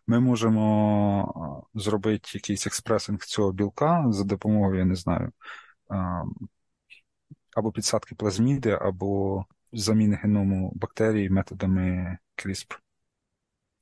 Ми 0.06 0.20
можемо 0.20 1.64
зробити 1.74 2.30
якийсь 2.34 2.66
експресинг 2.66 3.18
цього 3.18 3.52
білка 3.52 4.06
за 4.08 4.24
допомогою, 4.24 4.78
я 4.78 4.84
не 4.84 4.94
знаю, 4.94 5.32
або 7.56 7.72
підсадки 7.72 8.14
плазміди, 8.14 8.78
або 8.80 9.44
заміни 9.72 10.16
геному 10.22 10.72
бактерій 10.74 11.30
методами 11.30 12.18
CRISPR. 12.36 12.78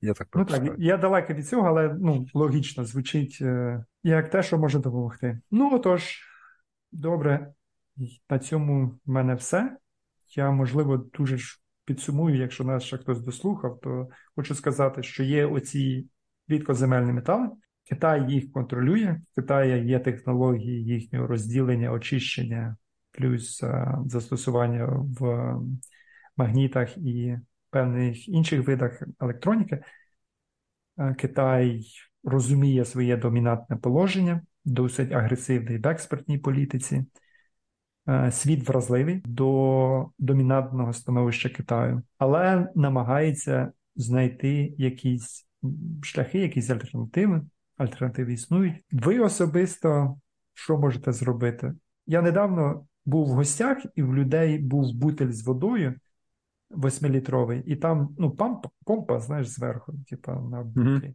Я 0.01 0.15
так 0.15 0.29
ну, 0.35 0.45
так, 0.45 0.75
Я 0.79 0.97
далеко 0.97 1.35
від 1.35 1.49
цього, 1.49 1.69
але 1.69 1.97
ну, 2.01 2.27
логічно 2.35 2.85
звучить 2.85 3.39
е, 3.41 3.85
як 4.03 4.31
те, 4.31 4.43
що 4.43 4.59
може 4.59 4.79
допомогти. 4.79 5.41
Ну, 5.51 5.75
отож, 5.75 6.23
добре. 6.93 7.53
На 8.30 8.38
цьому 8.38 8.86
в 8.86 9.11
мене 9.11 9.34
все. 9.34 9.76
Я, 10.36 10.51
можливо, 10.51 10.97
дуже 10.97 11.38
підсумую, 11.84 12.36
якщо 12.36 12.64
нас 12.64 12.82
ще 12.82 12.99
хтось 12.99 13.20
дослухав, 13.20 13.80
то 13.80 14.09
хочу 14.36 14.55
сказати, 14.55 15.03
що 15.03 15.22
є 15.22 15.47
оці 15.47 16.09
рідкоземельні 16.49 17.12
метали. 17.12 17.49
Китай 17.88 18.32
їх 18.32 18.53
контролює, 18.53 19.20
в 19.32 19.40
Китаї 19.40 19.86
є 19.86 19.99
технології 19.99 20.84
їхнього 20.84 21.26
розділення, 21.26 21.92
очищення, 21.92 22.76
плюс 23.11 23.62
а, 23.62 24.03
застосування 24.07 24.86
в 24.86 25.55
магнітах 26.36 26.97
і 26.97 27.38
певних 27.70 28.28
інших 28.28 28.66
видах 28.66 29.03
електроніки. 29.20 29.82
Китай 31.18 31.84
розуміє 32.24 32.84
своє 32.84 33.16
домінантне 33.16 33.76
положення, 33.76 34.40
досить 34.64 35.12
агресивний 35.12 35.78
в 35.78 35.86
експертній 35.86 36.38
політиці. 36.38 37.05
Е, 38.09 38.32
світ 38.32 38.68
вразливий 38.68 39.22
до 39.24 40.11
домінантного 40.18 40.92
становища 40.92 41.48
Китаю, 41.48 42.02
але 42.18 42.68
намагається 42.74 43.72
знайти 43.96 44.74
якісь 44.78 45.46
шляхи, 46.02 46.38
якісь 46.38 46.70
альтернативи, 46.70 47.42
альтернативи 47.76 48.32
існують. 48.32 48.84
Ви 48.92 49.18
особисто 49.18 50.16
що 50.55 50.78
можете 50.78 51.12
зробити? 51.12 51.74
Я 52.07 52.22
недавно 52.22 52.86
був 53.05 53.26
в 53.26 53.30
гостях, 53.30 53.78
і 53.94 54.02
в 54.02 54.14
людей 54.14 54.59
був 54.59 54.94
бутель 54.94 55.30
з 55.30 55.46
водою 55.46 55.94
восьмилітровий, 56.70 57.62
і 57.66 57.76
там 57.76 58.14
ну, 58.18 58.30
помпа, 58.30 58.68
помпа 58.84 59.20
знаєш, 59.20 59.46
зверху, 59.46 59.94
типу, 60.09 60.32
на 60.32 60.62
бутлі. 60.62 60.90
Мгм. 60.90 61.14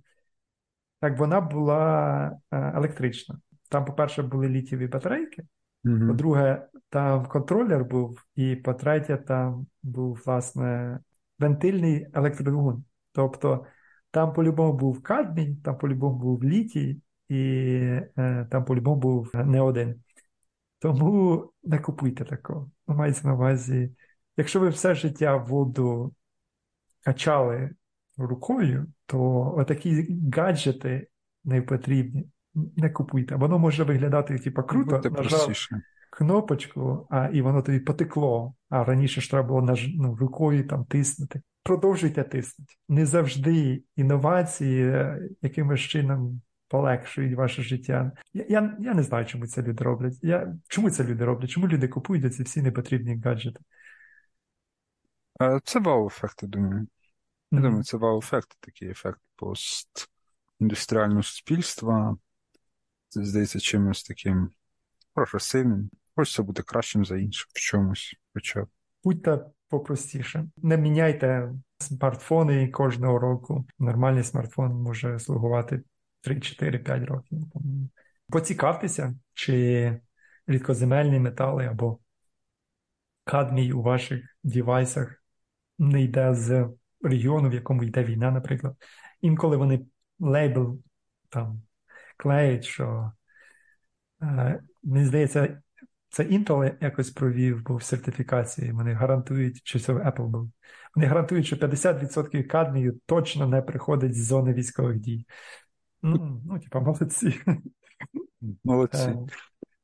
Так 1.00 1.20
вона 1.20 1.42
була 1.42 2.26
е, 2.52 2.58
електрична. 2.76 3.40
Там, 3.70 3.86
по-перше, 3.86 4.24
були 4.24 4.50
літієві 4.50 4.88
батарейки, 4.88 5.44
Мгм. 5.84 6.08
по-друге, 6.08 6.68
там 6.90 7.26
контролер 7.26 7.86
був, 7.86 8.26
і 8.36 8.56
по-третє, 8.56 9.18
там 9.18 9.68
був, 9.84 10.22
власне, 10.26 11.00
вентильний 11.40 12.08
електродвигун. 12.14 12.84
Тобто 13.12 13.66
там 14.12 14.34
по-любому 14.34 14.74
був 14.74 15.04
кадмій, 15.04 15.56
там 15.56 15.78
по-любому 15.78 16.20
був 16.20 16.44
літій, 16.44 17.02
і 17.30 17.36
е, 18.18 18.48
там 18.52 18.66
по-любому 18.66 19.02
був 19.02 19.32
не 19.34 19.62
один. 19.62 20.04
Тому 20.80 21.52
не 21.64 21.80
купуйте 21.80 22.26
такого. 22.26 22.72
Мається 22.88 23.28
на 23.28 23.34
увазі, 23.34 23.96
якщо 24.38 24.60
ви 24.60 24.70
все 24.70 24.96
життя 24.96 25.36
воду 25.36 26.14
качали 27.04 27.70
рукою, 28.18 28.88
то 29.06 29.54
отакі 29.58 30.18
гаджети 30.36 31.08
не 31.44 31.62
потрібні. 31.62 32.30
Не 32.78 32.90
купуйте. 32.90 33.36
Воно 33.36 33.60
може 33.60 33.84
виглядати, 33.84 34.40
типу, 34.40 34.64
круто, 34.64 34.96
Буде 34.96 35.10
нажав 35.10 35.46
простіше. 35.46 35.82
кнопочку, 36.10 37.08
а 37.10 37.28
і 37.28 37.42
воно 37.42 37.62
тобі 37.62 37.80
потекло. 37.80 38.54
А 38.70 38.84
раніше 38.84 39.22
ж 39.22 39.30
треба 39.30 39.48
було 39.48 39.62
наж... 39.62 39.88
ну, 39.96 40.16
рукою 40.16 40.68
там 40.68 40.86
тиснути. 40.86 41.42
Продовжуйте 41.64 42.24
тиснути. 42.24 42.74
Не 42.90 43.06
завжди 43.06 43.84
інновації 43.96 44.90
е, 44.90 45.30
якимось 45.42 45.80
чином 45.82 46.42
полегшують 46.68 47.38
ваше 47.38 47.62
життя. 47.64 48.12
Я, 48.34 48.46
я, 48.50 48.78
я 48.80 48.94
не 48.94 49.04
знаю, 49.04 49.26
чому 49.26 49.48
це 49.48 49.62
люди 49.62 49.84
роблять. 49.84 50.20
Я... 50.22 50.56
Чому 50.68 50.90
це 50.90 51.04
люди 51.04 51.26
роблять? 51.26 51.50
Чому 51.50 51.68
люди 51.68 51.88
купують 51.88 52.36
ці 52.36 52.44
всі 52.44 52.62
непотрібні 52.62 53.22
гаджети? 53.26 53.60
Е, 55.42 55.60
Це 55.64 55.80
вау-ефект, 55.80 56.44
я 56.44 56.50
думаю. 56.50 56.88
Я 57.52 57.60
думаю, 57.60 57.84
це 57.84 57.98
вау-ефект, 57.98 58.58
такий 58.60 58.90
ефект 58.90 59.20
постіндустріального 59.36 61.24
суспільства. 61.24 62.18
Це 63.10 63.26
здається 63.26 63.60
чимось 63.60 64.04
таким 64.04 64.50
прогресивним. 65.14 65.90
Хочеться 66.16 66.44
бути 66.44 66.64
кращим 66.64 67.06
за 67.06 67.18
іншим 67.18 67.48
в 67.54 67.60
чомусь. 67.60 68.16
Хоча 68.34 68.64
б. 68.64 68.68
Будьте 69.04 69.40
попростіше. 69.70 70.48
Не 70.58 70.78
міняйте 70.78 71.54
смартфони 71.78 72.68
кожного 72.68 73.20
року. 73.20 73.66
Нормальний 73.80 74.24
смартфон 74.24 74.72
може 74.72 75.20
слугувати 75.20 75.82
3, 76.22 76.40
4, 76.40 76.80
5 76.80 77.04
років. 77.04 77.40
Поцікавтеся, 78.28 79.16
чи 79.34 79.98
рідкоземельні 80.48 81.20
метали 81.20 81.66
або 81.66 82.00
кадмій 83.24 83.72
у 83.72 83.82
ваших 83.82 84.36
девайсах 84.44 85.24
не 85.80 86.04
йде 86.04 86.34
з 86.34 86.70
регіону, 87.02 87.50
в 87.50 87.54
якому 87.54 87.84
йде 87.84 88.04
війна, 88.04 88.32
наприклад. 88.32 88.76
Інколи 89.22 89.58
вони 89.58 89.86
лейбл 90.20 90.80
там 91.30 91.62
клеять, 92.20 92.64
що 92.64 93.12
е, 94.22 94.60
мені 94.84 95.06
здається, 95.06 95.62
це 96.10 96.24
Intel 96.24 96.76
якось 96.82 97.10
провів 97.10 97.64
був 97.64 97.84
сертифікації. 97.84 98.72
Вони 98.72 98.94
гарантують, 98.94 99.62
чи 99.64 99.80
це 99.80 99.94
Apple 99.94 100.28
був. 100.28 100.52
Вони 100.96 101.08
гарантують, 101.08 101.46
що 101.46 101.56
50% 101.56 102.48
кадмію 102.48 103.00
точно 103.06 103.48
не 103.48 103.62
приходить 103.62 104.16
з 104.16 104.26
зони 104.26 104.54
військових 104.54 105.00
дій. 105.00 105.26
Ну, 106.02 106.42
ну 106.46 106.60
типа, 106.60 106.80
молодці. 106.80 107.40
Молодці. 108.64 108.98
Е, 108.98 109.18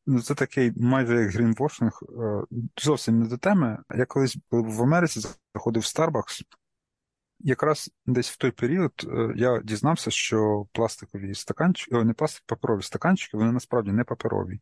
Ну, 0.07 0.21
це 0.21 0.36
такий 0.36 0.71
майже 0.75 1.15
як 1.21 1.29
грінвошинг. 1.29 1.99
Е, 2.03 2.41
Зовсім 2.77 3.19
не 3.19 3.27
до 3.27 3.38
теми. 3.38 3.77
Я 3.95 4.05
колись 4.05 4.38
був 4.51 4.75
в 4.75 4.81
Америці, 4.81 5.19
заходив 5.53 5.83
в 5.83 5.86
Starbucks. 5.86 6.41
Якраз 7.47 7.91
десь 8.05 8.29
в 8.29 8.37
той 8.37 8.51
період 8.51 8.93
е, 9.03 9.33
я 9.35 9.61
дізнався, 9.63 10.11
що 10.11 10.67
пластикові 10.71 11.35
стаканчики, 11.35 11.95
о, 11.95 12.03
не 12.03 12.13
пластик, 12.13 12.43
паперові 12.45 12.81
стаканчики, 12.81 13.37
вони 13.37 13.51
насправді 13.51 13.91
не 13.91 14.03
паперові 14.03 14.59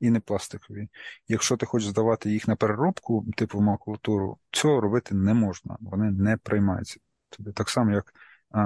і 0.00 0.10
не 0.10 0.20
пластикові. 0.20 0.88
Якщо 1.28 1.56
ти 1.56 1.66
хочеш 1.66 1.88
здавати 1.88 2.30
їх 2.30 2.48
на 2.48 2.56
переробку, 2.56 3.26
типу 3.36 3.60
макулатуру, 3.60 4.38
цього 4.50 4.80
робити 4.80 5.14
не 5.14 5.34
можна, 5.34 5.76
вони 5.80 6.10
не 6.10 6.36
приймаються. 6.36 7.00
Тобі 7.30 7.52
так 7.52 7.70
само, 7.70 7.92
як 7.92 8.14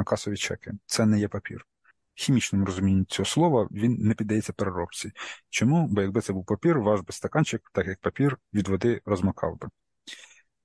касові 0.07 0.37
чеки. 0.37 0.73
Це 0.87 1.07
не 1.07 1.19
є 1.19 1.29
папір. 1.29 1.67
Хімічному 2.15 2.65
розумінні 2.65 3.05
цього 3.05 3.27
слова 3.27 3.69
він 3.71 3.97
не 3.99 4.15
піддається 4.15 4.53
переробці. 4.53 5.13
Чому? 5.51 5.89
Бо 5.89 6.03
якби 6.03 6.21
це 6.21 6.33
був 6.33 6.47
папір, 6.47 6.81
ваш 6.81 7.01
би 7.01 7.13
стаканчик, 7.13 7.71
так 7.73 7.87
як 7.87 8.01
папір, 8.01 8.39
від 8.53 8.69
води 8.69 9.01
розмокав 9.05 9.59
би. 9.59 9.69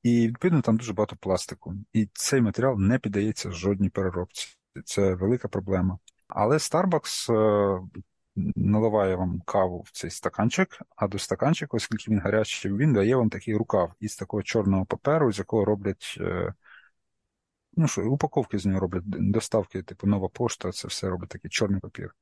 І 0.04 0.28
відповідно 0.28 0.62
там 0.62 0.78
дуже 0.78 0.94
багато 0.94 1.16
пластику. 1.16 1.74
І 1.94 2.10
цей 2.14 2.42
матеріал 2.42 2.80
не 2.80 3.00
піддається 3.00 3.52
жодній 3.52 3.90
переробці. 3.90 4.48
Це 4.86 5.14
велика 5.14 5.48
проблема. 5.48 6.00
Але 6.28 6.58
Starbucks 6.58 7.34
е, 7.34 7.82
наливає 8.56 9.16
вам 9.16 9.42
каву 9.46 9.82
в 9.82 9.92
цей 9.92 10.10
стаканчик, 10.10 10.82
а 10.96 11.08
до 11.08 11.20
стаканчика, 11.20 11.78
оскільки 11.78 12.12
він 12.12 12.20
гарячий, 12.20 12.74
він 12.74 12.94
дає 12.94 13.16
вам 13.16 13.30
такий 13.30 13.56
рукав 13.56 13.94
із 14.00 14.16
такого 14.16 14.44
чорного 14.44 14.86
паперу, 14.86 15.32
з 15.32 15.40
якого 15.40 15.66
роблять. 15.66 16.18
е, 16.22 16.54
Ну 17.74 17.88
що, 17.88 18.12
упаковки 18.12 18.58
з 18.60 18.66
нього 18.66 18.80
роблять, 18.80 19.04
доставки, 19.06 19.84
типу 19.84 20.08
нова 20.08 20.30
пошта, 20.30 20.72
це 20.72 20.88
все 20.88 21.10
робить 21.10 21.30
такий 21.30 21.52
чорний 21.52 21.82
папір. 21.82 22.16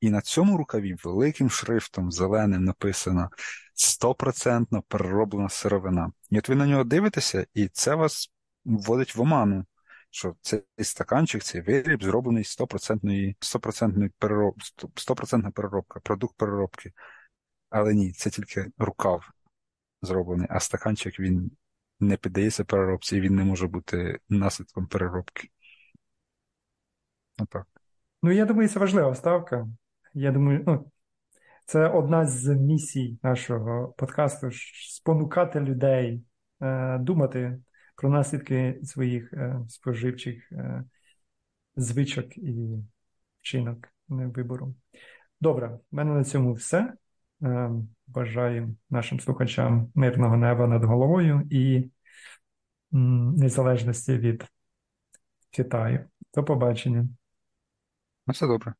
І 0.00 0.10
на 0.10 0.20
цьому 0.20 0.56
рукаві 0.56 0.94
великим 1.04 1.50
шрифтом 1.50 2.12
зеленим 2.12 2.64
написано 2.64 3.30
100% 3.74 4.82
перероблена 4.88 5.48
сировина. 5.48 6.12
І 6.30 6.38
от 6.38 6.48
ви 6.48 6.54
на 6.54 6.66
нього 6.66 6.84
дивитеся, 6.84 7.46
і 7.54 7.68
це 7.68 7.94
вас 7.94 8.32
вводить 8.64 9.14
в 9.14 9.20
оману, 9.20 9.64
що 10.10 10.36
цей 10.40 10.62
стаканчик, 10.78 11.42
цей 11.42 11.60
виріб 11.60 12.04
зроблений 12.04 12.44
з 12.44 12.58
100%, 12.60 13.34
100% 13.40 14.10
перероб, 14.18 14.54
100% 14.94 15.52
переробка, 15.52 16.00
продукт 16.00 16.36
переробки. 16.36 16.92
Але 17.70 17.94
ні, 17.94 18.12
це 18.12 18.30
тільки 18.30 18.66
рукав 18.78 19.30
зроблений, 20.02 20.46
а 20.50 20.60
стаканчик 20.60 21.20
він 21.20 21.50
не 22.00 22.16
піддається 22.16 22.64
переробці, 22.64 23.16
і 23.16 23.20
він 23.20 23.34
не 23.34 23.44
може 23.44 23.66
бути 23.66 24.18
наслідком 24.28 24.86
переробки. 24.86 25.48
Отак. 27.38 27.66
Ну, 28.22 28.32
я 28.32 28.44
думаю, 28.44 28.68
це 28.68 28.78
важлива 28.78 29.14
ставка. 29.14 29.68
Я 30.18 30.32
думаю, 30.32 30.64
ну, 30.66 30.90
це 31.66 31.88
одна 31.88 32.26
з 32.26 32.46
місій 32.54 33.18
нашого 33.22 33.94
подкасту 33.98 34.50
спонукати 34.88 35.60
людей 35.60 36.22
е, 36.62 36.98
думати 36.98 37.58
про 37.96 38.10
наслідки 38.10 38.80
своїх 38.82 39.32
е, 39.32 39.60
споживчих 39.68 40.52
е, 40.52 40.84
звичок 41.76 42.38
і 42.38 42.68
вчинок 43.40 43.88
вибору. 44.08 44.74
Добре, 45.40 45.68
в 45.68 45.80
мене 45.96 46.14
на 46.14 46.24
цьому 46.24 46.52
все. 46.52 46.92
Е, 47.42 47.70
бажаю 48.06 48.76
нашим 48.90 49.20
слухачам 49.20 49.92
мирного 49.94 50.36
неба 50.36 50.66
над 50.66 50.84
головою 50.84 51.42
і 51.50 51.90
незалежності 52.90 54.16
від 54.16 54.44
Китаю. 55.50 56.08
До 56.34 56.44
побачення. 56.44 57.08
Ну, 58.26 58.32
все 58.32 58.46
добре. 58.46 58.74